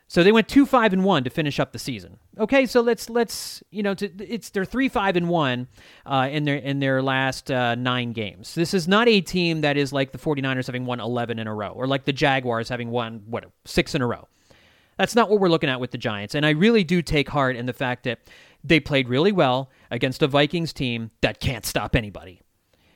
So 0.08 0.24
they 0.24 0.32
went 0.32 0.48
two 0.48 0.66
five 0.66 0.92
and 0.92 1.04
one 1.04 1.22
to 1.22 1.30
finish 1.30 1.60
up 1.60 1.70
the 1.70 1.78
season. 1.78 2.18
Okay, 2.36 2.66
so 2.66 2.80
let's 2.80 3.08
let's 3.08 3.62
you 3.70 3.84
know 3.84 3.94
to, 3.94 4.10
it's 4.18 4.50
they're 4.50 4.64
three 4.64 4.88
five 4.88 5.14
and 5.14 5.28
one 5.28 5.68
uh, 6.04 6.28
in 6.30 6.44
their 6.44 6.56
in 6.56 6.80
their 6.80 7.00
last 7.00 7.48
uh, 7.48 7.76
nine 7.76 8.12
games. 8.12 8.56
This 8.56 8.74
is 8.74 8.88
not 8.88 9.08
a 9.08 9.20
team 9.20 9.60
that 9.60 9.76
is 9.76 9.92
like 9.92 10.10
the 10.10 10.18
49ers 10.18 10.66
having 10.66 10.84
won 10.84 10.98
eleven 10.98 11.38
in 11.38 11.46
a 11.46 11.54
row 11.54 11.70
or 11.70 11.86
like 11.86 12.06
the 12.06 12.12
Jaguars 12.12 12.68
having 12.68 12.90
won 12.90 13.22
what 13.26 13.44
six 13.64 13.94
in 13.94 14.02
a 14.02 14.06
row. 14.06 14.26
That's 15.00 15.14
not 15.14 15.30
what 15.30 15.40
we're 15.40 15.48
looking 15.48 15.70
at 15.70 15.80
with 15.80 15.92
the 15.92 15.96
Giants. 15.96 16.34
And 16.34 16.44
I 16.44 16.50
really 16.50 16.84
do 16.84 17.00
take 17.00 17.30
heart 17.30 17.56
in 17.56 17.64
the 17.64 17.72
fact 17.72 18.04
that 18.04 18.18
they 18.62 18.80
played 18.80 19.08
really 19.08 19.32
well 19.32 19.70
against 19.90 20.20
a 20.20 20.26
Vikings 20.26 20.74
team 20.74 21.10
that 21.22 21.40
can't 21.40 21.64
stop 21.64 21.96
anybody 21.96 22.42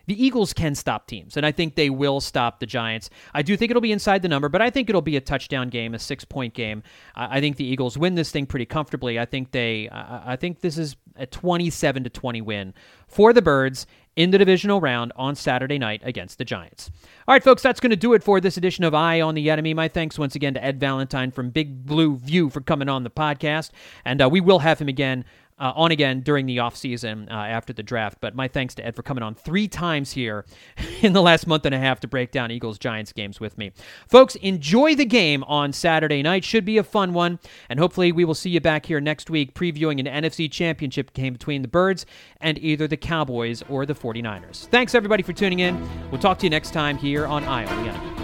the 0.06 0.24
Eagles 0.24 0.52
can 0.52 0.74
stop 0.74 1.06
teams, 1.06 1.36
and 1.36 1.46
I 1.46 1.52
think 1.52 1.74
they 1.74 1.90
will 1.90 2.20
stop 2.20 2.60
the 2.60 2.66
Giants. 2.66 3.10
I 3.32 3.42
do 3.42 3.56
think 3.56 3.70
it'll 3.70 3.80
be 3.80 3.92
inside 3.92 4.22
the 4.22 4.28
number, 4.28 4.48
but 4.48 4.62
I 4.62 4.70
think 4.70 4.88
it'll 4.88 5.02
be 5.02 5.16
a 5.16 5.20
touchdown 5.20 5.68
game, 5.68 5.94
a 5.94 5.98
six 5.98 6.24
point 6.24 6.54
game. 6.54 6.82
I 7.14 7.40
think 7.40 7.56
the 7.56 7.64
Eagles 7.64 7.96
win 7.96 8.14
this 8.14 8.30
thing 8.30 8.46
pretty 8.46 8.66
comfortably. 8.66 9.18
I 9.18 9.24
think 9.24 9.52
they, 9.52 9.88
I 9.90 10.36
think 10.36 10.60
this 10.60 10.78
is 10.78 10.96
a 11.16 11.26
27 11.26 12.04
to 12.04 12.10
20 12.10 12.40
win 12.40 12.74
for 13.06 13.32
the 13.32 13.42
Birds 13.42 13.86
in 14.16 14.30
the 14.30 14.38
divisional 14.38 14.80
round 14.80 15.12
on 15.16 15.34
Saturday 15.34 15.78
night 15.78 16.00
against 16.04 16.38
the 16.38 16.44
Giants. 16.44 16.90
All 17.26 17.34
right, 17.34 17.42
folks, 17.42 17.62
that's 17.62 17.80
going 17.80 17.90
to 17.90 17.96
do 17.96 18.12
it 18.12 18.22
for 18.22 18.40
this 18.40 18.56
edition 18.56 18.84
of 18.84 18.94
Eye 18.94 19.20
on 19.20 19.34
the 19.34 19.50
Enemy. 19.50 19.74
My 19.74 19.88
thanks 19.88 20.18
once 20.18 20.36
again 20.36 20.54
to 20.54 20.64
Ed 20.64 20.78
Valentine 20.78 21.30
from 21.30 21.50
Big 21.50 21.84
Blue 21.84 22.16
View 22.16 22.50
for 22.50 22.60
coming 22.60 22.88
on 22.88 23.02
the 23.02 23.10
podcast, 23.10 23.70
and 24.04 24.22
uh, 24.22 24.28
we 24.28 24.40
will 24.40 24.60
have 24.60 24.78
him 24.78 24.88
again 24.88 25.24
uh, 25.58 25.72
on 25.76 25.90
again 25.90 26.20
during 26.20 26.46
the 26.46 26.58
offseason 26.58 27.28
uh, 27.30 27.34
after 27.34 27.72
the 27.72 27.82
draft. 27.82 28.18
But 28.20 28.34
my 28.34 28.48
thanks 28.48 28.74
to 28.76 28.86
Ed 28.86 28.96
for 28.96 29.02
coming 29.02 29.22
on 29.22 29.34
three 29.34 29.68
times 29.68 30.12
here 30.12 30.44
in 31.02 31.12
the 31.12 31.22
last 31.22 31.46
month 31.46 31.64
and 31.66 31.74
a 31.74 31.78
half 31.78 32.00
to 32.00 32.08
break 32.08 32.32
down 32.32 32.50
Eagles 32.50 32.78
Giants 32.78 33.12
games 33.12 33.40
with 33.40 33.56
me. 33.56 33.72
Folks, 34.08 34.34
enjoy 34.36 34.94
the 34.94 35.04
game 35.04 35.44
on 35.44 35.72
Saturday 35.72 36.22
night. 36.22 36.44
Should 36.44 36.64
be 36.64 36.78
a 36.78 36.84
fun 36.84 37.12
one. 37.12 37.38
And 37.68 37.78
hopefully, 37.78 38.12
we 38.12 38.24
will 38.24 38.34
see 38.34 38.50
you 38.50 38.60
back 38.60 38.86
here 38.86 39.00
next 39.00 39.30
week 39.30 39.54
previewing 39.54 40.00
an 40.00 40.24
NFC 40.24 40.50
championship 40.50 41.12
game 41.12 41.34
between 41.34 41.62
the 41.62 41.68
Birds 41.68 42.06
and 42.40 42.58
either 42.58 42.86
the 42.86 42.96
Cowboys 42.96 43.62
or 43.68 43.86
the 43.86 43.94
49ers. 43.94 44.66
Thanks, 44.68 44.94
everybody, 44.94 45.22
for 45.22 45.32
tuning 45.32 45.60
in. 45.60 45.88
We'll 46.10 46.20
talk 46.20 46.38
to 46.38 46.46
you 46.46 46.50
next 46.50 46.72
time 46.72 46.96
here 46.96 47.26
on 47.26 47.44
Enemy. 47.44 48.23